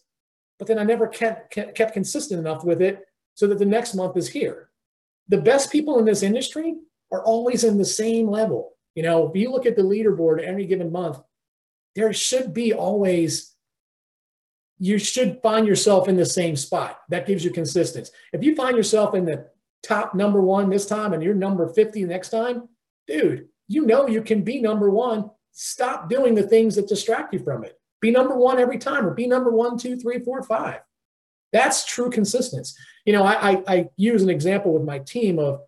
but 0.58 0.68
then 0.68 0.78
I 0.78 0.84
never 0.84 1.08
kept, 1.08 1.52
kept, 1.52 1.76
kept 1.76 1.94
consistent 1.94 2.40
enough 2.40 2.64
with 2.64 2.82
it 2.82 3.04
so 3.34 3.48
that 3.48 3.60
the 3.60 3.66
next 3.66 3.96
month 3.96 4.18
is 4.18 4.30
here. 4.30 4.70
The 5.28 5.42
best 5.42 5.72
people 5.72 6.00
in 6.00 6.06
this 6.06 6.24
industry 6.24 6.76
are 7.12 7.24
always 7.24 7.64
in 7.64 7.78
the 7.78 7.86
same 7.86 8.28
level. 8.28 8.74
You 8.96 9.04
know, 9.04 9.28
if 9.28 9.36
you 9.36 9.52
look 9.52 9.66
at 9.66 9.76
the 9.76 9.82
leaderboard 9.82 10.42
every 10.42 10.66
given 10.66 10.92
month, 10.92 11.20
there 11.96 12.12
should 12.14 12.54
be 12.54 12.74
always, 12.74 13.56
you 14.80 14.98
should 14.98 15.40
find 15.42 15.68
yourself 15.68 16.08
in 16.08 16.16
the 16.16 16.26
same 16.26 16.56
spot. 16.56 17.00
That 17.10 17.28
gives 17.28 17.44
you 17.44 17.52
consistency. 17.52 18.12
If 18.34 18.44
you 18.44 18.56
find 18.56 18.76
yourself 18.76 19.16
in 19.16 19.26
the 19.26 19.48
top 19.84 20.14
number 20.14 20.42
one 20.42 20.70
this 20.70 20.86
time 20.86 21.14
and 21.14 21.24
you're 21.24 21.34
number 21.34 21.68
50 21.68 22.04
next 22.06 22.30
time, 22.30 22.68
dude, 23.08 23.48
you 23.68 23.86
know 23.86 24.08
you 24.08 24.22
can 24.22 24.44
be 24.44 24.62
number 24.62 24.90
one. 24.90 25.30
Stop 25.54 26.10
doing 26.10 26.36
the 26.36 26.44
things 26.44 26.76
that 26.76 26.88
distract 26.88 27.34
you 27.34 27.40
from 27.40 27.64
it. 27.64 27.80
Be 28.02 28.12
number 28.12 28.36
one 28.36 28.60
every 28.60 28.78
time 28.78 29.06
or 29.06 29.14
be 29.14 29.28
number 29.28 29.52
one, 29.52 29.78
two, 29.78 29.96
three, 29.98 30.20
four, 30.20 30.44
five. 30.44 30.82
That's 31.52 31.86
true 31.86 32.10
consistency. 32.10 32.76
You 33.06 33.14
know, 33.14 33.24
I, 33.24 33.52
I, 33.52 33.64
I 33.68 33.90
use 33.98 34.24
an 34.24 34.30
example 34.30 34.74
with 34.74 34.84
my 34.84 35.00
team 35.00 35.40
of 35.40 35.62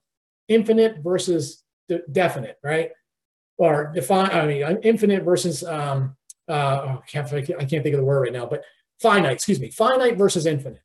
infinite 0.47 0.99
versus 1.03 1.63
de- 1.89 2.01
definite, 2.11 2.57
right? 2.63 2.91
Or 3.57 3.91
define, 3.93 4.31
I 4.31 4.45
mean, 4.45 4.79
infinite 4.83 5.23
versus, 5.23 5.63
um, 5.63 6.15
uh, 6.47 6.53
oh, 6.85 7.01
I, 7.03 7.07
can't, 7.07 7.33
I 7.33 7.41
can't 7.65 7.83
think 7.83 7.93
of 7.93 7.97
the 7.97 8.05
word 8.05 8.21
right 8.21 8.33
now, 8.33 8.45
but 8.45 8.63
finite, 9.01 9.33
excuse 9.33 9.59
me, 9.59 9.69
finite 9.69 10.17
versus 10.17 10.45
infinite. 10.45 10.81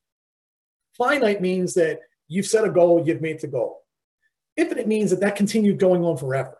Finite 0.96 1.40
means 1.40 1.74
that 1.74 2.00
you've 2.26 2.46
set 2.46 2.64
a 2.64 2.70
goal, 2.70 3.04
you've 3.06 3.22
made 3.22 3.40
the 3.40 3.46
goal. 3.46 3.82
Infinite 4.56 4.88
means 4.88 5.10
that 5.10 5.20
that 5.20 5.36
continued 5.36 5.78
going 5.78 6.04
on 6.04 6.16
forever. 6.16 6.58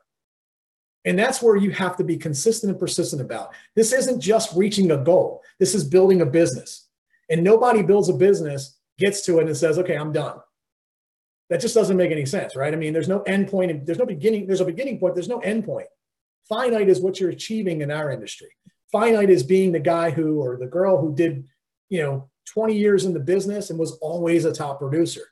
And 1.05 1.19
that's 1.19 1.43
where 1.43 1.57
you 1.57 1.71
have 1.73 1.97
to 1.97 2.05
be 2.05 2.17
consistent 2.17 2.71
and 2.71 2.79
persistent 2.79 3.23
about. 3.23 3.53
This 3.75 3.93
isn't 3.93 4.21
just 4.21 4.55
reaching 4.57 4.91
a 4.91 4.97
goal. 4.97 5.43
This 5.59 5.75
is 5.75 5.85
building 5.85 6.21
a 6.21 6.27
business. 6.27 6.88
And 7.31 7.45
nobody 7.45 7.83
builds 7.83 8.09
a 8.09 8.15
business, 8.15 8.79
gets 8.99 9.25
to 9.27 9.39
it 9.39 9.47
and 9.47 9.57
says, 9.57 9.79
okay, 9.79 9.97
I'm 9.97 10.13
done. 10.13 10.39
That 11.51 11.61
just 11.61 11.75
doesn't 11.75 11.97
make 11.97 12.11
any 12.11 12.27
sense, 12.27 12.57
right? 12.57 12.73
I 12.73 12.77
mean, 12.77 12.93
there's 12.93 13.09
no 13.09 13.23
end 13.23 13.49
point. 13.49 13.87
There's 13.87 13.99
no 13.99 14.07
beginning. 14.07 14.47
There's 14.47 14.61
a 14.61 14.67
beginning 14.67 14.99
point. 14.99 15.15
There's 15.15 15.29
no 15.29 15.41
end 15.41 15.65
point. 15.65 15.87
Finite 16.49 16.89
is 16.89 17.01
what 17.01 17.21
you're 17.21 17.31
achieving 17.31 17.81
in 17.81 17.91
our 17.91 18.11
industry. 18.11 18.49
Finite 18.91 19.31
is 19.31 19.43
being 19.43 19.73
the 19.73 19.81
guy 19.81 20.11
who 20.11 20.41
or 20.41 20.57
the 20.57 20.67
girl 20.67 20.99
who 20.99 21.15
did, 21.15 21.47
you 21.89 22.03
know, 22.03 22.31
20 22.53 22.77
years 22.77 23.05
in 23.05 23.13
the 23.13 23.21
business 23.21 23.71
and 23.71 23.79
was 23.79 23.93
always 23.99 24.45
a 24.45 24.53
top 24.53 24.79
producer. 24.79 25.23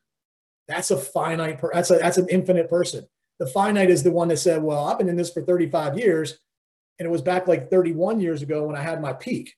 That's 0.69 0.91
a 0.91 0.97
finite. 0.97 1.59
Per, 1.59 1.71
that's 1.73 1.91
a 1.91 1.99
that's 1.99 2.19
an 2.19 2.29
infinite 2.29 2.69
person. 2.69 3.07
The 3.39 3.47
finite 3.47 3.91
is 3.91 4.03
the 4.03 4.11
one 4.11 4.29
that 4.29 4.39
said, 4.39 4.63
"Well, 4.63 4.85
I've 4.85 4.99
been 4.99 5.09
in 5.09 5.17
this 5.17 5.33
for 5.33 5.43
35 5.43 5.99
years, 5.99 6.39
and 6.99 7.07
it 7.07 7.11
was 7.11 7.23
back 7.23 7.47
like 7.47 7.71
31 7.71 8.21
years 8.21 8.43
ago 8.43 8.65
when 8.65 8.77
I 8.77 8.83
had 8.83 9.01
my 9.01 9.13
peak. 9.13 9.55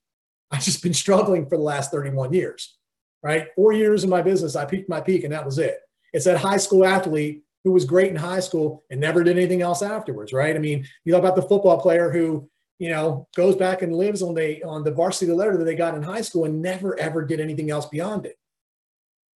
I've 0.51 0.64
just 0.64 0.82
been 0.82 0.94
struggling 0.94 1.46
for 1.49 1.57
the 1.57 1.62
last 1.62 1.90
31 1.90 2.32
years, 2.32 2.76
right? 3.22 3.49
Four 3.55 3.72
years 3.72 4.05
in 4.05 4.11
my 4.11 4.22
business, 4.22 4.57
I 4.57 4.64
peaked 4.64 4.88
my 4.88 5.01
peak, 5.01 5.24
and 5.24 5.32
that 5.32 5.44
was 5.44 5.59
it. 5.59 5.78
It's 6.12 6.24
that 6.24 6.38
high 6.38 6.57
school 6.57 6.84
athlete 6.84 7.42
who 7.64 7.72
was 7.72 7.84
great 7.84 8.11
in 8.11 8.16
high 8.16 8.40
school 8.40 8.84
and 8.90 9.01
never 9.01 9.22
did 9.22 9.36
anything 9.36 9.62
else 9.62 9.82
afterwards, 9.82 10.32
right? 10.32 10.57
I 10.57 10.59
mean, 10.59 10.86
you 11.05 11.12
know 11.12 11.18
about 11.18 11.36
the 11.36 11.42
football 11.42 11.80
player 11.80 12.11
who 12.11 12.49
you 12.78 12.88
know 12.88 13.28
goes 13.36 13.57
back 13.57 13.82
and 13.82 13.94
lives 13.94 14.22
on 14.22 14.34
the 14.34 14.62
on 14.62 14.84
the 14.84 14.92
varsity 14.92 15.32
letter 15.32 15.57
that 15.57 15.64
they 15.64 15.74
got 15.74 15.94
in 15.94 16.03
high 16.03 16.20
school 16.20 16.44
and 16.44 16.62
never 16.62 16.99
ever 16.99 17.24
did 17.24 17.40
anything 17.40 17.70
else 17.70 17.86
beyond 17.86 18.24
it. 18.24 18.38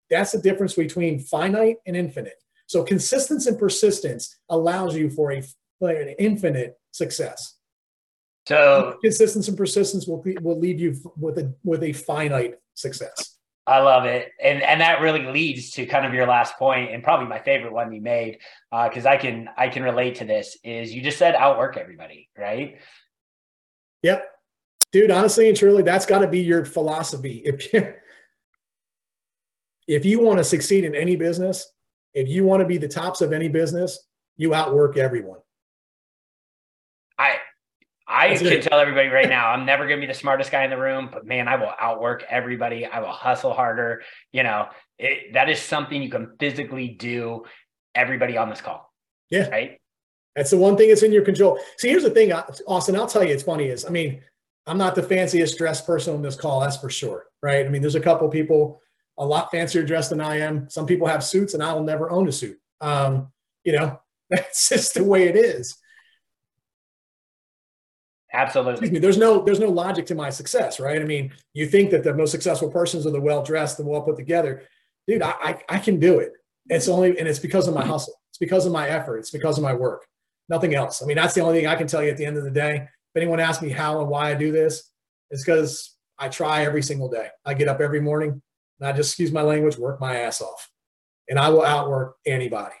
That's 0.09 0.31
the 0.31 0.41
difference 0.41 0.73
between 0.73 1.19
finite 1.19 1.77
and 1.85 1.95
infinite. 1.95 2.41
So 2.67 2.83
consistency 2.83 3.49
and 3.49 3.59
persistence 3.59 4.39
allows 4.49 4.95
you 4.95 5.09
for 5.09 5.31
a 5.31 5.43
an 5.81 6.15
infinite 6.17 6.79
success. 6.91 7.57
So 8.47 8.97
consistency 9.01 9.51
and 9.51 9.57
persistence 9.57 10.07
will 10.07 10.23
will 10.41 10.59
leave 10.59 10.79
you 10.79 10.95
with 11.17 11.37
a 11.37 11.53
with 11.63 11.83
a 11.83 11.93
finite 11.93 12.55
success. 12.73 13.37
I 13.65 13.79
love 13.79 14.03
it, 14.03 14.31
and 14.43 14.61
and 14.61 14.81
that 14.81 14.99
really 14.99 15.25
leads 15.25 15.71
to 15.71 15.85
kind 15.85 16.05
of 16.05 16.13
your 16.13 16.27
last 16.27 16.57
point, 16.57 16.91
and 16.91 17.01
probably 17.01 17.27
my 17.27 17.39
favorite 17.39 17.71
one 17.71 17.93
you 17.93 18.01
made, 18.01 18.39
because 18.71 19.05
uh, 19.05 19.09
I 19.09 19.17
can 19.17 19.49
I 19.57 19.69
can 19.69 19.83
relate 19.83 20.15
to 20.15 20.25
this. 20.25 20.57
Is 20.63 20.93
you 20.93 21.01
just 21.01 21.17
said 21.17 21.35
outwork 21.35 21.77
everybody, 21.77 22.29
right? 22.37 22.79
Yep, 24.01 24.29
dude. 24.91 25.11
Honestly 25.11 25.47
and 25.47 25.57
truly, 25.57 25.81
that's 25.81 26.05
got 26.05 26.19
to 26.19 26.27
be 26.27 26.41
your 26.41 26.65
philosophy. 26.65 27.43
If 27.45 27.73
you 27.73 27.93
if 29.87 30.05
you 30.05 30.19
want 30.19 30.39
to 30.39 30.43
succeed 30.43 30.83
in 30.83 30.95
any 30.95 31.15
business, 31.15 31.71
if 32.13 32.27
you 32.27 32.43
want 32.43 32.61
to 32.61 32.67
be 32.67 32.77
the 32.77 32.87
tops 32.87 33.21
of 33.21 33.33
any 33.33 33.47
business, 33.47 34.07
you 34.37 34.53
outwork 34.53 34.97
everyone. 34.97 35.39
I 38.23 38.29
That's 38.29 38.41
can 38.41 38.51
it. 38.53 38.63
tell 38.63 38.79
everybody 38.79 39.09
right 39.09 39.29
now, 39.39 39.49
I'm 39.49 39.65
never 39.65 39.87
going 39.87 39.99
to 39.99 40.07
be 40.07 40.11
the 40.11 40.17
smartest 40.17 40.51
guy 40.51 40.63
in 40.63 40.69
the 40.69 40.77
room, 40.77 41.09
but 41.11 41.25
man, 41.25 41.47
I 41.47 41.55
will 41.55 41.73
outwork 41.79 42.23
everybody. 42.29 42.85
I 42.85 42.99
will 42.99 43.11
hustle 43.11 43.53
harder. 43.53 44.01
You 44.31 44.43
know, 44.43 44.67
it, 44.97 45.33
that 45.33 45.49
is 45.49 45.59
something 45.59 46.01
you 46.01 46.09
can 46.09 46.35
physically 46.39 46.89
do. 46.89 47.43
Everybody 47.95 48.37
on 48.37 48.49
this 48.49 48.61
call. 48.61 48.91
Yeah. 49.29 49.49
Right. 49.49 49.79
That's 50.35 50.49
the 50.49 50.57
one 50.57 50.77
thing 50.77 50.89
that's 50.89 51.03
in 51.03 51.11
your 51.11 51.23
control. 51.23 51.59
See, 51.77 51.89
here's 51.89 52.03
the 52.03 52.09
thing, 52.09 52.33
Austin. 52.33 52.95
I'll 52.95 53.07
tell 53.07 53.23
you, 53.23 53.33
it's 53.33 53.43
funny. 53.43 53.65
Is 53.65 53.85
I 53.85 53.89
mean, 53.89 54.21
I'm 54.65 54.79
not 54.79 54.95
the 54.95 55.03
fanciest 55.03 55.57
dressed 55.57 55.85
person 55.85 56.15
on 56.15 56.21
this 56.23 56.35
call. 56.35 56.61
That's 56.61 56.77
for 56.77 56.89
sure. 56.89 57.25
Right. 57.43 57.65
I 57.65 57.69
mean, 57.69 57.81
there's 57.81 57.95
a 57.95 57.99
couple 57.99 58.27
people 58.29 58.81
a 59.17 59.25
lot 59.25 59.51
fancier 59.51 59.83
dressed 59.83 60.09
than 60.09 60.21
I 60.21 60.39
am. 60.39 60.69
Some 60.69 60.87
people 60.87 61.07
have 61.07 61.23
suits, 61.23 61.53
and 61.53 61.61
I 61.61 61.73
will 61.73 61.83
never 61.83 62.09
own 62.09 62.27
a 62.27 62.31
suit. 62.31 62.57
Um, 62.81 63.31
you 63.63 63.73
know, 63.73 63.99
that's 64.29 64.69
just 64.69 64.95
the 64.95 65.03
way 65.03 65.27
it 65.27 65.35
is. 65.35 65.77
Absolutely. 68.33 68.73
Excuse 68.73 68.91
me. 68.91 68.99
There's 68.99 69.17
no 69.17 69.43
there's 69.43 69.59
no 69.59 69.69
logic 69.69 70.05
to 70.07 70.15
my 70.15 70.29
success, 70.29 70.79
right? 70.79 71.01
I 71.01 71.05
mean, 71.05 71.31
you 71.53 71.67
think 71.67 71.91
that 71.91 72.03
the 72.03 72.13
most 72.13 72.31
successful 72.31 72.71
persons 72.71 73.05
are 73.05 73.11
the 73.11 73.21
well 73.21 73.43
dressed 73.43 73.79
and 73.79 73.87
well 73.87 74.01
put 74.01 74.17
together, 74.17 74.63
dude. 75.07 75.21
I, 75.21 75.31
I 75.41 75.61
I 75.69 75.79
can 75.79 75.99
do 75.99 76.19
it. 76.19 76.33
It's 76.67 76.87
only 76.87 77.17
and 77.19 77.27
it's 77.27 77.39
because 77.39 77.67
of 77.67 77.75
my 77.75 77.85
hustle. 77.85 78.15
It's 78.31 78.39
because 78.39 78.65
of 78.65 78.71
my 78.71 78.89
effort. 78.89 79.19
It's 79.19 79.29
because 79.29 79.57
of 79.57 79.63
my 79.63 79.73
work. 79.73 80.05
Nothing 80.49 80.73
else. 80.73 81.03
I 81.03 81.05
mean, 81.05 81.15
that's 81.15 81.35
the 81.35 81.41
only 81.41 81.59
thing 81.59 81.67
I 81.67 81.75
can 81.75 81.87
tell 81.87 82.03
you 82.03 82.09
at 82.09 82.17
the 82.17 82.25
end 82.25 82.37
of 82.37 82.43
the 82.43 82.51
day. 82.51 82.75
If 82.77 83.21
anyone 83.21 83.39
asks 83.39 83.61
me 83.61 83.69
how 83.69 84.01
and 84.01 84.09
why 84.09 84.31
I 84.31 84.33
do 84.33 84.51
this, 84.51 84.91
it's 85.29 85.43
because 85.43 85.95
I 86.17 86.29
try 86.29 86.65
every 86.65 86.81
single 86.81 87.09
day. 87.09 87.27
I 87.45 87.53
get 87.53 87.67
up 87.67 87.81
every 87.81 88.01
morning 88.01 88.41
and 88.79 88.87
I 88.87 88.91
just 88.93 89.11
excuse 89.11 89.31
my 89.31 89.43
language, 89.43 89.77
work 89.77 90.01
my 90.01 90.21
ass 90.21 90.41
off. 90.41 90.69
And 91.29 91.37
I 91.37 91.49
will 91.49 91.63
outwork 91.63 92.15
anybody. 92.25 92.75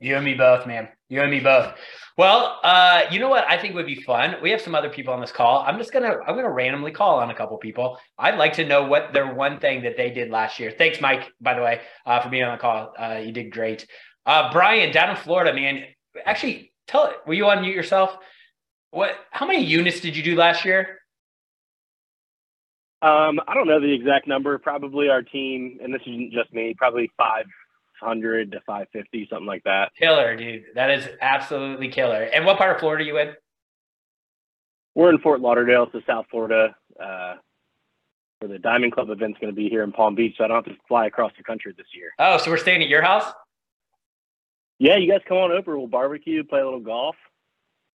You 0.00 0.16
and 0.16 0.24
me 0.24 0.34
both, 0.34 0.66
man. 0.66 0.88
You 1.08 1.20
and 1.22 1.30
me 1.30 1.40
both. 1.40 1.74
Well, 2.16 2.58
uh, 2.62 3.02
you 3.10 3.20
know 3.20 3.28
what 3.28 3.44
I 3.48 3.60
think 3.60 3.74
would 3.74 3.86
be 3.86 4.02
fun? 4.02 4.36
We 4.42 4.50
have 4.50 4.60
some 4.60 4.74
other 4.74 4.88
people 4.88 5.12
on 5.12 5.20
this 5.20 5.32
call. 5.32 5.62
I'm 5.66 5.78
just 5.78 5.92
gonna 5.92 6.16
I'm 6.26 6.34
gonna 6.34 6.50
randomly 6.50 6.90
call 6.90 7.18
on 7.18 7.30
a 7.30 7.34
couple 7.34 7.56
people. 7.58 7.98
I'd 8.18 8.38
like 8.38 8.54
to 8.54 8.66
know 8.66 8.84
what 8.84 9.12
their 9.12 9.34
one 9.34 9.60
thing 9.60 9.82
that 9.82 9.96
they 9.96 10.10
did 10.10 10.30
last 10.30 10.58
year. 10.58 10.72
Thanks, 10.76 11.00
Mike, 11.00 11.30
by 11.40 11.54
the 11.54 11.62
way, 11.62 11.82
uh, 12.04 12.20
for 12.20 12.28
being 12.28 12.44
on 12.44 12.56
the 12.56 12.60
call. 12.60 12.94
Uh, 12.98 13.20
you 13.24 13.32
did 13.32 13.52
great. 13.52 13.86
Uh, 14.24 14.50
Brian, 14.52 14.92
down 14.92 15.10
in 15.10 15.16
Florida, 15.16 15.54
man. 15.54 15.84
Actually, 16.24 16.72
tell 16.88 17.06
it. 17.06 17.16
Will 17.26 17.34
you 17.34 17.44
unmute 17.44 17.74
yourself? 17.74 18.16
What? 18.90 19.12
How 19.30 19.46
many 19.46 19.64
units 19.64 20.00
did 20.00 20.16
you 20.16 20.22
do 20.22 20.36
last 20.36 20.64
year? 20.64 21.00
Um, 23.02 23.40
I 23.46 23.54
don't 23.54 23.68
know 23.68 23.80
the 23.80 23.92
exact 23.92 24.26
number. 24.26 24.58
Probably 24.58 25.10
our 25.10 25.22
team, 25.22 25.78
and 25.82 25.92
this 25.94 26.02
isn't 26.06 26.32
just 26.32 26.52
me. 26.52 26.74
Probably 26.76 27.12
500 28.00 28.52
to 28.52 28.60
550, 28.60 29.28
something 29.30 29.46
like 29.46 29.64
that. 29.64 29.92
Killer, 29.98 30.36
dude. 30.36 30.64
That 30.74 30.90
is 30.90 31.08
absolutely 31.20 31.88
killer. 31.88 32.22
And 32.22 32.44
what 32.44 32.58
part 32.58 32.74
of 32.74 32.80
Florida 32.80 33.04
are 33.04 33.06
you 33.06 33.18
in? 33.18 33.34
We're 34.94 35.10
in 35.10 35.18
Fort 35.18 35.40
Lauderdale, 35.40 35.88
so 35.92 36.00
South 36.06 36.26
Florida. 36.30 36.74
Uh, 36.98 37.34
where 38.40 38.50
the 38.50 38.58
Diamond 38.58 38.92
Club 38.92 39.08
event's 39.08 39.38
going 39.40 39.52
to 39.52 39.56
be 39.56 39.68
here 39.68 39.82
in 39.82 39.92
Palm 39.92 40.14
Beach, 40.14 40.34
so 40.36 40.44
I 40.44 40.48
don't 40.48 40.56
have 40.56 40.74
to 40.74 40.80
fly 40.86 41.06
across 41.06 41.32
the 41.38 41.42
country 41.42 41.72
this 41.76 41.86
year. 41.94 42.10
Oh, 42.18 42.36
so 42.36 42.50
we're 42.50 42.58
staying 42.58 42.82
at 42.82 42.88
your 42.88 43.00
house? 43.00 43.24
Yeah, 44.78 44.96
you 44.96 45.10
guys 45.10 45.22
come 45.26 45.38
on 45.38 45.52
over. 45.52 45.78
We'll 45.78 45.86
barbecue, 45.86 46.44
play 46.44 46.60
a 46.60 46.64
little 46.64 46.80
golf. 46.80 47.16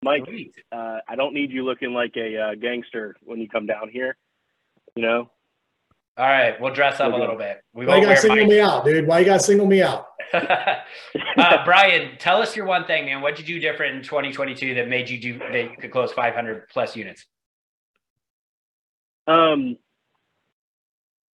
Mike, 0.04 0.24
uh, 0.72 0.98
I 1.08 1.16
don't 1.16 1.36
need 1.36 1.52
you 1.52 1.64
looking 1.64 1.94
like 1.94 2.18
a 2.18 2.38
uh, 2.38 2.56
gangster 2.56 3.16
when 3.24 3.40
you 3.40 3.48
come 3.48 3.68
down 3.68 3.90
here 3.90 4.18
you 4.96 5.04
know. 5.04 5.30
All 6.18 6.26
right, 6.26 6.60
we'll 6.60 6.74
dress 6.74 7.00
up 7.00 7.14
a 7.14 7.16
little 7.16 7.38
bit. 7.38 7.62
We 7.74 7.86
Why 7.86 7.98
you 7.98 8.04
gotta 8.04 8.18
single 8.18 8.46
me 8.46 8.60
out, 8.60 8.84
dude? 8.84 9.08
Why 9.08 9.20
you 9.20 9.26
gotta 9.26 9.40
single 9.40 9.66
me 9.66 9.82
out? 9.82 10.08
uh, 10.34 11.66
Brian, 11.66 12.18
tell 12.18 12.42
us 12.42 12.56
your 12.56 12.66
one 12.66 12.86
thing, 12.86 13.06
man. 13.06 13.22
What 13.22 13.36
did 13.36 13.48
you 13.48 13.60
do 13.60 13.62
different 13.62 13.96
in 13.96 14.04
2022 14.04 14.76
that 14.76 14.88
made 14.88 15.10
you 15.10 15.20
do 15.20 15.40
that 15.40 15.72
you 15.72 15.78
could 15.80 15.92
close 15.92 16.12
500 16.12 16.68
plus 16.70 16.96
units? 16.96 17.26
Um, 19.28 19.78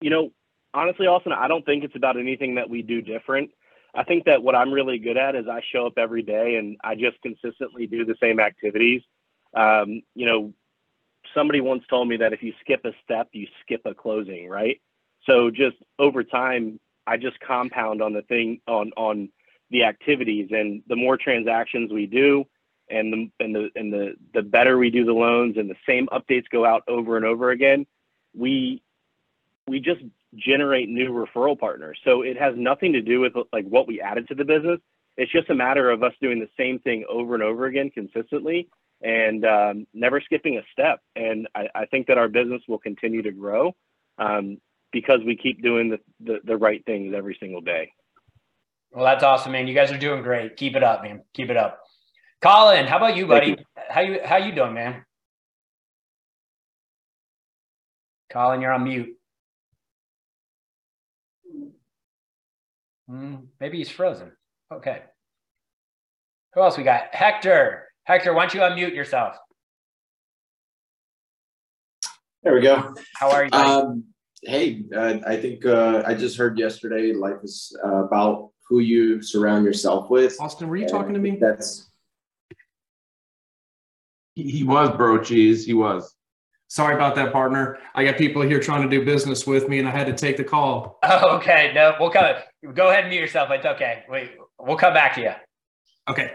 you 0.00 0.10
know, 0.10 0.30
honestly, 0.74 1.06
Austin, 1.06 1.32
I 1.32 1.48
don't 1.48 1.64
think 1.64 1.84
it's 1.84 1.96
about 1.96 2.16
anything 2.16 2.54
that 2.56 2.70
we 2.70 2.82
do 2.82 3.02
different. 3.02 3.50
I 3.94 4.04
think 4.04 4.24
that 4.26 4.42
what 4.42 4.54
I'm 4.54 4.72
really 4.72 4.98
good 4.98 5.16
at 5.16 5.34
is 5.34 5.46
I 5.50 5.60
show 5.72 5.86
up 5.86 5.94
every 5.96 6.22
day 6.22 6.56
and 6.56 6.76
I 6.84 6.94
just 6.94 7.20
consistently 7.22 7.86
do 7.86 8.04
the 8.04 8.14
same 8.22 8.38
activities. 8.38 9.02
Um, 9.56 10.02
you 10.14 10.26
know, 10.26 10.52
somebody 11.34 11.60
once 11.60 11.84
told 11.88 12.08
me 12.08 12.16
that 12.18 12.32
if 12.32 12.42
you 12.42 12.52
skip 12.60 12.84
a 12.84 12.92
step, 13.04 13.28
you 13.32 13.46
skip 13.62 13.82
a 13.84 13.94
closing, 13.94 14.48
right? 14.48 14.80
So 15.26 15.50
just 15.50 15.76
over 15.98 16.24
time, 16.24 16.80
I 17.06 17.16
just 17.16 17.40
compound 17.40 18.02
on 18.02 18.12
the 18.12 18.22
thing 18.22 18.60
on 18.66 18.92
on 18.96 19.30
the 19.70 19.84
activities, 19.84 20.48
and 20.50 20.82
the 20.86 20.96
more 20.96 21.16
transactions 21.16 21.92
we 21.92 22.06
do, 22.06 22.44
and 22.90 23.12
the 23.12 23.44
and 23.44 23.54
the 23.54 23.70
and 23.76 23.92
the 23.92 24.14
the 24.34 24.42
better 24.42 24.78
we 24.78 24.90
do 24.90 25.04
the 25.04 25.12
loans 25.12 25.56
and 25.56 25.68
the 25.70 25.76
same 25.86 26.06
updates 26.08 26.48
go 26.50 26.64
out 26.64 26.82
over 26.88 27.16
and 27.16 27.24
over 27.24 27.50
again, 27.50 27.86
we 28.34 28.82
we 29.66 29.80
just 29.80 30.02
generate 30.34 30.88
new 30.88 31.10
referral 31.10 31.58
partners. 31.58 31.98
So 32.04 32.22
it 32.22 32.38
has 32.38 32.54
nothing 32.56 32.92
to 32.92 33.00
do 33.00 33.20
with 33.20 33.32
like 33.52 33.66
what 33.66 33.86
we 33.86 34.00
added 34.00 34.28
to 34.28 34.34
the 34.34 34.44
business. 34.44 34.80
It's 35.16 35.32
just 35.32 35.50
a 35.50 35.54
matter 35.54 35.90
of 35.90 36.02
us 36.02 36.12
doing 36.20 36.38
the 36.38 36.48
same 36.56 36.78
thing 36.78 37.04
over 37.08 37.34
and 37.34 37.42
over 37.42 37.66
again 37.66 37.90
consistently 37.90 38.68
and 39.02 39.44
um, 39.44 39.86
never 39.94 40.20
skipping 40.20 40.58
a 40.58 40.62
step. 40.72 41.00
And 41.14 41.48
I, 41.54 41.68
I, 41.74 41.86
think 41.86 42.08
that 42.08 42.18
our 42.18 42.28
business 42.28 42.62
will 42.66 42.78
continue 42.78 43.22
to 43.22 43.30
grow 43.30 43.74
um, 44.18 44.58
because 44.92 45.20
we 45.24 45.36
keep 45.36 45.62
doing 45.62 45.90
the, 45.90 45.98
the, 46.20 46.38
the 46.44 46.56
right 46.56 46.84
things 46.84 47.14
every 47.16 47.36
single 47.38 47.60
day. 47.60 47.92
Well, 48.90 49.04
that's 49.04 49.22
awesome, 49.22 49.52
man. 49.52 49.68
You 49.68 49.74
guys 49.74 49.92
are 49.92 49.98
doing 49.98 50.22
great. 50.22 50.56
Keep 50.56 50.74
it 50.74 50.82
up, 50.82 51.02
man. 51.02 51.22
Keep 51.34 51.50
it 51.50 51.56
up. 51.56 51.80
Colin, 52.40 52.86
how 52.86 52.96
about 52.96 53.16
you, 53.16 53.26
buddy? 53.26 53.48
You. 53.48 53.56
How 53.88 54.00
you 54.00 54.20
how 54.24 54.36
you 54.36 54.54
doing, 54.54 54.74
man? 54.74 55.04
Colin, 58.32 58.60
you're 58.60 58.72
on 58.72 58.84
mute. 58.84 59.16
Mm, 63.10 63.46
maybe 63.60 63.78
he's 63.78 63.90
frozen. 63.90 64.32
Okay. 64.72 65.02
Who 66.54 66.60
else 66.60 66.76
we 66.76 66.84
got? 66.84 67.14
Hector. 67.14 67.87
Hector, 68.08 68.32
why 68.32 68.46
don't 68.46 68.54
you 68.54 68.60
unmute 68.60 68.94
yourself? 68.94 69.36
There 72.42 72.54
we 72.54 72.62
go. 72.62 72.94
How 73.14 73.30
are 73.30 73.44
you? 73.44 73.50
Um, 73.52 74.04
hey, 74.42 74.84
uh, 74.96 75.18
I 75.26 75.36
think 75.36 75.66
uh, 75.66 76.04
I 76.06 76.14
just 76.14 76.38
heard 76.38 76.58
yesterday 76.58 77.12
life 77.12 77.36
is 77.42 77.76
uh, 77.84 78.04
about 78.04 78.52
who 78.66 78.78
you 78.78 79.20
surround 79.20 79.66
yourself 79.66 80.08
with. 80.08 80.40
Austin, 80.40 80.68
were 80.68 80.78
you 80.78 80.88
talking 80.88 81.12
to 81.12 81.20
me? 81.20 81.36
That's. 81.38 81.90
He, 84.34 84.50
he 84.50 84.64
was, 84.64 84.96
bro, 84.96 85.22
cheese. 85.22 85.66
He 85.66 85.74
was. 85.74 86.14
Sorry 86.68 86.94
about 86.94 87.14
that, 87.16 87.30
partner. 87.30 87.76
I 87.94 88.04
got 88.04 88.16
people 88.16 88.40
here 88.40 88.60
trying 88.60 88.88
to 88.88 88.88
do 88.88 89.04
business 89.04 89.46
with 89.46 89.68
me, 89.68 89.80
and 89.80 89.88
I 89.88 89.90
had 89.90 90.06
to 90.06 90.14
take 90.14 90.38
the 90.38 90.44
call. 90.44 90.98
Oh, 91.02 91.36
okay. 91.36 91.72
No, 91.74 91.94
we'll 92.00 92.10
come. 92.10 92.36
Go 92.72 92.88
ahead 92.88 93.00
and 93.00 93.10
mute 93.10 93.20
yourself. 93.20 93.50
It's 93.50 93.66
okay. 93.66 94.04
Wait, 94.08 94.30
we'll 94.58 94.78
come 94.78 94.94
back 94.94 95.14
to 95.16 95.20
you. 95.20 95.32
Okay. 96.08 96.32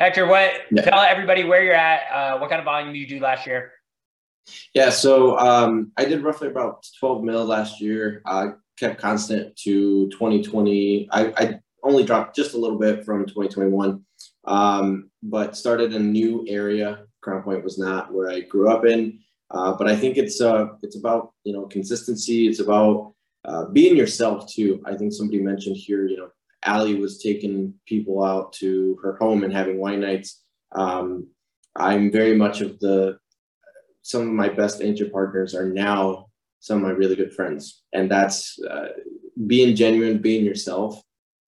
Hector, 0.00 0.26
what? 0.26 0.62
Yeah. 0.70 0.82
Tell 0.82 1.00
everybody 1.00 1.44
where 1.44 1.62
you're 1.62 1.74
at. 1.74 2.10
Uh, 2.10 2.38
what 2.38 2.48
kind 2.48 2.58
of 2.58 2.64
volume 2.64 2.92
do 2.92 2.98
you 2.98 3.06
do 3.06 3.20
last 3.20 3.46
year? 3.46 3.72
Yeah, 4.74 4.88
so 4.88 5.38
um, 5.38 5.92
I 5.96 6.06
did 6.06 6.22
roughly 6.22 6.48
about 6.48 6.86
12 6.98 7.22
mil 7.22 7.44
last 7.44 7.80
year. 7.80 8.22
I 8.24 8.52
kept 8.78 8.98
constant 8.98 9.54
to 9.58 10.08
2020. 10.08 11.08
I, 11.12 11.26
I 11.36 11.60
only 11.84 12.02
dropped 12.04 12.34
just 12.34 12.54
a 12.54 12.58
little 12.58 12.78
bit 12.78 13.04
from 13.04 13.26
2021, 13.26 14.02
um, 14.46 15.10
but 15.22 15.54
started 15.54 15.92
a 15.92 15.98
new 15.98 16.46
area 16.48 17.04
Crown 17.20 17.42
Point 17.42 17.62
was 17.62 17.78
not 17.78 18.12
where 18.12 18.30
I 18.30 18.40
grew 18.40 18.70
up 18.70 18.84
in. 18.86 19.18
Uh, 19.50 19.74
but 19.74 19.88
I 19.88 19.96
think 19.96 20.16
it's 20.16 20.40
uh, 20.40 20.68
it's 20.82 20.96
about 20.96 21.32
you 21.44 21.52
know 21.52 21.66
consistency. 21.66 22.46
It's 22.46 22.60
about 22.60 23.14
uh, 23.44 23.66
being 23.66 23.96
yourself 23.96 24.50
too. 24.50 24.80
I 24.86 24.94
think 24.94 25.12
somebody 25.12 25.40
mentioned 25.40 25.76
here, 25.76 26.06
you 26.06 26.16
know, 26.16 26.30
Allie 26.64 26.94
was 26.94 27.22
taking 27.22 27.74
people 27.86 28.22
out 28.22 28.52
to 28.54 28.98
her 29.02 29.16
home 29.16 29.44
and 29.44 29.52
having 29.52 29.78
wine 29.78 30.00
nights. 30.00 30.42
Um, 30.72 31.28
I'm 31.74 32.10
very 32.10 32.36
much 32.36 32.60
of 32.60 32.78
the 32.80 33.18
some 34.02 34.22
of 34.22 34.28
my 34.28 34.48
best 34.48 34.80
agent 34.80 35.12
partners 35.12 35.54
are 35.54 35.68
now 35.68 36.26
some 36.58 36.78
of 36.78 36.82
my 36.82 36.90
really 36.90 37.16
good 37.16 37.32
friends, 37.32 37.82
and 37.92 38.10
that's 38.10 38.58
uh, 38.68 38.88
being 39.46 39.74
genuine, 39.74 40.18
being 40.18 40.44
yourself. 40.44 41.02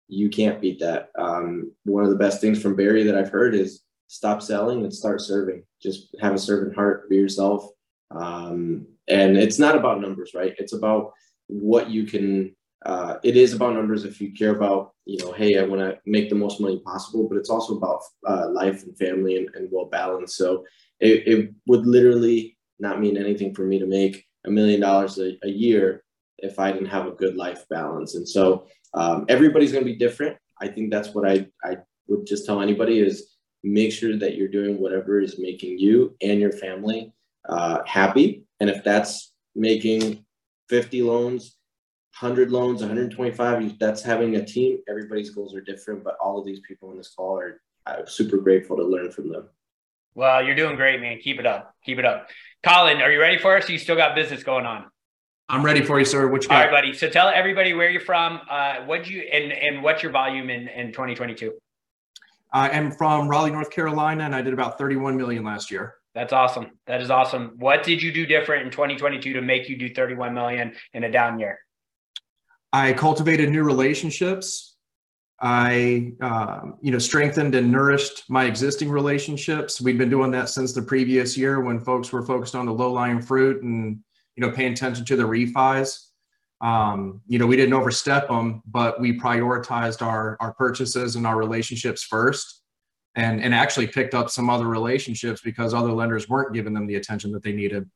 You 0.08 0.28
can't 0.28 0.60
beat 0.60 0.80
that. 0.80 1.10
Um, 1.18 1.72
one 1.84 2.04
of 2.04 2.10
the 2.10 2.16
best 2.16 2.40
things 2.40 2.60
from 2.60 2.76
Barry 2.76 3.02
that 3.04 3.16
I've 3.16 3.30
heard 3.30 3.54
is 3.54 3.82
stop 4.06 4.42
selling 4.42 4.82
and 4.82 4.92
start 4.92 5.20
serving. 5.20 5.64
Just 5.82 6.14
have 6.20 6.34
a 6.34 6.38
servant 6.38 6.74
heart, 6.74 7.08
be 7.08 7.16
yourself. 7.16 7.66
Um, 8.10 8.86
and 9.08 9.36
it's 9.36 9.58
not 9.58 9.76
about 9.76 10.00
numbers, 10.00 10.32
right? 10.34 10.54
It's 10.58 10.74
about 10.74 11.12
what 11.46 11.90
you 11.90 12.04
can. 12.04 12.54
Uh, 12.84 13.16
it 13.22 13.36
is 13.36 13.52
about 13.52 13.74
numbers 13.74 14.04
if 14.04 14.20
you 14.20 14.32
care 14.32 14.54
about, 14.54 14.92
you 15.04 15.18
know, 15.18 15.32
hey, 15.32 15.58
I 15.58 15.62
want 15.62 15.80
to 15.80 15.98
make 16.04 16.28
the 16.28 16.34
most 16.34 16.60
money 16.60 16.80
possible, 16.80 17.28
but 17.28 17.38
it's 17.38 17.50
also 17.50 17.76
about 17.76 18.00
uh, 18.26 18.48
life 18.50 18.82
and 18.82 18.96
family 18.98 19.36
and, 19.36 19.48
and 19.54 19.68
well 19.70 19.86
balanced. 19.86 20.36
So 20.36 20.64
it, 21.00 21.26
it, 21.26 21.54
would 21.66 21.86
literally 21.86 22.56
not 22.80 23.00
mean 23.00 23.16
anything 23.16 23.54
for 23.54 23.62
me 23.62 23.78
to 23.78 23.86
make 23.86 24.26
a 24.44 24.50
million 24.50 24.80
dollars 24.80 25.18
a 25.18 25.48
year 25.48 26.02
if 26.38 26.58
I 26.58 26.72
didn't 26.72 26.88
have 26.88 27.06
a 27.06 27.12
good 27.12 27.36
life 27.36 27.64
balance. 27.68 28.16
And 28.16 28.28
so 28.28 28.66
um, 28.94 29.26
everybody's 29.28 29.72
going 29.72 29.84
to 29.84 29.90
be 29.90 29.96
different. 29.96 30.36
I 30.60 30.68
think 30.68 30.90
that's 30.90 31.14
what 31.14 31.28
I, 31.28 31.46
I 31.64 31.78
would 32.08 32.26
just 32.26 32.46
tell 32.46 32.60
anybody 32.60 32.98
is 32.98 33.36
make 33.62 33.92
sure 33.92 34.16
that 34.18 34.36
you're 34.36 34.48
doing 34.48 34.80
whatever 34.80 35.20
is 35.20 35.38
making 35.38 35.78
you 35.78 36.16
and 36.20 36.40
your 36.40 36.52
family 36.52 37.12
uh, 37.48 37.78
happy. 37.86 38.44
And 38.60 38.68
if 38.68 38.82
that's 38.82 39.32
making 39.54 40.24
50 40.68 41.02
loans, 41.02 41.56
100 42.20 42.50
loans, 42.50 42.80
125, 42.80 43.78
that's 43.78 44.02
having 44.02 44.36
a 44.36 44.44
team. 44.44 44.78
Everybody's 44.88 45.30
goals 45.30 45.54
are 45.54 45.60
different, 45.60 46.04
but 46.04 46.16
all 46.22 46.38
of 46.38 46.44
these 46.44 46.60
people 46.60 46.90
on 46.90 46.96
this 46.96 47.14
call 47.14 47.38
are 47.38 47.60
I'm 47.86 48.06
super 48.06 48.36
grateful 48.36 48.76
to 48.76 48.84
learn 48.84 49.10
from 49.10 49.30
them. 49.30 49.48
Well, 50.14 50.44
you're 50.44 50.54
doing 50.54 50.76
great, 50.76 51.00
man. 51.00 51.18
Keep 51.18 51.40
it 51.40 51.46
up. 51.46 51.74
Keep 51.84 51.98
it 51.98 52.04
up. 52.04 52.28
Colin, 52.62 53.00
are 53.00 53.10
you 53.10 53.20
ready 53.20 53.38
for 53.38 53.56
us? 53.56 53.68
You 53.68 53.78
still 53.78 53.96
got 53.96 54.14
business 54.14 54.42
going 54.42 54.66
on. 54.66 54.84
I'm 55.48 55.64
ready 55.64 55.82
for 55.82 55.98
you, 55.98 56.04
sir. 56.04 56.28
What 56.28 56.42
you 56.42 56.48
got? 56.48 56.56
All 56.56 56.72
right, 56.72 56.82
buddy. 56.82 56.92
So 56.92 57.08
tell 57.08 57.28
everybody 57.28 57.72
where 57.72 57.90
you're 57.90 58.00
from, 58.00 58.40
uh, 58.48 58.84
what 58.84 59.08
you 59.08 59.22
and 59.22 59.52
and 59.52 59.82
what's 59.82 60.02
your 60.02 60.12
volume 60.12 60.50
in 60.50 60.68
in 60.68 60.92
2022. 60.92 61.52
I 62.52 62.70
am 62.70 62.92
from 62.92 63.28
Raleigh, 63.28 63.50
North 63.50 63.70
Carolina, 63.70 64.24
and 64.24 64.34
I 64.34 64.42
did 64.42 64.52
about 64.52 64.78
31 64.78 65.16
million 65.16 65.42
last 65.42 65.70
year. 65.70 65.94
That's 66.14 66.32
awesome. 66.32 66.70
That 66.86 67.00
is 67.00 67.10
awesome. 67.10 67.54
What 67.56 67.82
did 67.82 68.02
you 68.02 68.12
do 68.12 68.26
different 68.26 68.66
in 68.66 68.70
2022 68.70 69.32
to 69.32 69.42
make 69.42 69.68
you 69.68 69.76
do 69.76 69.92
31 69.92 70.34
million 70.34 70.74
in 70.92 71.04
a 71.04 71.10
down 71.10 71.38
year? 71.38 71.58
I 72.72 72.92
cultivated 72.92 73.50
new 73.50 73.64
relationships. 73.64 74.76
I, 75.40 76.12
uh, 76.20 76.60
you 76.80 76.92
know, 76.92 76.98
strengthened 76.98 77.54
and 77.54 77.70
nourished 77.70 78.24
my 78.28 78.44
existing 78.44 78.90
relationships. 78.90 79.80
We've 79.80 79.98
been 79.98 80.10
doing 80.10 80.30
that 80.30 80.48
since 80.48 80.72
the 80.72 80.82
previous 80.82 81.36
year 81.36 81.60
when 81.60 81.80
folks 81.80 82.12
were 82.12 82.22
focused 82.22 82.54
on 82.54 82.66
the 82.66 82.72
low-lying 82.72 83.20
fruit 83.20 83.62
and, 83.62 83.98
you 84.36 84.40
know, 84.46 84.52
paying 84.52 84.72
attention 84.72 85.04
to 85.06 85.16
the 85.16 85.24
refis. 85.24 85.98
Um, 86.60 87.20
you 87.26 87.40
know, 87.40 87.46
we 87.46 87.56
didn't 87.56 87.74
overstep 87.74 88.28
them, 88.28 88.62
but 88.66 89.00
we 89.00 89.18
prioritized 89.18 90.00
our 90.00 90.36
our 90.38 90.54
purchases 90.54 91.16
and 91.16 91.26
our 91.26 91.36
relationships 91.36 92.04
first, 92.04 92.62
and 93.16 93.42
and 93.42 93.52
actually 93.52 93.88
picked 93.88 94.14
up 94.14 94.30
some 94.30 94.48
other 94.48 94.68
relationships 94.68 95.40
because 95.42 95.74
other 95.74 95.90
lenders 95.90 96.28
weren't 96.28 96.54
giving 96.54 96.72
them 96.72 96.86
the 96.86 96.94
attention 96.94 97.32
that 97.32 97.42
they 97.42 97.52
needed. 97.52 97.90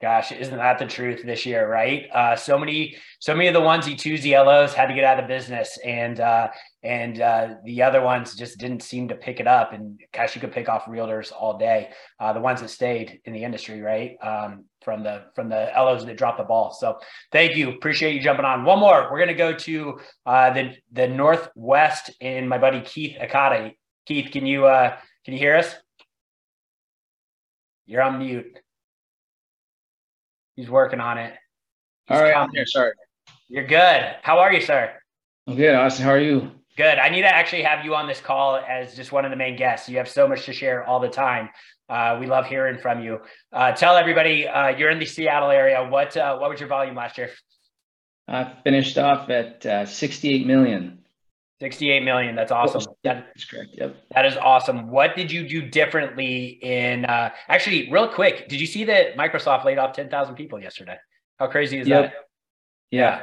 Gosh, 0.00 0.32
isn't 0.32 0.56
that 0.56 0.78
the 0.78 0.86
truth 0.86 1.22
this 1.22 1.44
year, 1.44 1.68
right? 1.68 2.08
Uh, 2.14 2.34
so 2.34 2.58
many, 2.58 2.96
so 3.18 3.34
many 3.34 3.48
of 3.48 3.54
the 3.54 3.60
onesie 3.60 3.94
twosie 3.94 4.32
LOs 4.32 4.72
had 4.72 4.86
to 4.86 4.94
get 4.94 5.04
out 5.04 5.20
of 5.20 5.28
business, 5.28 5.78
and 5.84 6.20
uh, 6.20 6.48
and 6.82 7.20
uh, 7.20 7.48
the 7.66 7.82
other 7.82 8.00
ones 8.00 8.34
just 8.34 8.56
didn't 8.58 8.82
seem 8.82 9.08
to 9.08 9.14
pick 9.14 9.40
it 9.40 9.46
up. 9.46 9.74
And 9.74 10.00
gosh, 10.14 10.34
you 10.34 10.40
could 10.40 10.52
pick 10.52 10.70
off 10.70 10.86
realtors 10.86 11.32
all 11.38 11.58
day. 11.58 11.90
Uh, 12.18 12.32
the 12.32 12.40
ones 12.40 12.62
that 12.62 12.70
stayed 12.70 13.20
in 13.26 13.34
the 13.34 13.44
industry, 13.44 13.82
right? 13.82 14.16
Um, 14.22 14.64
from 14.80 15.02
the 15.02 15.24
from 15.34 15.50
the 15.50 15.70
LOs 15.76 16.06
that 16.06 16.16
dropped 16.16 16.38
the 16.38 16.44
ball. 16.44 16.72
So 16.72 16.98
thank 17.30 17.54
you, 17.54 17.68
appreciate 17.68 18.14
you 18.14 18.22
jumping 18.22 18.46
on. 18.46 18.64
One 18.64 18.78
more, 18.78 19.06
we're 19.12 19.18
gonna 19.18 19.34
go 19.34 19.52
to 19.52 20.00
uh, 20.24 20.50
the 20.54 20.76
the 20.92 21.08
Northwest 21.08 22.10
and 22.22 22.48
my 22.48 22.56
buddy 22.56 22.80
Keith 22.80 23.18
Akata. 23.20 23.74
Keith, 24.06 24.30
can 24.32 24.46
you 24.46 24.64
uh, 24.64 24.96
can 25.26 25.34
you 25.34 25.40
hear 25.40 25.56
us? 25.56 25.74
You're 27.84 28.00
on 28.00 28.18
mute. 28.18 28.58
He's 30.60 30.68
working 30.68 31.00
on 31.00 31.16
it. 31.16 31.32
He's 32.06 32.18
All 32.18 32.22
right, 32.22 32.36
I'm 32.36 32.50
here. 32.52 32.66
Sorry. 32.66 32.92
You're 33.48 33.66
good. 33.66 34.14
How 34.20 34.40
are 34.40 34.52
you, 34.52 34.60
sir? 34.60 34.92
I'm 35.46 35.56
good, 35.56 35.74
Austin. 35.74 36.04
How 36.04 36.10
are 36.10 36.20
you? 36.20 36.50
Good. 36.76 36.98
I 36.98 37.08
need 37.08 37.22
to 37.22 37.34
actually 37.34 37.62
have 37.62 37.82
you 37.82 37.94
on 37.94 38.06
this 38.06 38.20
call 38.20 38.56
as 38.56 38.94
just 38.94 39.10
one 39.10 39.24
of 39.24 39.30
the 39.30 39.38
main 39.38 39.56
guests. 39.56 39.88
You 39.88 39.96
have 39.96 40.08
so 40.08 40.28
much 40.28 40.44
to 40.44 40.52
share 40.52 40.84
all 40.84 41.00
the 41.00 41.08
time. 41.08 41.48
Uh, 41.88 42.18
we 42.20 42.26
love 42.26 42.44
hearing 42.44 42.76
from 42.76 43.02
you. 43.02 43.20
Uh, 43.50 43.72
tell 43.72 43.96
everybody 43.96 44.46
uh, 44.46 44.68
you're 44.68 44.90
in 44.90 44.98
the 44.98 45.06
Seattle 45.06 45.50
area. 45.50 45.82
What 45.88 46.14
uh, 46.14 46.36
what 46.36 46.50
was 46.50 46.60
your 46.60 46.68
volume 46.68 46.94
last 46.94 47.16
year? 47.16 47.30
I 48.28 48.52
finished 48.62 48.98
off 48.98 49.30
at 49.30 49.64
uh, 49.64 49.86
68 49.86 50.46
million. 50.46 50.98
68 51.60 52.02
million. 52.04 52.34
That's 52.34 52.52
awesome. 52.52 52.94
That's 53.04 53.44
correct. 53.44 53.70
Yep. 53.74 53.94
That 54.14 54.24
is 54.24 54.36
awesome. 54.38 54.90
What 54.90 55.14
did 55.14 55.30
you 55.30 55.46
do 55.46 55.62
differently 55.62 56.58
in 56.62 57.04
uh, 57.04 57.30
actually 57.48 57.90
real 57.92 58.08
quick? 58.08 58.48
Did 58.48 58.60
you 58.60 58.66
see 58.66 58.84
that 58.84 59.16
Microsoft 59.16 59.64
laid 59.64 59.76
off 59.76 59.92
10,000 59.92 60.34
people 60.36 60.58
yesterday? 60.58 60.96
How 61.38 61.48
crazy 61.48 61.78
is 61.78 61.86
yep. 61.86 62.12
that? 62.12 62.14
Yeah. 62.90 63.20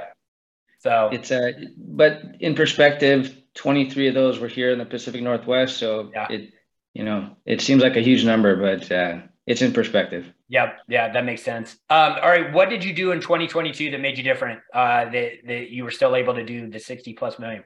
So 0.80 1.10
it's 1.12 1.32
a, 1.32 1.54
but 1.78 2.22
in 2.40 2.54
perspective, 2.54 3.36
23 3.56 4.10
of 4.10 4.14
those 4.14 4.38
were 4.38 4.48
here 4.48 4.72
in 4.72 4.78
the 4.78 4.86
Pacific 4.86 5.24
Northwest. 5.24 5.78
So 5.78 6.12
yeah. 6.14 6.28
it, 6.30 6.54
you 6.94 7.04
know, 7.04 7.36
it 7.46 7.62
seems 7.62 7.82
like 7.82 7.98
a 7.98 8.02
huge 8.02 8.24
number, 8.24 8.56
but 8.56 8.92
uh, 8.92 9.22
it's 9.48 9.64
in 9.64 9.74
perspective. 9.74 10.32
Yep. 10.50 10.78
Yeah, 10.88 11.12
that 11.12 11.26
makes 11.26 11.42
sense. 11.42 11.76
Um, 11.90 12.14
all 12.22 12.30
right. 12.30 12.54
What 12.54 12.70
did 12.70 12.84
you 12.84 12.94
do 12.94 13.12
in 13.14 13.20
2022 13.20 13.90
that 13.92 14.00
made 14.00 14.16
you 14.18 14.24
different? 14.24 14.60
Uh, 14.72 15.06
that, 15.06 15.32
that 15.48 15.72
you 15.72 15.84
were 15.84 15.92
still 15.92 16.16
able 16.16 16.36
to 16.36 16.46
do 16.46 16.70
the 16.70 16.80
60 16.80 17.14
plus 17.14 17.40
million? 17.40 17.64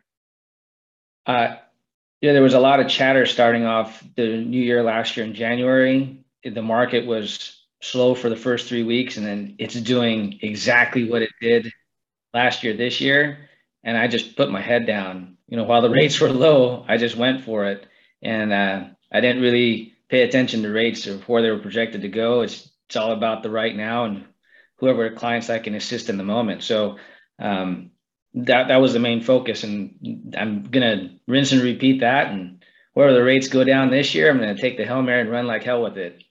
Uh, 1.25 1.55
Yeah, 2.21 2.33
there 2.33 2.43
was 2.43 2.55
a 2.55 2.59
lot 2.59 2.79
of 2.79 2.89
chatter 2.89 3.25
starting 3.27 3.65
off 3.65 4.03
the 4.15 4.37
new 4.43 4.61
year 4.61 4.83
last 4.83 5.17
year 5.17 5.25
in 5.25 5.35
January. 5.35 6.25
The 6.43 6.61
market 6.63 7.05
was 7.07 7.61
slow 7.81 8.15
for 8.15 8.29
the 8.29 8.37
first 8.37 8.69
three 8.69 8.83
weeks, 8.83 9.17
and 9.17 9.25
then 9.27 9.55
it's 9.59 9.75
doing 9.75 10.39
exactly 10.41 11.09
what 11.09 11.21
it 11.23 11.31
did 11.41 11.71
last 12.33 12.63
year, 12.63 12.75
this 12.77 13.01
year. 13.01 13.49
And 13.83 13.97
I 13.97 14.07
just 14.07 14.37
put 14.37 14.51
my 14.51 14.61
head 14.61 14.87
down. 14.87 15.37
You 15.47 15.57
know, 15.57 15.65
while 15.65 15.81
the 15.81 15.89
rates 15.99 16.19
were 16.21 16.31
low, 16.31 16.85
I 16.87 16.97
just 16.97 17.17
went 17.17 17.43
for 17.43 17.65
it. 17.65 17.87
And 18.23 18.53
uh, 18.53 18.85
I 19.11 19.21
didn't 19.21 19.43
really 19.43 19.93
pay 20.09 20.23
attention 20.23 20.63
to 20.63 20.69
rates 20.71 21.07
or 21.07 21.17
where 21.27 21.41
they 21.43 21.51
were 21.51 21.59
projected 21.59 22.03
to 22.03 22.09
go. 22.09 22.41
It's, 22.41 22.69
it's 22.87 22.97
all 22.97 23.13
about 23.13 23.43
the 23.43 23.51
right 23.51 23.75
now 23.75 24.05
and 24.05 24.25
whoever 24.77 25.11
clients 25.11 25.49
I 25.49 25.59
can 25.59 25.75
assist 25.75 26.09
in 26.09 26.17
the 26.17 26.23
moment. 26.23 26.63
So 26.63 26.97
um, 27.39 27.91
that 28.33 28.67
that 28.69 28.77
was 28.77 28.93
the 28.93 28.99
main 28.99 29.21
focus, 29.21 29.63
and 29.63 30.35
I'm 30.37 30.63
gonna 30.63 31.09
rinse 31.27 31.51
and 31.51 31.61
repeat 31.61 31.99
that. 32.01 32.31
And 32.31 32.63
wherever 32.93 33.13
the 33.13 33.23
rates 33.23 33.47
go 33.47 33.63
down 33.63 33.91
this 33.91 34.15
year, 34.15 34.29
I'm 34.29 34.39
gonna 34.39 34.57
take 34.57 34.77
the 34.77 34.85
hail 34.85 35.01
mary 35.01 35.21
and 35.21 35.29
run 35.29 35.47
like 35.47 35.63
hell 35.63 35.81
with 35.83 35.97
it. 35.97 36.23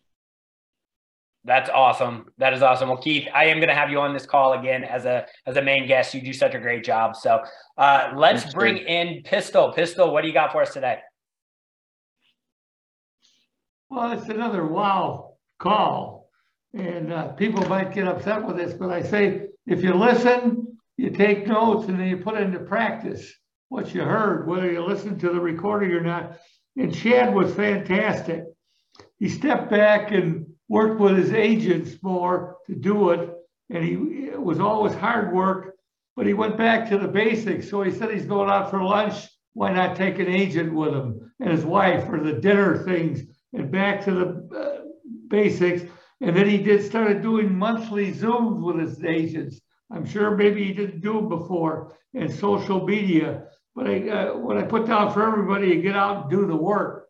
That's 1.44 1.70
awesome. 1.70 2.26
That 2.36 2.52
is 2.52 2.62
awesome. 2.62 2.90
Well, 2.90 2.98
Keith, 2.98 3.26
I 3.34 3.46
am 3.46 3.56
going 3.56 3.68
to 3.68 3.74
have 3.74 3.90
you 3.90 3.98
on 3.98 4.12
this 4.12 4.26
call 4.26 4.52
again 4.52 4.84
as 4.84 5.06
a 5.06 5.26
as 5.46 5.56
a 5.56 5.62
main 5.62 5.86
guest. 5.86 6.12
You 6.12 6.20
do 6.20 6.34
such 6.34 6.54
a 6.54 6.58
great 6.58 6.84
job. 6.84 7.16
So 7.16 7.42
uh, 7.78 8.12
let's 8.14 8.42
Thanks, 8.42 8.54
bring 8.54 8.76
in 8.76 9.22
Pistol. 9.22 9.72
Pistol, 9.72 10.12
what 10.12 10.20
do 10.20 10.28
you 10.28 10.34
got 10.34 10.52
for 10.52 10.60
us 10.60 10.74
today? 10.74 10.98
Well, 13.88 14.12
it's 14.12 14.28
another 14.28 14.66
wow 14.66 15.36
call, 15.58 16.28
and 16.74 17.12
uh, 17.12 17.28
people 17.28 17.66
might 17.68 17.94
get 17.94 18.06
upset 18.06 18.46
with 18.46 18.56
this, 18.56 18.74
but 18.74 18.90
I 18.90 19.02
say 19.02 19.46
if 19.66 19.82
you 19.82 19.94
listen, 19.94 20.59
you 21.00 21.08
take 21.08 21.46
notes, 21.46 21.88
and 21.88 21.98
then 21.98 22.08
you 22.08 22.18
put 22.18 22.36
into 22.36 22.58
practice 22.58 23.32
what 23.70 23.94
you 23.94 24.02
heard, 24.02 24.46
whether 24.46 24.70
you 24.70 24.84
listen 24.84 25.18
to 25.18 25.30
the 25.30 25.40
recording 25.40 25.92
or 25.92 26.02
not. 26.02 26.38
And 26.76 26.94
Chad 26.94 27.34
was 27.34 27.54
fantastic. 27.54 28.44
He 29.18 29.30
stepped 29.30 29.70
back 29.70 30.10
and 30.10 30.46
worked 30.68 31.00
with 31.00 31.16
his 31.16 31.32
agents 31.32 31.96
more 32.02 32.58
to 32.66 32.74
do 32.74 33.10
it. 33.10 33.30
And 33.70 33.82
he 33.82 33.92
it 34.26 34.42
was 34.42 34.60
always 34.60 34.94
hard 34.94 35.32
work, 35.32 35.76
but 36.16 36.26
he 36.26 36.34
went 36.34 36.58
back 36.58 36.90
to 36.90 36.98
the 36.98 37.08
basics. 37.08 37.70
So 37.70 37.82
he 37.82 37.92
said 37.92 38.10
he's 38.10 38.26
going 38.26 38.50
out 38.50 38.68
for 38.68 38.82
lunch. 38.82 39.26
Why 39.54 39.72
not 39.72 39.96
take 39.96 40.18
an 40.18 40.28
agent 40.28 40.74
with 40.74 40.92
him 40.92 41.32
and 41.40 41.50
his 41.50 41.64
wife 41.64 42.04
for 42.06 42.20
the 42.22 42.34
dinner 42.34 42.84
things 42.84 43.22
and 43.54 43.72
back 43.72 44.04
to 44.04 44.10
the 44.10 44.58
uh, 44.58 44.84
basics. 45.28 45.82
And 46.20 46.36
then 46.36 46.46
he 46.46 46.58
did 46.58 46.84
started 46.84 47.22
doing 47.22 47.56
monthly 47.56 48.12
Zooms 48.12 48.62
with 48.62 48.86
his 48.86 49.02
agents. 49.02 49.60
I'm 49.90 50.06
sure 50.06 50.36
maybe 50.36 50.64
he 50.64 50.72
didn't 50.72 51.00
do 51.00 51.22
before 51.22 51.96
in 52.14 52.30
social 52.30 52.84
media. 52.86 53.44
But 53.74 53.86
I, 53.86 54.08
uh, 54.08 54.36
what 54.36 54.56
I 54.56 54.62
put 54.62 54.86
down 54.86 55.12
for 55.12 55.26
everybody 55.26 55.74
to 55.74 55.82
get 55.82 55.96
out 55.96 56.22
and 56.22 56.30
do 56.30 56.46
the 56.46 56.56
work. 56.56 57.08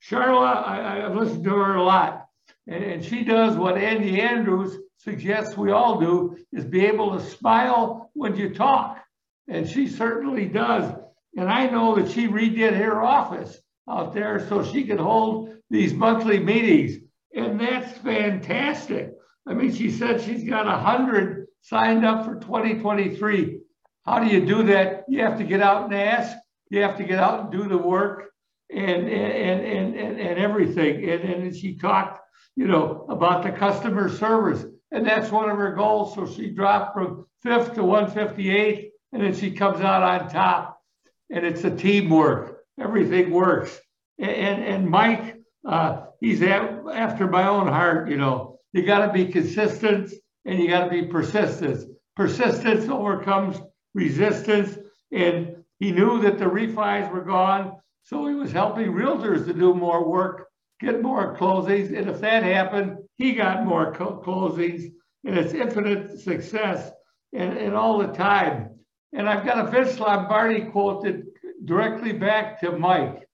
Charlotte, 0.00 0.62
I, 0.62 1.04
I've 1.04 1.16
listened 1.16 1.44
to 1.44 1.50
her 1.50 1.74
a 1.76 1.82
lot. 1.82 2.26
And, 2.66 2.84
and 2.84 3.04
she 3.04 3.24
does 3.24 3.56
what 3.56 3.78
Andy 3.78 4.20
Andrews 4.20 4.76
suggests 4.98 5.56
we 5.56 5.70
all 5.70 6.00
do 6.00 6.36
is 6.52 6.64
be 6.64 6.84
able 6.86 7.16
to 7.16 7.24
smile 7.24 8.10
when 8.14 8.36
you 8.36 8.54
talk. 8.54 9.02
And 9.48 9.68
she 9.68 9.88
certainly 9.88 10.46
does. 10.46 10.92
And 11.36 11.48
I 11.48 11.68
know 11.68 11.94
that 11.96 12.10
she 12.10 12.26
redid 12.26 12.76
her 12.76 13.02
office 13.02 13.58
out 13.88 14.12
there 14.12 14.46
so 14.48 14.64
she 14.64 14.84
could 14.84 14.98
hold 14.98 15.54
these 15.70 15.94
monthly 15.94 16.38
meetings. 16.38 17.02
And 17.34 17.60
that's 17.60 17.96
fantastic. 17.98 19.14
I 19.46 19.54
mean, 19.54 19.74
she 19.74 19.90
said 19.90 20.20
she's 20.20 20.44
got 20.44 20.66
a 20.66 20.82
100 20.82 21.37
signed 21.68 22.04
up 22.04 22.24
for 22.24 22.36
2023. 22.36 23.60
How 24.04 24.20
do 24.20 24.26
you 24.26 24.46
do 24.46 24.62
that? 24.64 25.04
You 25.08 25.20
have 25.20 25.38
to 25.38 25.44
get 25.44 25.60
out 25.60 25.84
and 25.84 25.94
ask. 25.94 26.36
You 26.70 26.82
have 26.82 26.96
to 26.98 27.04
get 27.04 27.18
out 27.18 27.40
and 27.40 27.52
do 27.52 27.68
the 27.68 27.78
work 27.78 28.30
and 28.70 29.08
and 29.08 29.62
and 29.64 29.94
and, 29.96 30.20
and 30.20 30.38
everything. 30.38 31.08
And, 31.08 31.22
and 31.22 31.56
she 31.56 31.76
talked 31.76 32.20
you 32.58 32.66
know, 32.66 33.06
about 33.08 33.44
the 33.44 33.52
customer 33.52 34.08
service. 34.08 34.64
And 34.90 35.06
that's 35.06 35.30
one 35.30 35.48
of 35.48 35.56
her 35.58 35.76
goals. 35.76 36.16
So 36.16 36.26
she 36.26 36.50
dropped 36.50 36.92
from 36.92 37.24
fifth 37.40 37.74
to 37.74 37.84
158, 37.84 38.90
and 39.12 39.22
then 39.22 39.32
she 39.32 39.52
comes 39.52 39.80
out 39.80 40.02
on 40.02 40.28
top. 40.28 40.82
And 41.30 41.46
it's 41.46 41.62
a 41.62 41.70
teamwork. 41.70 42.58
Everything 42.80 43.30
works. 43.30 43.78
And, 44.18 44.30
and, 44.30 44.64
and 44.64 44.90
Mike, 44.90 45.36
uh, 45.64 46.06
he's 46.20 46.42
at, 46.42 46.80
after 46.92 47.28
my 47.28 47.46
own 47.46 47.68
heart, 47.68 48.10
you 48.10 48.16
know. 48.16 48.58
You 48.72 48.84
got 48.84 49.06
to 49.06 49.12
be 49.12 49.26
consistent 49.26 50.12
and 50.44 50.58
you 50.58 50.68
got 50.68 50.84
to 50.84 50.90
be 50.90 51.06
persistent. 51.06 51.90
Persistence 52.16 52.88
overcomes 52.88 53.60
resistance. 53.94 54.78
And 55.12 55.56
he 55.78 55.92
knew 55.92 56.20
that 56.22 56.38
the 56.38 56.44
refis 56.44 57.10
were 57.10 57.24
gone. 57.24 57.76
So 58.02 58.26
he 58.26 58.34
was 58.34 58.52
helping 58.52 58.92
realtors 58.92 59.46
to 59.46 59.52
do 59.52 59.74
more 59.74 60.08
work 60.08 60.48
get 60.80 61.02
more 61.02 61.36
closings. 61.36 61.96
And 61.96 62.08
if 62.08 62.20
that 62.20 62.42
happened, 62.42 62.98
he 63.16 63.34
got 63.34 63.64
more 63.64 63.92
closings. 63.92 64.92
And 65.24 65.36
it's 65.36 65.52
infinite 65.52 66.20
success 66.20 66.90
and, 67.32 67.56
and 67.58 67.74
all 67.74 67.98
the 67.98 68.12
time. 68.12 68.70
And 69.12 69.28
I've 69.28 69.44
got 69.44 69.66
a 69.66 69.70
Vince 69.70 69.98
Lombardi 69.98 70.66
quote 70.66 71.02
that 71.04 71.22
directly 71.64 72.12
back 72.12 72.60
to 72.60 72.72
Mike. 72.72 73.26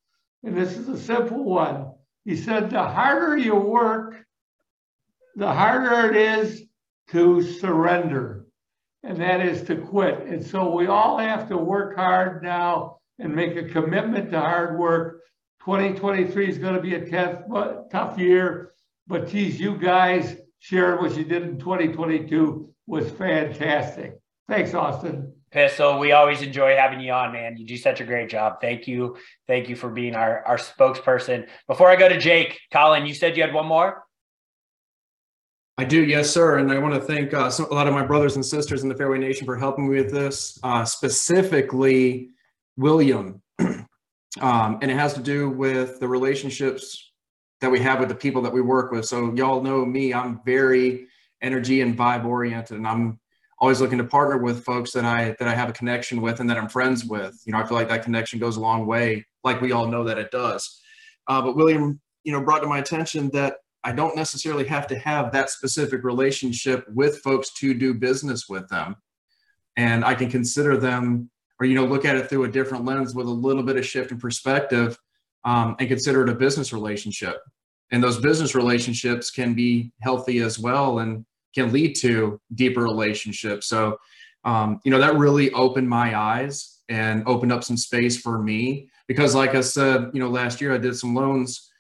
And 0.43 0.57
this 0.57 0.77
is 0.77 0.89
a 0.89 0.99
simple 0.99 1.45
one. 1.45 1.93
He 2.25 2.37
said, 2.37 2.71
the 2.71 2.83
harder 2.83 3.37
you 3.37 3.55
work, 3.55 4.25
the 5.37 5.53
harder 5.53 6.11
it 6.11 6.17
is 6.17 6.63
to 7.11 7.43
surrender. 7.43 8.47
And 9.03 9.19
that 9.21 9.41
is 9.41 9.63
to 9.65 9.77
quit. 9.77 10.27
And 10.27 10.45
so 10.45 10.75
we 10.75 10.87
all 10.87 11.19
have 11.19 11.49
to 11.49 11.59
work 11.59 11.97
hard 11.97 12.43
now 12.43 12.99
and 13.19 13.35
make 13.35 13.57
a 13.57 13.65
commitment 13.65 14.31
to 14.31 14.41
hard 14.41 14.79
work 14.79 15.21
2023 15.65 16.49
is 16.49 16.59
going 16.59 16.75
to 16.75 16.81
be 16.81 16.95
a 16.95 17.09
tough, 17.09 17.45
tough 17.91 18.19
year, 18.19 18.73
but 19.07 19.29
geez, 19.29 19.59
you 19.59 19.79
guys 19.79 20.37
sharing 20.59 21.01
what 21.01 21.17
you 21.17 21.25
did 21.25 21.43
in 21.43 21.59
2022 21.59 22.69
was 22.87 23.11
fantastic. 23.13 24.19
Thanks, 24.47 24.75
Austin. 24.75 25.33
Pistol, 25.51 25.99
we 25.99 26.13
always 26.13 26.43
enjoy 26.43 26.77
having 26.77 27.01
you 27.01 27.13
on, 27.13 27.33
man. 27.33 27.57
You 27.57 27.65
do 27.65 27.79
such 27.79 28.03
a 28.03 28.05
great 28.05 28.29
job. 28.29 28.61
Thank 28.61 28.87
you. 28.87 29.17
Thank 29.47 29.71
you 29.71 29.77
for 29.77 29.89
being 29.89 30.15
our, 30.15 30.45
our 30.45 30.59
spokesperson. 30.59 31.47
Before 31.67 31.89
I 31.89 31.97
go 31.97 32.11
to 32.11 32.19
Jake, 32.19 32.61
Colin, 32.71 33.07
you 33.07 33.15
said 33.15 33.35
you 33.35 33.43
had 33.43 33.55
one 33.55 33.67
more? 33.67 34.04
I 35.77 35.85
do, 35.85 36.05
yes, 36.05 36.31
sir. 36.31 36.59
And 36.59 36.71
I 36.71 36.79
want 36.79 36.95
to 36.95 37.01
thank 37.01 37.35
uh, 37.35 37.51
some, 37.51 37.67
a 37.67 37.75
lot 37.75 37.89
of 37.89 37.95
my 37.95 38.07
brothers 38.07 38.37
and 38.37 38.47
sisters 38.47 38.85
in 38.85 38.89
the 38.89 38.95
Fairway 38.95 39.19
Nation 39.19 39.45
for 39.45 39.57
helping 39.57 39.91
me 39.91 40.01
with 40.01 40.13
this, 40.13 40.59
uh, 40.63 40.85
specifically 40.85 42.31
William. 42.77 43.43
Um, 44.41 44.81
and 44.83 44.91
it 44.91 44.97
has 44.97 45.15
to 45.15 45.21
do 45.21 45.49
with 45.49 46.01
the 46.01 46.09
relationships 46.09 47.13
that 47.61 47.71
we 47.71 47.79
have 47.79 48.01
with 48.01 48.09
the 48.09 48.17
people 48.17 48.43
that 48.43 48.53
we 48.53 48.61
work 48.61 48.91
with. 48.91 49.05
So 49.07 49.33
y'all 49.35 49.63
know 49.63 49.85
me, 49.85 50.13
I'm 50.13 50.41
very 50.45 51.07
energy 51.41 51.83
and 51.83 51.97
vibe 51.97 52.25
oriented 52.25 52.77
and 52.77 52.87
I'm 52.87 53.21
always 53.59 53.81
looking 53.81 53.99
to 53.99 54.05
partner 54.05 54.39
with 54.39 54.65
folks 54.65 54.93
that 54.93 55.05
I 55.05 55.37
that 55.39 55.47
I 55.49 55.55
have 55.55 55.69
a 55.69 55.73
connection 55.73 56.21
with 56.21 56.41
and 56.41 56.51
that 56.51 56.59
I'm 56.59 56.69
friends 56.69 57.05
with. 57.05 57.41
You 57.47 57.53
know, 57.53 57.59
I 57.59 57.65
feel 57.65 57.77
like 57.77 57.89
that 57.89 58.03
connection 58.03 58.41
goes 58.41 58.57
a 58.57 58.61
long 58.61 58.87
way, 58.87 59.25
like 59.45 59.61
we 59.61 59.73
all 59.73 59.87
know 59.87 60.05
that 60.05 60.19
it 60.19 60.31
does. 60.31 60.83
Uh, 61.29 61.41
but 61.41 61.57
William, 61.57 62.01
you 62.25 62.33
know, 62.33 62.43
brought 62.43 62.61
to 62.61 62.67
my 62.67 62.79
attention 62.79 63.31
that 63.31 63.59
I 63.85 63.93
don't 63.93 64.17
necessarily 64.17 64.67
have 64.67 64.87
to 64.89 64.99
have 64.99 65.31
that 65.33 65.51
specific 65.51 66.05
relationship 66.05 66.87
with 66.89 67.19
folks 67.19 67.53
to 67.55 67.75
do 67.75 67.95
business 67.95 68.49
with 68.49 68.69
them. 68.69 68.97
And 69.77 70.05
I 70.05 70.15
can 70.15 70.31
consider 70.31 70.77
them 70.77 71.31
or 71.61 71.67
you 71.67 71.75
know 71.75 71.85
look 71.85 72.05
at 72.05 72.17
it 72.17 72.29
through 72.29 72.45
a 72.45 72.51
different 72.51 72.85
lens 72.85 73.15
with 73.15 73.27
a 73.27 73.31
little 73.31 73.63
bit 73.63 73.77
of 73.77 73.87
shift 73.87 74.11
in 74.13 74.19
perspective 74.19 74.99
um, 75.45 75.77
and 75.79 75.89
consider 75.89 76.23
it 76.23 76.29
a 76.29 76.35
business 76.35 76.73
relationship 76.73 77.41
and 77.91 78.03
those 78.03 78.19
business 78.19 78.55
relationships 78.55 79.31
can 79.31 79.55
be 79.55 79.93
healthy 80.01 80.39
as 80.39 80.59
well 80.59 81.01
and 81.01 81.25
can 81.55 81.73
lead 81.73 81.95
to 81.95 82.41
deeper 82.55 82.83
relationships 82.83 83.67
so 83.67 83.97
um, 84.45 84.81
you 84.85 84.91
know 84.91 84.99
that 84.99 85.17
really 85.17 85.51
opened 85.53 85.89
my 85.89 86.19
eyes 86.19 86.81
and 86.89 87.27
opened 87.27 87.53
up 87.53 87.65
some 87.65 87.77
space 87.77 88.17
for 88.17 88.43
me 88.43 88.89
because 89.07 89.35
like 89.35 89.55
i 89.55 89.61
said 89.61 90.11
you 90.13 90.21
know 90.21 90.29
last 90.29 90.61
year 90.61 90.75
i 90.75 90.79
did 90.79 90.97
some 90.97 91.15
loans 91.15 91.71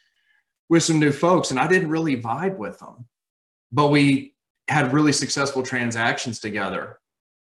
with 0.68 0.82
some 0.82 0.98
new 0.98 1.12
folks 1.12 1.50
and 1.50 1.60
i 1.60 1.66
didn't 1.66 1.90
really 1.90 2.20
vibe 2.20 2.56
with 2.56 2.78
them 2.78 3.06
but 3.72 3.88
we 3.88 4.34
had 4.68 4.92
really 4.92 5.12
successful 5.12 5.62
transactions 5.62 6.38
together 6.38 6.98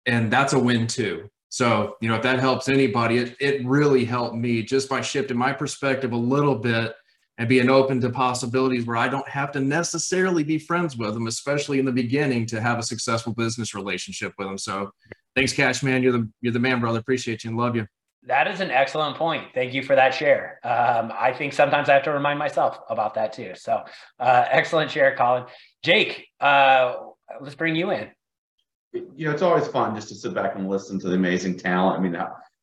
and 0.07 0.33
that's 0.33 0.53
a 0.53 0.59
win 0.59 0.87
too 0.87 1.29
so, 1.51 1.97
you 2.01 2.09
know, 2.09 2.17
if 2.17 2.23
that 2.23 2.41
helps 2.41 2.69
anybody, 2.69 3.19
it, 3.19 3.37
it 3.41 3.67
really 3.67 4.05
helped 4.05 4.37
me 4.37 4.63
just 4.63 4.89
by 4.89 5.01
shifting 5.01 5.37
my 5.37 5.53
perspective 5.53 6.13
a 6.13 6.17
little 6.17 6.55
bit 6.55 6.95
and 7.39 7.49
being 7.49 7.71
open 7.71 8.01
to 8.01 8.11
possibilities 8.11 8.85
where 8.85 8.97
I 8.97 9.09
don't 9.09 9.29
have 9.29 9.53
to 9.53 9.61
necessarily 9.61 10.45
be 10.45 10.59
friends 10.59 10.97
with 10.97 11.15
them, 11.15 11.27
especially 11.27 11.79
in 11.79 11.85
the 11.85 11.93
beginning, 11.93 12.47
to 12.47 12.61
have 12.61 12.79
a 12.79 12.83
successful 12.83 13.33
business 13.33 13.75
relationship 13.75 14.35
with 14.37 14.49
them. 14.49 14.59
So, 14.59 14.91
thanks, 15.35 15.53
Cash 15.53 15.83
Man. 15.83 16.03
You're 16.03 16.13
the 16.13 16.29
you're 16.41 16.53
the 16.53 16.59
man, 16.59 16.81
brother. 16.81 16.99
Appreciate 16.99 17.45
you 17.45 17.51
and 17.51 17.59
love 17.59 17.77
you. 17.77 17.87
That 18.29 18.47
is 18.47 18.61
an 18.61 18.71
excellent 18.71 19.17
point. 19.17 19.49
Thank 19.55 19.75
you 19.75 19.83
for 19.83 19.97
that 19.97 20.15
share. 20.15 20.61
Um, 20.63 21.13
I 21.19 21.33
think 21.33 21.53
sometimes 21.53 21.89
I 21.89 21.95
have 21.95 22.05
to 22.05 22.13
remind 22.13 22.39
myself 22.39 22.79
about 22.89 23.15
that 23.15 23.33
too. 23.33 23.53
So, 23.57 23.83
uh, 24.21 24.45
excellent 24.49 24.91
share, 24.91 25.17
Colin. 25.17 25.45
Jake, 25.83 26.29
uh, 26.41 26.95
let's 27.41 27.55
bring 27.55 27.75
you 27.75 27.91
in 27.91 28.11
you 28.93 29.27
know, 29.27 29.33
it's 29.33 29.43
always 29.43 29.69
fun 29.69 29.95
just 29.95 30.09
to 30.09 30.15
sit 30.15 30.35
back 30.35 30.55
and 30.55 30.69
listen 30.69 30.99
to 31.01 31.09
the 31.09 31.15
amazing 31.15 31.59
talent. 31.59 31.99
I 31.99 32.03
mean, 32.03 32.17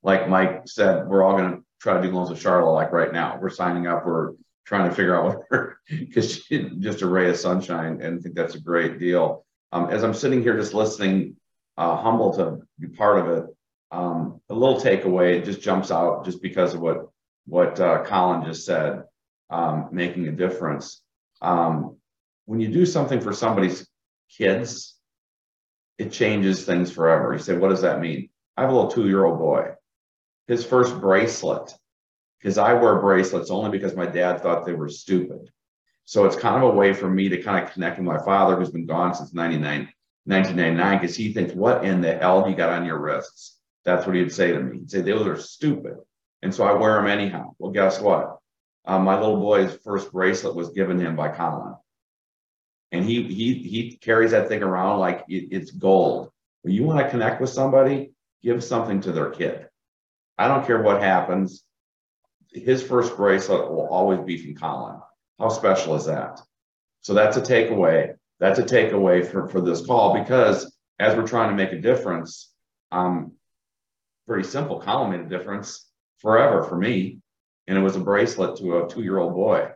like 0.04 0.30
Mike 0.30 0.64
said, 0.66 1.08
we're 1.08 1.24
all 1.24 1.38
going 1.38 1.52
to 1.52 1.64
try 1.80 2.00
to 2.00 2.02
do 2.02 2.14
loans 2.14 2.30
with 2.30 2.42
Charlotte 2.42 2.72
like 2.72 2.92
right 2.92 3.14
now. 3.14 3.38
We're 3.42 3.50
signing 3.50 3.88
up. 3.88 4.06
We're 4.06 4.32
trying 4.66 4.90
to 4.90 4.96
figure 4.96 5.16
out 5.16 5.44
what 5.50 5.74
because 5.90 6.44
just 6.48 7.02
a 7.02 7.08
ray 7.08 7.30
of 7.30 7.38
sunshine, 7.38 8.02
and 8.02 8.20
I 8.20 8.22
think 8.22 8.36
that's 8.36 8.56
a 8.56 8.60
great 8.60 9.00
deal. 9.00 9.46
Um, 9.72 9.90
as 9.90 10.04
I'm 10.04 10.14
sitting 10.14 10.42
here 10.42 10.58
just 10.58 10.74
listening, 10.74 11.36
uh, 11.78 11.98
humble 11.98 12.34
to 12.34 12.60
be 12.80 12.88
part 12.88 13.20
of 13.20 13.28
it. 13.30 13.55
Um, 13.96 14.42
a 14.50 14.54
little 14.54 14.82
takeaway 14.82 15.38
it 15.38 15.46
just 15.46 15.62
jumps 15.62 15.90
out 15.90 16.26
just 16.26 16.42
because 16.42 16.74
of 16.74 16.82
what 16.82 17.08
what 17.46 17.80
uh, 17.80 18.04
Colin 18.04 18.44
just 18.44 18.66
said, 18.66 19.04
um, 19.50 19.90
making 19.94 20.28
a 20.28 20.34
difference. 20.34 21.02
Um, 21.42 21.96
when 22.46 22.60
you 22.60 22.68
do 22.68 22.86
something 22.86 23.22
for 23.22 23.32
somebody's 23.32 23.88
kids, 24.38 24.96
it 25.98 26.12
changes 26.12 26.66
things 26.66 26.92
forever. 26.92 27.34
You 27.34 27.40
say, 27.40 27.56
what 27.56 27.70
does 27.70 27.84
that 27.84 28.02
mean? 28.02 28.30
I 28.58 28.64
have 28.64 28.72
a 28.72 28.74
little 28.74 28.92
two 28.92 29.08
year 29.08 29.24
old 29.24 29.40
boy. 29.40 29.72
His 30.48 30.66
first 30.66 31.00
bracelet, 31.00 31.72
because 32.40 32.58
I 32.58 32.74
wear 32.74 33.00
bracelets 33.00 33.50
only 33.50 33.72
because 33.72 33.96
my 33.96 34.08
dad 34.08 34.42
thought 34.42 34.66
they 34.66 34.74
were 34.74 34.90
stupid. 34.90 35.50
So 36.04 36.26
it's 36.26 36.36
kind 36.36 36.62
of 36.62 36.74
a 36.74 36.76
way 36.76 36.92
for 36.94 37.10
me 37.10 37.30
to 37.30 37.42
kind 37.42 37.64
of 37.64 37.72
connect 37.72 37.98
with 37.98 38.06
my 38.06 38.20
father, 38.26 38.58
who's 38.58 38.72
been 38.72 38.88
gone 38.88 39.16
since 39.16 39.34
99, 39.34 39.88
1999, 40.26 41.00
because 41.00 41.16
he 41.16 41.32
thinks, 41.32 41.54
what 41.54 41.86
in 41.86 42.02
the 42.02 42.18
hell 42.18 42.50
you 42.50 42.56
got 42.56 42.74
on 42.74 42.86
your 42.86 43.00
wrists? 43.00 43.55
That's 43.86 44.06
what 44.06 44.16
he'd 44.16 44.34
say 44.34 44.52
to 44.52 44.60
me. 44.60 44.80
He'd 44.80 44.92
say, 44.92 45.02
those 45.02 45.28
are 45.28 45.38
stupid. 45.38 45.98
And 46.42 46.54
so 46.54 46.64
I 46.64 46.74
wear 46.74 46.96
them 46.96 47.08
anyhow. 47.08 47.54
Well, 47.60 47.72
guess 47.72 48.00
what? 48.00 48.38
Um, 48.86 49.04
my 49.04 49.20
little 49.20 49.40
boy's 49.40 49.76
first 49.84 50.12
bracelet 50.12 50.56
was 50.56 50.70
given 50.70 51.00
him 51.00 51.16
by 51.16 51.30
Colin. 51.30 51.76
And 52.92 53.04
he 53.04 53.24
he 53.24 53.54
he 53.56 53.98
carries 53.98 54.32
that 54.32 54.48
thing 54.48 54.62
around 54.62 55.00
like 55.00 55.26
it, 55.28 55.50
it's 55.52 55.72
gold. 55.72 56.32
When 56.62 56.74
you 56.74 56.84
want 56.84 57.00
to 57.00 57.10
connect 57.10 57.42
with 57.42 57.50
somebody, 57.50 58.12
give 58.44 58.64
something 58.64 59.02
to 59.02 59.12
their 59.12 59.32
kid. 59.32 59.68
I 60.38 60.48
don't 60.48 60.66
care 60.66 60.82
what 60.82 61.02
happens. 61.02 61.64
His 62.54 62.84
first 62.84 63.16
bracelet 63.18 63.72
will 63.72 63.88
always 63.88 64.20
be 64.20 64.38
from 64.38 64.56
Colin. 64.56 65.00
How 65.40 65.50
special 65.50 65.96
is 65.96 66.06
that? 66.06 66.40
So 67.02 67.14
that's 67.14 67.38
a 67.38 67.42
takeaway. 67.42 68.16
That's 68.40 68.60
a 68.60 68.64
takeaway 68.64 69.26
for, 69.30 69.50
for 69.50 69.62
this 69.62 69.86
call 69.86 70.14
because 70.14 70.74
as 71.00 71.16
we're 71.16 71.28
trying 71.28 71.50
to 71.50 71.56
make 71.56 71.74
a 71.74 71.82
difference, 71.82 72.52
um, 72.92 73.34
pretty 74.28 74.48
simple. 74.48 74.82
A 74.82 75.24
difference 75.24 75.90
forever 76.20 76.64
for 76.64 76.78
me. 76.78 77.20
And 77.68 77.78
it 77.78 77.82
was 77.82 77.96
a 77.96 78.00
bracelet 78.00 78.58
to 78.60 78.80
a 78.80 78.90
two 78.90 79.02
year 79.02 79.18
old 79.18 79.34
boy. 79.34 79.70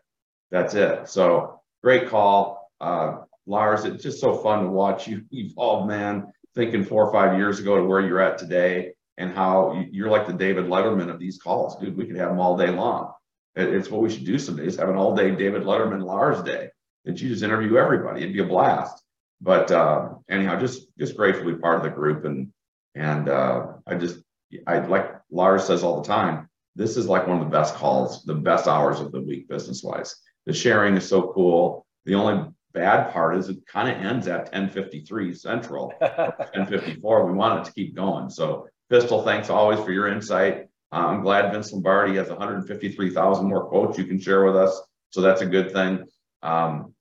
That's 0.51 0.73
it. 0.73 1.07
So 1.07 1.61
great 1.83 2.09
call. 2.09 2.71
Uh, 2.79 3.19
Lars, 3.45 3.85
it's 3.85 4.03
just 4.03 4.21
so 4.21 4.35
fun 4.35 4.63
to 4.63 4.69
watch 4.69 5.07
you 5.07 5.23
evolve, 5.31 5.87
man, 5.87 6.31
thinking 6.55 6.83
four 6.83 7.05
or 7.05 7.11
five 7.11 7.37
years 7.37 7.59
ago 7.59 7.77
to 7.77 7.83
where 7.83 8.01
you're 8.01 8.21
at 8.21 8.37
today 8.37 8.93
and 9.17 9.33
how 9.33 9.83
you're 9.91 10.09
like 10.09 10.27
the 10.27 10.33
David 10.33 10.65
Letterman 10.65 11.09
of 11.09 11.19
these 11.19 11.37
calls, 11.37 11.77
dude. 11.79 11.97
We 11.97 12.05
could 12.05 12.15
have 12.15 12.29
them 12.29 12.39
all 12.39 12.57
day 12.57 12.69
long. 12.69 13.11
It's 13.55 13.89
what 13.89 14.01
we 14.01 14.09
should 14.09 14.25
do 14.25 14.39
some 14.39 14.55
days, 14.55 14.77
have 14.77 14.89
an 14.89 14.95
all 14.95 15.15
day 15.15 15.31
David 15.35 15.63
Letterman 15.63 16.03
Lars 16.03 16.41
day 16.43 16.69
that 17.05 17.19
you 17.19 17.29
just 17.29 17.43
interview 17.43 17.77
everybody. 17.77 18.21
It'd 18.21 18.33
be 18.33 18.39
a 18.39 18.45
blast. 18.45 19.03
But 19.41 19.71
uh, 19.71 20.09
anyhow, 20.29 20.59
just 20.59 20.87
just 20.97 21.17
grateful 21.17 21.45
to 21.45 21.53
be 21.53 21.61
part 21.61 21.77
of 21.77 21.83
the 21.83 21.89
group 21.89 22.25
and 22.25 22.51
and 22.95 23.29
uh, 23.29 23.67
I 23.87 23.95
just 23.95 24.19
I 24.67 24.79
like 24.79 25.11
Lars 25.31 25.65
says 25.65 25.83
all 25.83 26.01
the 26.01 26.07
time, 26.07 26.49
this 26.75 26.97
is 26.97 27.07
like 27.07 27.27
one 27.27 27.39
of 27.39 27.43
the 27.43 27.51
best 27.51 27.75
calls, 27.75 28.23
the 28.23 28.33
best 28.33 28.67
hours 28.67 28.99
of 28.99 29.11
the 29.11 29.21
week 29.21 29.47
business 29.47 29.83
wise. 29.83 30.15
The 30.45 30.53
sharing 30.53 30.95
is 30.95 31.07
so 31.07 31.31
cool. 31.33 31.85
The 32.05 32.15
only 32.15 32.49
bad 32.73 33.11
part 33.11 33.35
is 33.35 33.49
it 33.49 33.65
kind 33.67 33.89
of 33.89 34.03
ends 34.03 34.27
at 34.27 34.51
1053 34.53 35.33
central 35.33 35.93
1054 35.99 37.25
we 37.25 37.33
want 37.33 37.59
it 37.59 37.65
to 37.65 37.73
keep 37.73 37.95
going. 37.95 38.29
So 38.29 38.67
pistol 38.89 39.23
thanks 39.23 39.49
always 39.49 39.79
for 39.79 39.91
your 39.91 40.07
insight. 40.07 40.67
Uh, 40.91 41.05
i'm 41.07 41.21
glad 41.21 41.51
vince 41.51 41.71
lombardi 41.71 42.15
has 42.15 42.29
153000 42.29 43.47
more 43.47 43.67
quotes 43.69 43.97
you 43.97 44.05
can 44.05 44.19
share 44.19 44.45
with 44.45 44.55
us. 44.55 44.81
So 45.11 45.21
that's 45.21 45.41
a 45.41 45.45
good 45.45 45.71
thing. 45.71 46.05
Um, 46.41 46.93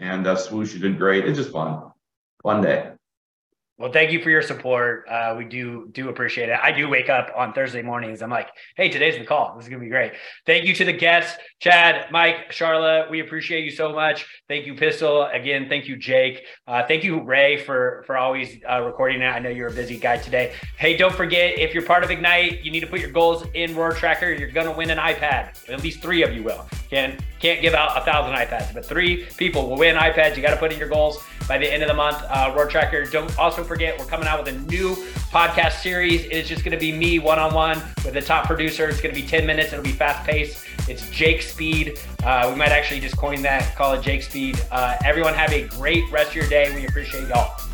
and 0.00 0.26
uh, 0.26 0.36
swoosh 0.36 0.74
you 0.74 0.80
did 0.80 0.98
great. 0.98 1.26
It's 1.26 1.38
just 1.38 1.52
fun. 1.52 1.90
Fun 2.42 2.62
day 2.62 2.87
well, 3.78 3.92
thank 3.92 4.10
you 4.10 4.20
for 4.20 4.28
your 4.28 4.42
support. 4.42 5.06
Uh, 5.08 5.36
we 5.38 5.44
do 5.44 5.88
do 5.92 6.08
appreciate 6.08 6.48
it. 6.48 6.58
I 6.60 6.72
do 6.72 6.88
wake 6.88 7.08
up 7.08 7.30
on 7.36 7.52
Thursday 7.52 7.80
mornings. 7.80 8.22
I'm 8.22 8.30
like, 8.30 8.48
hey, 8.76 8.88
today's 8.88 9.16
the 9.16 9.24
call. 9.24 9.54
This 9.54 9.66
is 9.66 9.68
gonna 9.70 9.80
be 9.80 9.88
great. 9.88 10.14
Thank 10.46 10.64
you 10.64 10.74
to 10.74 10.84
the 10.84 10.92
guests, 10.92 11.38
Chad, 11.60 12.10
Mike, 12.10 12.50
Charlotte. 12.50 13.08
We 13.08 13.20
appreciate 13.20 13.64
you 13.64 13.70
so 13.70 13.92
much. 13.92 14.26
Thank 14.48 14.66
you, 14.66 14.74
Pistol. 14.74 15.26
Again, 15.26 15.68
thank 15.68 15.86
you, 15.86 15.96
Jake. 15.96 16.44
Uh, 16.66 16.84
thank 16.88 17.04
you, 17.04 17.22
Ray, 17.22 17.56
for 17.56 18.02
for 18.04 18.18
always 18.18 18.58
uh, 18.68 18.82
recording 18.82 19.22
it. 19.22 19.26
I 19.26 19.38
know 19.38 19.48
you're 19.48 19.68
a 19.68 19.72
busy 19.72 19.96
guy 19.96 20.16
today. 20.16 20.54
Hey, 20.76 20.96
don't 20.96 21.14
forget 21.14 21.56
if 21.56 21.72
you're 21.72 21.84
part 21.84 22.02
of 22.02 22.10
Ignite, 22.10 22.64
you 22.64 22.72
need 22.72 22.80
to 22.80 22.88
put 22.88 22.98
your 22.98 23.12
goals 23.12 23.44
in 23.54 23.76
Roar 23.76 23.92
Tracker. 23.92 24.32
You're 24.32 24.50
gonna 24.50 24.76
win 24.76 24.90
an 24.90 24.98
iPad. 24.98 25.70
At 25.70 25.84
least 25.84 26.02
three 26.02 26.24
of 26.24 26.32
you 26.32 26.42
will. 26.42 26.66
Can 26.90 27.16
can't 27.38 27.62
give 27.62 27.74
out 27.74 27.96
a 27.96 28.04
thousand 28.04 28.34
iPads, 28.34 28.74
but 28.74 28.84
three 28.84 29.24
people 29.36 29.68
will 29.68 29.78
win 29.78 29.96
iPads. 29.96 30.36
You 30.36 30.42
got 30.42 30.50
to 30.50 30.56
put 30.56 30.72
in 30.72 30.78
your 30.78 30.88
goals 30.88 31.22
by 31.46 31.58
the 31.58 31.72
end 31.72 31.82
of 31.82 31.88
the 31.88 31.94
month. 31.94 32.18
Uh, 32.28 32.52
Roar 32.54 32.66
Tracker. 32.66 33.04
Don't 33.06 33.36
also 33.38 33.64
forget 33.64 33.98
we're 33.98 34.04
coming 34.04 34.26
out 34.26 34.44
with 34.44 34.54
a 34.54 34.58
new 34.70 34.94
podcast 35.30 35.80
series. 35.80 36.24
It's 36.26 36.48
just 36.48 36.64
going 36.64 36.72
to 36.72 36.78
be 36.78 36.92
me 36.92 37.18
one 37.18 37.38
on 37.38 37.54
one 37.54 37.80
with 38.04 38.14
the 38.14 38.20
top 38.20 38.46
producer. 38.46 38.88
It's 38.88 39.00
going 39.00 39.14
to 39.14 39.20
be 39.20 39.26
10 39.26 39.46
minutes. 39.46 39.72
It'll 39.72 39.84
be 39.84 39.92
fast 39.92 40.26
paced. 40.26 40.64
It's 40.88 41.08
Jake 41.10 41.42
Speed. 41.42 41.98
Uh, 42.24 42.50
we 42.50 42.58
might 42.58 42.70
actually 42.70 43.00
just 43.00 43.16
coin 43.16 43.42
that, 43.42 43.74
call 43.76 43.92
it 43.94 44.02
Jake 44.02 44.22
Speed. 44.22 44.60
Uh, 44.70 44.96
everyone 45.04 45.34
have 45.34 45.52
a 45.52 45.66
great 45.68 46.10
rest 46.10 46.30
of 46.30 46.36
your 46.36 46.48
day. 46.48 46.74
We 46.74 46.86
appreciate 46.86 47.28
y'all. 47.28 47.67